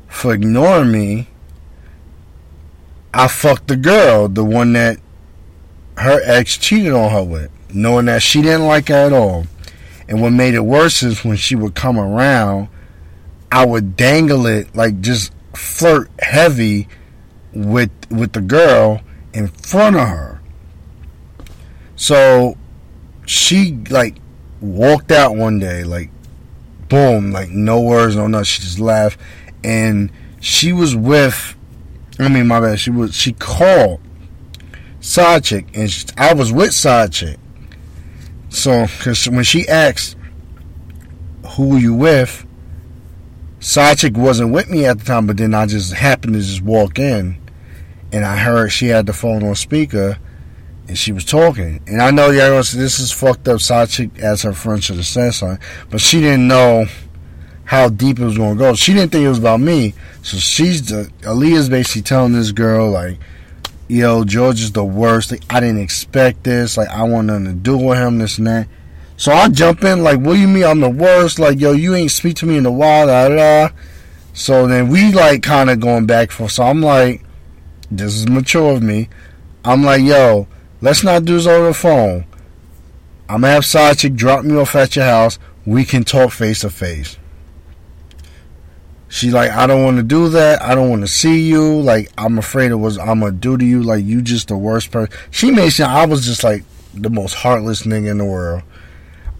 for 0.08 0.32
ignoring 0.32 0.92
me 0.92 1.28
I 3.16 3.28
fucked 3.28 3.68
the 3.68 3.76
girl, 3.76 4.28
the 4.28 4.44
one 4.44 4.74
that 4.74 4.98
her 5.96 6.20
ex 6.24 6.58
cheated 6.58 6.92
on 6.92 7.10
her 7.10 7.24
with, 7.24 7.50
knowing 7.72 8.06
that 8.06 8.22
she 8.22 8.42
didn't 8.42 8.66
like 8.66 8.88
her 8.88 8.94
at 8.94 9.12
all. 9.12 9.46
And 10.08 10.20
what 10.20 10.30
made 10.30 10.54
it 10.54 10.60
worse 10.60 11.02
is 11.02 11.24
when 11.24 11.36
she 11.36 11.56
would 11.56 11.74
come 11.74 11.98
around, 11.98 12.68
I 13.50 13.64
would 13.64 13.96
dangle 13.96 14.46
it 14.46 14.74
like 14.74 15.00
just 15.00 15.32
flirt 15.54 16.10
heavy 16.20 16.88
with 17.52 17.90
with 18.10 18.32
the 18.32 18.40
girl 18.40 19.00
in 19.32 19.48
front 19.48 19.96
of 19.96 20.06
her. 20.06 20.40
So 21.96 22.56
she 23.24 23.72
like 23.90 24.16
walked 24.60 25.10
out 25.10 25.36
one 25.36 25.58
day, 25.58 25.84
like 25.84 26.10
boom, 26.88 27.32
like 27.32 27.50
no 27.50 27.80
words, 27.80 28.16
no 28.16 28.26
nothing. 28.26 28.44
She 28.44 28.62
just 28.62 28.78
left, 28.78 29.18
and 29.64 30.10
she 30.40 30.72
was 30.72 30.94
with. 30.94 31.54
I 32.18 32.28
mean, 32.28 32.46
my 32.46 32.60
bad. 32.60 32.78
She 32.78 32.90
was. 32.90 33.14
She 33.14 33.32
called 33.32 34.00
side 35.06 35.44
chick, 35.44 35.66
and 35.74 35.90
she, 35.90 36.04
I 36.18 36.34
was 36.34 36.52
with 36.52 36.74
side 36.74 37.12
chick. 37.12 37.38
So, 38.48 38.86
because 38.86 39.28
when 39.28 39.44
she 39.44 39.68
asked, 39.68 40.16
"Who 41.56 41.76
you 41.76 41.94
with?" 41.94 42.44
Side 43.60 43.98
chick 43.98 44.16
wasn't 44.16 44.52
with 44.52 44.68
me 44.68 44.84
at 44.84 44.98
the 44.98 45.04
time, 45.04 45.26
but 45.26 45.36
then 45.36 45.54
I 45.54 45.66
just 45.66 45.92
happened 45.92 46.34
to 46.34 46.40
just 46.40 46.62
walk 46.62 46.98
in, 46.98 47.38
and 48.12 48.24
I 48.24 48.36
heard 48.36 48.70
she 48.70 48.88
had 48.88 49.06
the 49.06 49.12
phone 49.12 49.42
on 49.42 49.54
speaker, 49.54 50.18
and 50.88 50.98
she 50.98 51.12
was 51.12 51.24
talking. 51.24 51.80
And 51.86 52.02
I 52.02 52.10
know 52.10 52.30
y'all 52.30 52.56
this 52.56 52.98
is 52.98 53.12
fucked 53.12 53.48
up. 53.48 53.60
Side 53.60 53.88
chick 53.88 54.18
as 54.18 54.42
her 54.42 54.52
friend 54.52 54.82
should 54.82 54.96
have 54.96 55.06
said 55.06 55.34
something, 55.34 55.64
but 55.90 56.00
she 56.00 56.20
didn't 56.20 56.48
know 56.48 56.86
how 57.64 57.88
deep 57.88 58.18
it 58.18 58.24
was 58.24 58.36
going 58.36 58.56
to 58.56 58.58
go. 58.58 58.74
She 58.74 58.92
didn't 58.92 59.10
think 59.10 59.24
it 59.24 59.28
was 59.28 59.38
about 59.38 59.60
me, 59.60 59.94
so 60.22 60.36
she's 60.36 60.88
the 60.88 61.10
Aaliyah's 61.22 61.68
basically 61.68 62.02
telling 62.02 62.32
this 62.32 62.52
girl 62.52 62.90
like, 62.90 63.18
"Yo, 63.88 64.24
George 64.24 64.60
is 64.60 64.72
the 64.72 64.84
worst. 64.84 65.30
Like, 65.30 65.42
I 65.50 65.60
didn't 65.60 65.80
expect 65.80 66.44
this. 66.44 66.76
Like, 66.76 66.88
I 66.88 67.02
want 67.04 67.26
nothing 67.26 67.46
to 67.46 67.52
do 67.52 67.76
with 67.76 67.98
him. 67.98 68.18
This 68.18 68.38
and 68.38 68.46
that." 68.46 68.68
So 69.16 69.32
I 69.32 69.48
jump 69.48 69.84
in 69.84 70.02
like, 70.02 70.18
"What 70.18 70.34
do 70.34 70.40
you 70.40 70.48
mean 70.48 70.64
I'm 70.64 70.80
the 70.80 70.90
worst? 70.90 71.38
Like, 71.38 71.60
yo, 71.60 71.72
you 71.72 71.94
ain't 71.94 72.10
speak 72.10 72.36
to 72.36 72.46
me 72.46 72.56
in 72.56 72.66
a 72.66 72.70
while." 72.70 73.06
Da 73.06 73.28
da. 73.28 73.68
So 74.32 74.66
then 74.66 74.88
we 74.88 75.12
like 75.12 75.42
kind 75.42 75.70
of 75.70 75.80
going 75.80 76.06
back 76.06 76.30
for. 76.30 76.48
So 76.48 76.64
I'm 76.64 76.82
like, 76.82 77.22
"This 77.90 78.14
is 78.14 78.28
mature 78.28 78.72
of 78.72 78.82
me." 78.82 79.08
I'm 79.64 79.82
like, 79.84 80.02
"Yo." 80.02 80.48
Let's 80.82 81.02
not 81.02 81.24
do 81.24 81.36
this 81.36 81.46
over 81.46 81.68
the 81.68 81.74
phone. 81.74 82.26
I'm 83.28 83.40
gonna 83.40 83.54
have 83.54 83.64
side 83.64 83.98
chick 83.98 84.14
drop 84.14 84.44
me 84.44 84.56
off 84.56 84.76
at 84.76 84.94
your 84.94 85.06
house. 85.06 85.38
We 85.64 85.84
can 85.84 86.04
talk 86.04 86.32
face 86.32 86.60
to 86.60 86.70
face. 86.70 87.16
She 89.16 89.30
like, 89.30 89.50
I 89.50 89.66
don't 89.66 89.82
want 89.82 89.96
to 89.96 90.02
do 90.02 90.28
that. 90.28 90.60
I 90.60 90.74
don't 90.74 90.90
want 90.90 91.00
to 91.00 91.08
see 91.08 91.48
you. 91.48 91.80
Like, 91.80 92.12
I'm 92.18 92.36
afraid 92.36 92.70
of 92.70 92.80
what 92.80 93.00
I'm 93.00 93.20
gonna 93.20 93.32
do 93.32 93.56
to 93.56 93.64
you. 93.64 93.82
Like, 93.82 94.04
you 94.04 94.20
just 94.20 94.48
the 94.48 94.58
worst 94.58 94.90
person. 94.90 95.10
She 95.30 95.50
made 95.50 95.72
sure 95.72 95.86
I 95.86 96.04
was 96.04 96.26
just 96.26 96.44
like 96.44 96.64
the 96.92 97.08
most 97.08 97.32
heartless 97.32 97.84
nigga 97.84 98.10
in 98.10 98.18
the 98.18 98.26
world. 98.26 98.62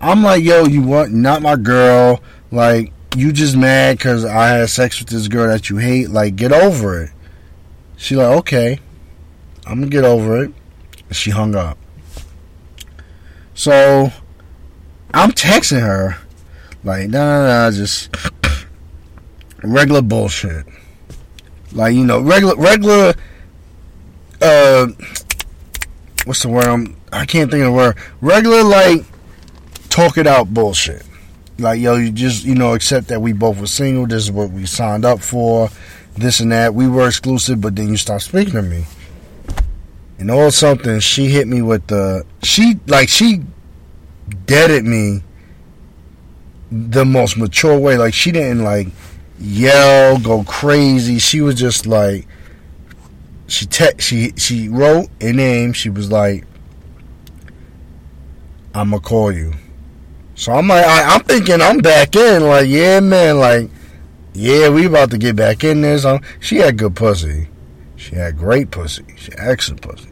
I'm 0.00 0.22
like, 0.22 0.42
yo, 0.42 0.64
you 0.64 0.80
want 0.80 1.12
not 1.12 1.42
my 1.42 1.56
girl? 1.56 2.22
Like, 2.50 2.90
you 3.14 3.34
just 3.34 3.54
mad 3.54 3.98
because 3.98 4.24
I 4.24 4.48
had 4.48 4.70
sex 4.70 4.98
with 4.98 5.10
this 5.10 5.28
girl 5.28 5.46
that 5.48 5.68
you 5.68 5.76
hate? 5.76 6.08
Like, 6.08 6.36
get 6.36 6.52
over 6.52 7.02
it. 7.02 7.10
She 7.98 8.16
like, 8.16 8.34
okay, 8.38 8.80
I'm 9.66 9.80
gonna 9.80 9.90
get 9.90 10.04
over 10.04 10.42
it. 10.42 10.54
She 11.10 11.32
hung 11.32 11.54
up. 11.54 11.76
So 13.52 14.10
I'm 15.12 15.32
texting 15.32 15.82
her, 15.82 16.16
like, 16.82 17.10
nah, 17.10 17.42
nah, 17.42 17.46
nah, 17.46 17.70
just 17.72 18.08
regular 19.62 20.02
bullshit. 20.02 20.66
Like, 21.72 21.94
you 21.94 22.04
know, 22.04 22.20
regular, 22.20 22.56
regular, 22.56 23.14
uh, 24.40 24.86
what's 26.24 26.42
the 26.42 26.48
word? 26.48 26.64
I'm, 26.64 26.96
I 27.12 27.26
can't 27.26 27.50
think 27.50 27.62
of 27.62 27.66
the 27.66 27.72
word. 27.72 27.96
Regular, 28.20 28.62
like, 28.62 29.04
talk 29.88 30.18
it 30.18 30.26
out 30.26 30.52
bullshit. 30.52 31.04
Like, 31.58 31.80
yo, 31.80 31.96
you 31.96 32.10
just, 32.10 32.44
you 32.44 32.54
know, 32.54 32.74
accept 32.74 33.08
that 33.08 33.20
we 33.20 33.32
both 33.32 33.58
were 33.58 33.66
single. 33.66 34.06
This 34.06 34.24
is 34.24 34.30
what 34.30 34.50
we 34.50 34.66
signed 34.66 35.04
up 35.04 35.20
for. 35.20 35.70
This 36.14 36.40
and 36.40 36.52
that. 36.52 36.74
We 36.74 36.88
were 36.88 37.08
exclusive, 37.08 37.60
but 37.60 37.76
then 37.76 37.88
you 37.88 37.96
stopped 37.96 38.22
speaking 38.24 38.54
to 38.54 38.62
me 38.62 38.84
and 40.18 40.30
all 40.30 40.50
something 40.50 40.98
she 41.00 41.26
hit 41.26 41.46
me 41.46 41.62
with 41.62 41.86
the 41.88 42.24
she 42.42 42.78
like 42.86 43.08
she 43.08 43.42
deaded 44.46 44.84
me 44.84 45.22
the 46.70 47.04
most 47.04 47.36
mature 47.36 47.78
way 47.78 47.96
like 47.96 48.14
she 48.14 48.32
didn't 48.32 48.64
like 48.64 48.88
yell 49.38 50.18
go 50.18 50.42
crazy 50.44 51.18
she 51.18 51.40
was 51.40 51.54
just 51.54 51.86
like 51.86 52.26
she 53.46 53.66
te- 53.66 53.98
she 53.98 54.32
she 54.36 54.68
wrote 54.68 55.08
a 55.20 55.32
name 55.32 55.72
she 55.72 55.90
was 55.90 56.10
like 56.10 56.44
i'm 58.74 58.90
gonna 58.90 59.00
call 59.00 59.30
you 59.30 59.52
so 60.34 60.52
i'm 60.52 60.68
like 60.68 60.84
I, 60.84 61.14
i'm 61.14 61.20
thinking 61.20 61.60
i'm 61.60 61.78
back 61.78 62.16
in 62.16 62.44
like 62.44 62.66
yeah 62.68 63.00
man 63.00 63.38
like 63.38 63.70
yeah 64.32 64.68
we 64.68 64.86
about 64.86 65.10
to 65.10 65.18
get 65.18 65.36
back 65.36 65.64
in 65.64 65.82
this 65.82 66.06
she 66.40 66.56
had 66.56 66.78
good 66.78 66.96
pussy 66.96 67.48
she 67.96 68.14
had 68.14 68.38
great 68.38 68.70
pussy. 68.70 69.04
She 69.16 69.32
had 69.32 69.48
excellent 69.48 69.82
pussy. 69.82 70.10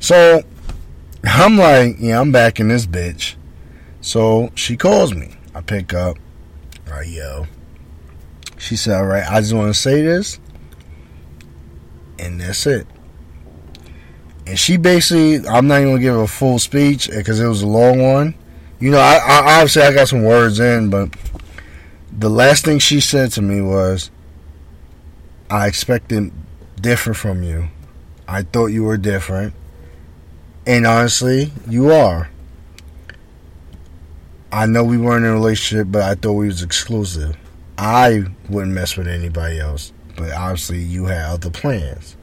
So 0.00 0.42
I'm 1.24 1.56
like, 1.56 1.96
yeah, 1.98 2.20
I'm 2.20 2.32
back 2.32 2.60
in 2.60 2.68
this 2.68 2.84
bitch. 2.84 3.36
So 4.00 4.50
she 4.54 4.76
calls 4.76 5.14
me. 5.14 5.36
I 5.54 5.60
pick 5.62 5.94
up. 5.94 6.18
I 6.92 7.02
yo. 7.02 7.46
She 8.58 8.76
said, 8.76 8.96
all 8.96 9.06
right, 9.06 9.24
I 9.24 9.40
just 9.40 9.54
want 9.54 9.72
to 9.72 9.80
say 9.80 10.02
this. 10.02 10.38
And 12.18 12.40
that's 12.40 12.66
it. 12.66 12.86
And 14.46 14.58
she 14.58 14.76
basically, 14.76 15.46
I'm 15.46 15.68
not 15.68 15.76
even 15.76 15.88
going 15.88 15.96
to 15.96 16.02
give 16.02 16.16
a 16.16 16.26
full 16.26 16.58
speech 16.58 17.08
eh, 17.10 17.18
because 17.18 17.40
it 17.40 17.46
was 17.46 17.62
a 17.62 17.66
long 17.66 18.02
one. 18.02 18.34
You 18.80 18.90
know, 18.90 18.98
I, 18.98 19.16
I 19.16 19.54
obviously 19.56 19.82
I 19.82 19.92
got 19.92 20.08
some 20.08 20.24
words 20.24 20.58
in, 20.58 20.90
but 20.90 21.14
the 22.10 22.30
last 22.30 22.64
thing 22.64 22.78
she 22.78 23.00
said 23.00 23.30
to 23.32 23.42
me 23.42 23.60
was, 23.60 24.10
I 25.50 25.66
expected 25.66 26.32
different 26.80 27.16
from 27.16 27.42
you. 27.42 27.68
I 28.26 28.42
thought 28.42 28.66
you 28.66 28.84
were 28.84 28.96
different. 28.96 29.54
And 30.66 30.86
honestly, 30.86 31.52
you 31.68 31.92
are. 31.92 32.30
I 34.50 34.66
know 34.66 34.82
we 34.82 34.98
weren't 34.98 35.24
in 35.24 35.30
a 35.30 35.34
relationship, 35.34 35.88
but 35.90 36.02
I 36.02 36.14
thought 36.14 36.32
we 36.32 36.46
was 36.46 36.62
exclusive. 36.62 37.36
I 37.78 38.24
wouldn't 38.48 38.74
mess 38.74 38.96
with 38.96 39.08
anybody 39.08 39.60
else, 39.60 39.92
but 40.16 40.32
obviously 40.32 40.82
you 40.82 41.06
had 41.06 41.30
other 41.30 41.50
plans. 41.50 42.16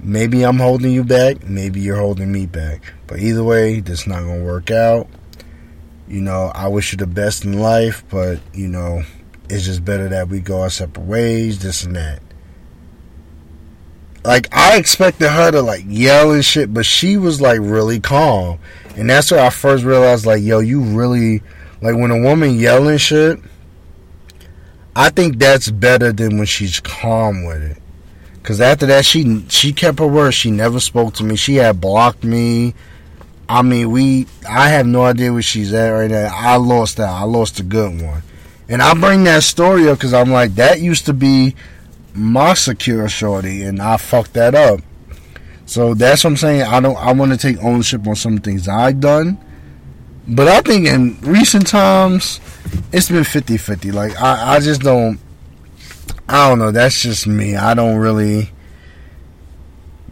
Maybe 0.00 0.42
I'm 0.42 0.58
holding 0.58 0.92
you 0.92 1.04
back, 1.04 1.44
maybe 1.44 1.80
you're 1.80 2.00
holding 2.00 2.32
me 2.32 2.46
back. 2.46 2.92
But 3.06 3.20
either 3.20 3.44
way, 3.44 3.80
this 3.80 4.06
not 4.06 4.22
gonna 4.22 4.42
work 4.42 4.70
out. 4.70 5.06
You 6.08 6.22
know, 6.22 6.50
I 6.54 6.68
wish 6.68 6.92
you 6.92 6.98
the 6.98 7.06
best 7.06 7.44
in 7.44 7.60
life, 7.60 8.02
but 8.08 8.40
you 8.54 8.66
know, 8.66 9.02
it's 9.48 9.64
just 9.64 9.84
better 9.84 10.08
that 10.08 10.28
we 10.28 10.40
go 10.40 10.62
our 10.62 10.70
separate 10.70 11.04
ways, 11.04 11.60
this 11.60 11.84
and 11.84 11.94
that 11.94 12.22
like 14.24 14.48
I 14.52 14.76
expected 14.76 15.28
her 15.28 15.50
to 15.50 15.62
like 15.62 15.84
yell 15.86 16.32
and 16.32 16.44
shit, 16.44 16.72
but 16.72 16.84
she 16.84 17.16
was 17.16 17.40
like 17.40 17.58
really 17.60 18.00
calm, 18.00 18.58
and 18.96 19.08
that's 19.08 19.30
where 19.30 19.44
I 19.44 19.50
first 19.50 19.84
realized 19.84 20.26
like, 20.26 20.42
yo, 20.42 20.58
you 20.58 20.80
really 20.80 21.42
like 21.80 21.96
when 21.96 22.10
a 22.10 22.20
woman 22.20 22.58
yelling 22.58 22.98
shit. 22.98 23.40
I 25.00 25.08
think 25.08 25.38
that's 25.38 25.70
better 25.70 26.12
than 26.12 26.36
when 26.36 26.44
she's 26.44 26.78
calm 26.78 27.46
with 27.46 27.62
it. 27.62 27.78
Cause 28.42 28.60
after 28.60 28.84
that, 28.84 29.06
she 29.06 29.46
she 29.48 29.72
kept 29.72 29.98
her 29.98 30.06
word. 30.06 30.32
She 30.32 30.50
never 30.50 30.78
spoke 30.78 31.14
to 31.14 31.24
me. 31.24 31.36
She 31.36 31.54
had 31.54 31.80
blocked 31.80 32.22
me. 32.22 32.74
I 33.48 33.62
mean, 33.62 33.90
we. 33.90 34.26
I 34.46 34.68
have 34.68 34.86
no 34.86 35.04
idea 35.04 35.32
where 35.32 35.40
she's 35.40 35.72
at 35.72 35.88
right 35.88 36.10
now. 36.10 36.30
I 36.30 36.56
lost 36.56 36.98
that. 36.98 37.08
I 37.08 37.22
lost 37.22 37.58
a 37.60 37.62
good 37.62 38.02
one, 38.02 38.22
and 38.68 38.82
I 38.82 38.92
bring 38.92 39.24
that 39.24 39.42
story 39.42 39.88
up 39.88 39.96
because 39.96 40.12
I'm 40.12 40.30
like, 40.32 40.56
that 40.56 40.80
used 40.80 41.06
to 41.06 41.14
be 41.14 41.56
my 42.12 42.52
secure 42.52 43.08
shorty, 43.08 43.62
and 43.62 43.80
I 43.80 43.96
fucked 43.96 44.34
that 44.34 44.54
up. 44.54 44.80
So 45.64 45.94
that's 45.94 46.24
what 46.24 46.32
I'm 46.32 46.36
saying. 46.36 46.60
I 46.60 46.78
don't. 46.78 46.96
I 46.98 47.14
want 47.14 47.32
to 47.32 47.38
take 47.38 47.56
ownership 47.64 48.06
on 48.06 48.16
some 48.16 48.36
things 48.36 48.68
I've 48.68 49.00
done, 49.00 49.38
but 50.30 50.48
I 50.48 50.60
think 50.60 50.86
in 50.86 51.20
recent 51.20 51.66
times 51.66 52.40
it's 52.92 53.08
been 53.08 53.24
50-50. 53.24 53.92
Like 53.92 54.20
I, 54.20 54.56
I 54.56 54.60
just 54.60 54.80
don't. 54.80 55.18
I 56.28 56.48
don't 56.48 56.60
know. 56.60 56.70
That's 56.70 57.02
just 57.02 57.26
me. 57.26 57.56
I 57.56 57.74
don't 57.74 57.96
really 57.96 58.50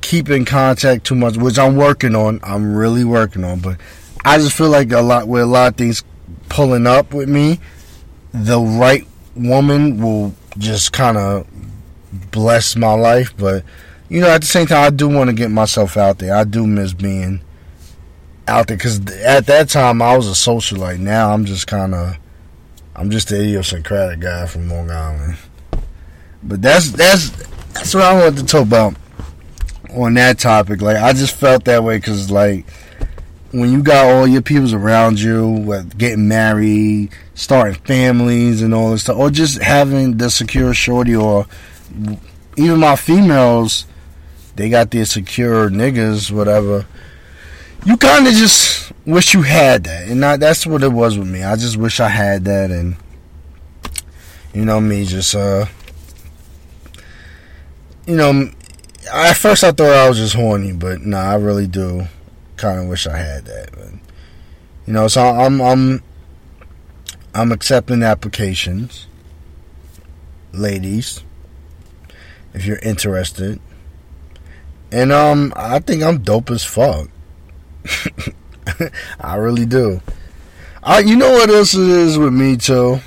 keep 0.01 0.29
in 0.29 0.45
contact 0.45 1.05
too 1.05 1.15
much, 1.15 1.37
which 1.37 1.59
I'm 1.59 1.77
working 1.77 2.17
on. 2.17 2.41
I'm 2.43 2.75
really 2.75 3.05
working 3.05 3.45
on, 3.45 3.61
but 3.61 3.79
I 4.25 4.39
just 4.39 4.57
feel 4.57 4.69
like 4.69 4.91
a 4.91 5.01
lot 5.01 5.29
with 5.29 5.43
a 5.43 5.47
lot 5.47 5.73
of 5.73 5.77
things 5.77 6.03
pulling 6.49 6.87
up 6.87 7.15
with 7.15 7.29
me, 7.29 7.61
the 8.33 8.61
right 8.61 9.07
woman 9.37 10.01
will 10.01 10.35
just 10.57 10.93
kind 10.93 11.17
of 11.17 11.47
bless 12.31 12.75
my 12.75 12.93
life, 12.95 13.33
but 13.37 13.65
you 14.09 14.21
know, 14.21 14.29
at 14.29 14.41
the 14.41 14.47
same 14.47 14.67
time, 14.67 14.85
I 14.85 14.91
do 14.91 15.09
want 15.09 15.29
to 15.29 15.37
get 15.37 15.51
myself 15.51 15.97
out 15.97 16.19
there. 16.19 16.35
I 16.35 16.45
do 16.45 16.67
miss 16.67 16.95
being 16.95 17.41
out 18.49 18.67
there 18.69 18.77
because 18.77 18.99
at 19.23 19.47
that 19.47 19.69
time 19.69 20.03
I 20.03 20.17
was 20.17 20.27
a 20.27 20.51
socialite. 20.51 20.99
Now 20.99 21.33
I'm 21.33 21.45
just 21.45 21.67
kind 21.67 21.95
of, 21.95 22.17
I'm 22.97 23.11
just 23.11 23.29
the 23.29 23.41
idiosyncratic 23.41 24.21
guy 24.21 24.47
from 24.47 24.69
Long 24.69 24.91
Island. 24.91 25.37
But 26.43 26.63
that's 26.63 26.91
that's 26.93 27.31
that's 27.73 27.95
what 27.95 28.05
I 28.05 28.15
wanted 28.15 28.39
to 28.39 28.47
talk 28.47 28.63
about 28.63 28.95
on 29.91 30.15
that 30.15 30.39
topic. 30.39 30.83
Like 30.83 30.97
I 30.97 31.13
just 31.13 31.37
felt 31.37 31.65
that 31.65 31.85
way 31.85 31.99
because 31.99 32.31
like 32.31 32.67
when 33.51 33.73
you 33.73 33.83
got 33.83 34.07
all 34.07 34.27
your 34.27 34.43
peoples 34.43 34.73
around 34.73 35.21
you, 35.21 35.85
getting 35.97 36.29
married, 36.29 37.11
starting 37.35 37.81
families, 37.83 38.63
and 38.63 38.75
all 38.75 38.91
this 38.91 39.03
stuff, 39.03 39.17
or 39.17 39.31
just 39.31 39.63
having 39.63 40.19
the 40.19 40.31
secure 40.31 40.75
shorty 40.75 41.15
or 41.17 41.47
even 42.57 42.81
my 42.81 42.97
females, 42.97 43.87
they 44.57 44.69
got 44.69 44.91
their 44.91 45.05
secure 45.05 45.71
niggas, 45.71 46.31
whatever. 46.31 46.87
You 47.85 47.97
kind 47.97 48.27
of 48.27 48.35
just 48.35 48.93
wish 49.07 49.33
you 49.35 49.43
had 49.43 49.85
that, 49.85 50.09
and 50.09 50.23
that's 50.23 50.67
what 50.67 50.83
it 50.83 50.93
was 50.93 51.19
with 51.19 51.29
me. 51.29 51.43
I 51.43 51.57
just 51.57 51.77
wish 51.77 52.01
I 52.01 52.09
had 52.09 52.45
that, 52.45 52.71
and 52.71 52.97
You 54.55 54.65
know 54.65 54.81
me, 54.81 55.05
just 55.05 55.35
uh, 55.35 55.67
you 58.07 58.17
know, 58.17 58.51
at 59.13 59.35
first 59.35 59.63
I 59.63 59.73
thought 59.73 59.93
I 59.93 60.09
was 60.09 60.19
just 60.19 60.35
horny, 60.35 60.73
but 60.73 61.03
nah, 61.03 61.31
I 61.31 61.35
really 61.37 61.67
do 61.67 62.09
kind 62.57 62.81
of 62.81 62.89
wish 62.89 63.07
I 63.07 63.17
had 63.19 63.45
that. 63.45 63.71
But, 63.73 63.93
you 64.87 64.93
know, 64.95 65.07
so 65.07 65.23
I'm 65.23 65.61
I'm 65.61 66.03
I'm 67.35 67.53
accepting 67.53 68.03
applications, 68.03 69.07
ladies, 70.53 71.23
if 72.55 72.65
you're 72.65 72.79
interested. 72.79 73.61
And 74.91 75.13
um, 75.13 75.53
I 75.55 75.81
think 75.81 76.03
I'm 76.03 76.23
dope 76.23 76.51
as 76.51 76.65
fuck. 76.65 77.11
I 79.21 79.37
really 79.37 79.67
do. 79.67 80.01
I, 80.83 81.01
you 81.01 81.17
know 81.17 81.33
what 81.33 81.51
else 81.51 81.75
it 81.75 81.89
is 81.89 82.19
with 82.19 82.33
me 82.33 82.57
too. 82.57 83.01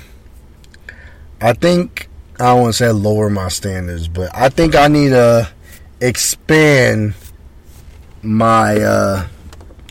I 1.40 1.52
think 1.54 2.08
I 2.38 2.52
want 2.54 2.74
to 2.74 2.78
say 2.78 2.90
lower 2.90 3.30
my 3.30 3.48
standards, 3.48 4.08
but 4.08 4.30
I 4.34 4.48
think 4.48 4.74
I 4.74 4.88
need 4.88 5.10
to 5.10 5.50
expand 6.00 7.14
my 8.22 8.76
uh, 8.80 9.26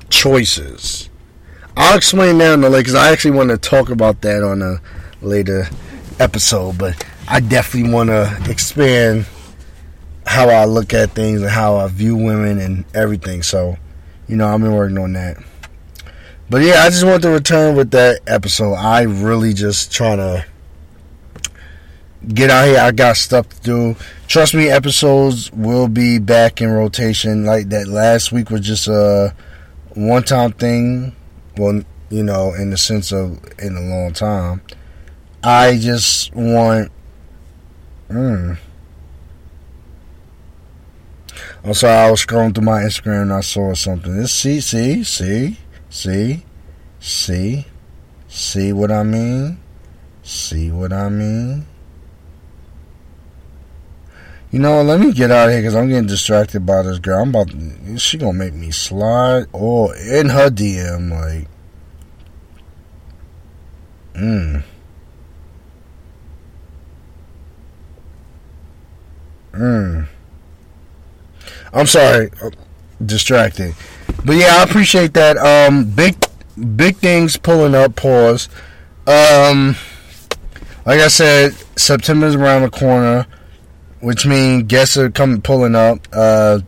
choices. 0.10 1.10
I'll 1.76 1.98
explain 1.98 2.38
that 2.40 2.54
in 2.54 2.62
the 2.62 2.70
later 2.70 2.82
because 2.84 2.96
I 2.96 3.12
actually 3.12 3.32
want 3.32 3.50
to 3.50 3.58
talk 3.58 3.90
about 3.90 4.22
that 4.22 4.44
on 4.44 4.62
a 4.62 4.82
later 5.22 5.68
episode. 6.20 6.78
But 6.78 7.04
I 7.28 7.40
definitely 7.40 7.92
want 7.92 8.10
to 8.10 8.38
expand 8.50 9.26
how 10.26 10.50
I 10.50 10.66
look 10.66 10.94
at 10.94 11.12
things 11.12 11.42
and 11.42 11.50
how 11.50 11.78
I 11.78 11.88
view 11.88 12.16
women 12.16 12.60
and 12.60 12.86
everything. 12.94 13.44
So, 13.44 13.78
you 14.32 14.38
know, 14.38 14.48
I've 14.48 14.62
been 14.62 14.72
working 14.72 14.98
on 14.98 15.12
that. 15.14 15.38
But 16.50 16.62
yeah, 16.62 16.84
I 16.84 16.90
just 16.90 17.04
want 17.04 17.22
to 17.24 17.30
return 17.30 17.76
with 17.76 17.92
that 17.92 18.22
episode. 18.26 18.76
I 18.76 19.02
really 19.02 19.54
just 19.54 19.92
trying 19.92 20.20
to 20.20 20.46
get 22.34 22.50
out 22.50 22.66
here. 22.66 22.80
I 22.80 22.92
got 22.92 23.18
stuff 23.18 23.50
to 23.50 23.62
do. 23.62 23.96
Trust 24.30 24.54
me, 24.54 24.70
episodes 24.70 25.52
will 25.52 25.90
be 25.90 26.18
back 26.18 26.62
in 26.62 26.70
rotation. 26.70 27.46
Like 27.46 27.70
that 27.70 27.88
last 27.88 28.32
week 28.32 28.50
was 28.50 28.62
just 28.62 28.88
a 28.88 29.36
one 29.96 30.24
time 30.24 30.54
thing. 30.54 31.14
Well, 31.58 31.84
you 32.10 32.24
know, 32.24 32.54
in 32.54 32.70
the 32.70 32.78
sense 32.78 33.12
of 33.12 33.38
in 33.60 33.76
a 33.76 33.82
long 33.82 34.14
time. 34.14 34.62
I 35.44 35.78
just 35.78 36.34
want. 36.34 36.90
Mm, 38.10 38.58
I'm 41.64 41.76
sorry, 41.76 42.08
I 42.08 42.12
was 42.12 42.26
scrolling 42.26 42.56
through 42.56 42.66
my 42.66 42.82
Instagram 42.82 43.22
and 43.24 43.34
I 43.34 43.42
saw 43.42 43.74
something. 43.76 44.18
This 44.18 44.34
see, 44.34 44.60
see, 44.62 45.04
see. 45.04 45.58
See? 45.90 46.46
See? 47.00 47.66
See 48.28 48.74
what 48.74 48.92
I 48.92 49.04
mean? 49.04 49.60
See 50.24 50.72
what 50.72 50.92
I 50.92 51.10
mean? 51.10 51.68
You 54.52 54.60
know, 54.60 54.82
let 54.82 55.00
me 55.00 55.14
get 55.14 55.32
out 55.32 55.48
of 55.48 55.52
here 55.52 55.62
because 55.62 55.76
I'm 55.76 55.88
getting 55.88 56.08
distracted 56.08 56.66
by 56.66 56.82
this 56.82 57.00
girl. 57.00 57.22
I'm 57.22 57.30
about 57.30 57.50
to, 57.52 57.98
she 58.00 58.18
gonna 58.18 58.34
make 58.34 58.54
me 58.54 58.72
slide 58.72 59.46
or 59.52 59.96
in 59.96 60.30
her 60.30 60.50
DM 60.50 61.12
like, 61.12 61.48
mm, 64.14 64.64
mm. 69.54 70.08
I'm 71.74 71.88
sorry, 71.88 72.32
distracted. 73.04 73.76
But 74.26 74.36
yeah, 74.36 74.58
I 74.60 74.64
appreciate 74.64 75.14
that. 75.14 75.38
Um, 75.38 75.86
big, 75.86 76.16
big 76.76 76.98
things 76.98 77.38
pulling 77.38 77.76
up. 77.76 77.96
Pause. 77.96 78.50
Um, 79.08 79.76
like 80.86 81.00
I 81.00 81.08
said, 81.08 81.54
September's 81.76 82.36
around 82.36 82.64
the 82.64 82.70
corner, 82.70 83.26
which 84.00 84.26
means 84.26 84.64
guests 84.64 84.98
are 84.98 85.10
coming 85.10 85.42
pulling 85.42 85.76
up. 85.76 86.08
Uh, 86.12 86.60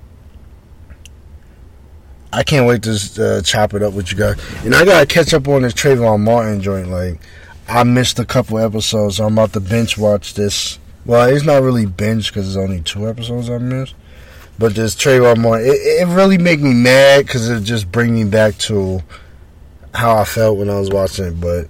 I 2.32 2.44
can't 2.44 2.66
wait 2.66 2.82
to 2.84 2.92
uh, 3.20 3.42
chop 3.44 3.76
it 3.76 3.84
up 3.84 3.94
with 3.94 4.12
you 4.12 4.18
guys. 4.18 4.40
And 4.66 4.74
I 4.74 4.86
gotta 4.86 5.06
catch 5.06 5.34
up 5.34 5.48
on 5.48 5.62
this 5.62 5.74
Trayvon 5.74 6.22
Martin 6.22 6.62
joint. 6.62 6.88
Like, 6.88 7.20
I 7.68 7.84
missed 7.84 8.18
a 8.18 8.26
couple 8.26 8.58
episodes. 8.58 9.18
So 9.18 9.26
I'm 9.26 9.34
about 9.34 9.54
to 9.54 9.60
binge 9.60 9.98
watch 9.98 10.34
this. 10.34 10.80
Well, 11.06 11.28
it's 11.28 11.46
not 11.46 11.62
really 11.62 11.86
binge 11.86 12.30
because 12.30 12.48
it's 12.48 12.58
only 12.58 12.82
two 12.82 13.08
episodes 13.08 13.50
I 13.50 13.60
missed. 13.60 13.94
But 14.60 14.76
this 14.76 14.96
Trayvon 14.96 15.38
Martin, 15.38 15.68
it, 15.68 15.72
it 16.02 16.08
really 16.08 16.38
make 16.38 16.60
me 16.60 16.74
mad 16.74 17.26
because 17.26 17.50
it 17.50 17.64
just 17.64 17.92
bring 17.92 18.14
me 18.14 18.24
back 18.24 18.58
to 18.60 19.02
how 19.94 20.18
I 20.18 20.26
felt 20.26 20.58
when 20.58 20.70
I 20.70 20.80
was 20.80 20.90
watching 20.90 21.26
it. 21.26 21.42
But 21.42 21.68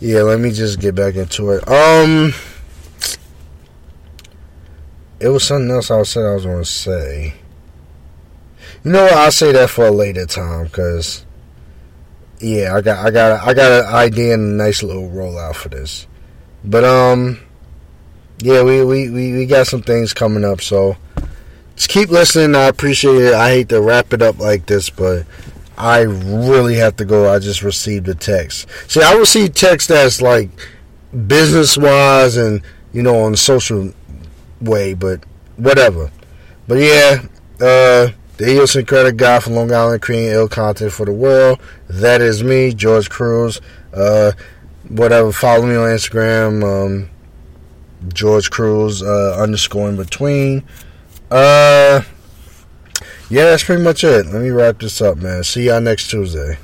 yeah, 0.00 0.22
let 0.22 0.40
me 0.40 0.50
just 0.50 0.80
get 0.80 0.94
back 0.94 1.16
into 1.16 1.50
it. 1.50 1.68
Um, 1.68 2.32
it 5.20 5.28
was 5.28 5.44
something 5.44 5.70
else 5.70 5.90
I 5.90 6.02
said 6.02 6.24
I 6.24 6.34
was 6.34 6.44
to 6.44 6.64
say. 6.64 7.34
You 8.84 8.90
know 8.90 9.04
what? 9.04 9.14
I'll 9.14 9.32
say 9.32 9.52
that 9.52 9.70
for 9.70 9.86
a 9.86 9.90
later 9.90 10.26
time 10.26 10.64
because 10.64 11.24
yeah, 12.40 12.74
I 12.74 12.82
got 12.82 13.06
I 13.06 13.10
got 13.10 13.46
I 13.46 13.54
got 13.54 13.86
an 13.86 13.94
idea 13.94 14.34
and 14.34 14.60
a 14.60 14.64
nice 14.64 14.82
little 14.82 15.08
rollout 15.08 15.54
for 15.54 15.70
this. 15.70 16.06
But 16.62 16.84
um, 16.84 17.38
yeah, 18.40 18.62
we 18.62 18.84
we 18.84 19.08
we, 19.08 19.32
we 19.32 19.46
got 19.46 19.66
some 19.66 19.82
things 19.82 20.12
coming 20.12 20.44
up, 20.44 20.60
so 20.60 20.96
just 21.76 21.88
keep 21.88 22.08
listening. 22.08 22.54
I 22.54 22.64
appreciate 22.64 23.16
it. 23.16 23.34
I 23.34 23.50
hate 23.50 23.68
to 23.70 23.80
wrap 23.80 24.12
it 24.12 24.22
up 24.22 24.38
like 24.38 24.66
this, 24.66 24.90
but 24.90 25.26
I 25.76 26.02
really 26.02 26.76
have 26.76 26.96
to 26.96 27.04
go. 27.04 27.32
I 27.32 27.38
just 27.38 27.62
received 27.62 28.08
a 28.08 28.14
text. 28.14 28.68
See, 28.88 29.02
I 29.02 29.14
received 29.14 29.56
text 29.56 29.88
that's 29.88 30.22
like 30.22 30.50
business 31.26 31.76
wise 31.76 32.36
and 32.36 32.62
you 32.92 33.02
know 33.02 33.20
on 33.20 33.36
social 33.36 33.92
way, 34.60 34.94
but 34.94 35.24
whatever. 35.56 36.10
But 36.68 36.76
yeah, 36.76 37.22
uh, 37.56 38.10
the 38.36 38.44
idiosyncratic 38.44 39.16
guy 39.16 39.40
from 39.40 39.54
Long 39.54 39.72
Island 39.72 40.02
creating 40.02 40.30
ill 40.30 40.48
content 40.48 40.92
for 40.92 41.06
the 41.06 41.12
world. 41.12 41.60
That 41.88 42.20
is 42.20 42.42
me, 42.42 42.72
George 42.72 43.10
Crews. 43.10 43.60
Uh, 43.92 44.32
whatever. 44.88 45.32
Follow 45.32 45.66
me 45.66 45.74
on 45.74 45.88
Instagram, 45.88 46.62
um, 46.64 47.10
George 48.12 48.50
Crews 48.50 49.02
uh, 49.02 49.36
underscore 49.38 49.88
in 49.88 49.96
between. 49.96 50.64
Uh, 51.30 52.02
yeah, 53.30 53.44
that's 53.44 53.64
pretty 53.64 53.82
much 53.82 54.04
it. 54.04 54.26
Let 54.26 54.42
me 54.42 54.50
wrap 54.50 54.78
this 54.78 55.00
up, 55.00 55.18
man. 55.18 55.42
See 55.44 55.66
y'all 55.66 55.80
next 55.80 56.10
Tuesday. 56.10 56.58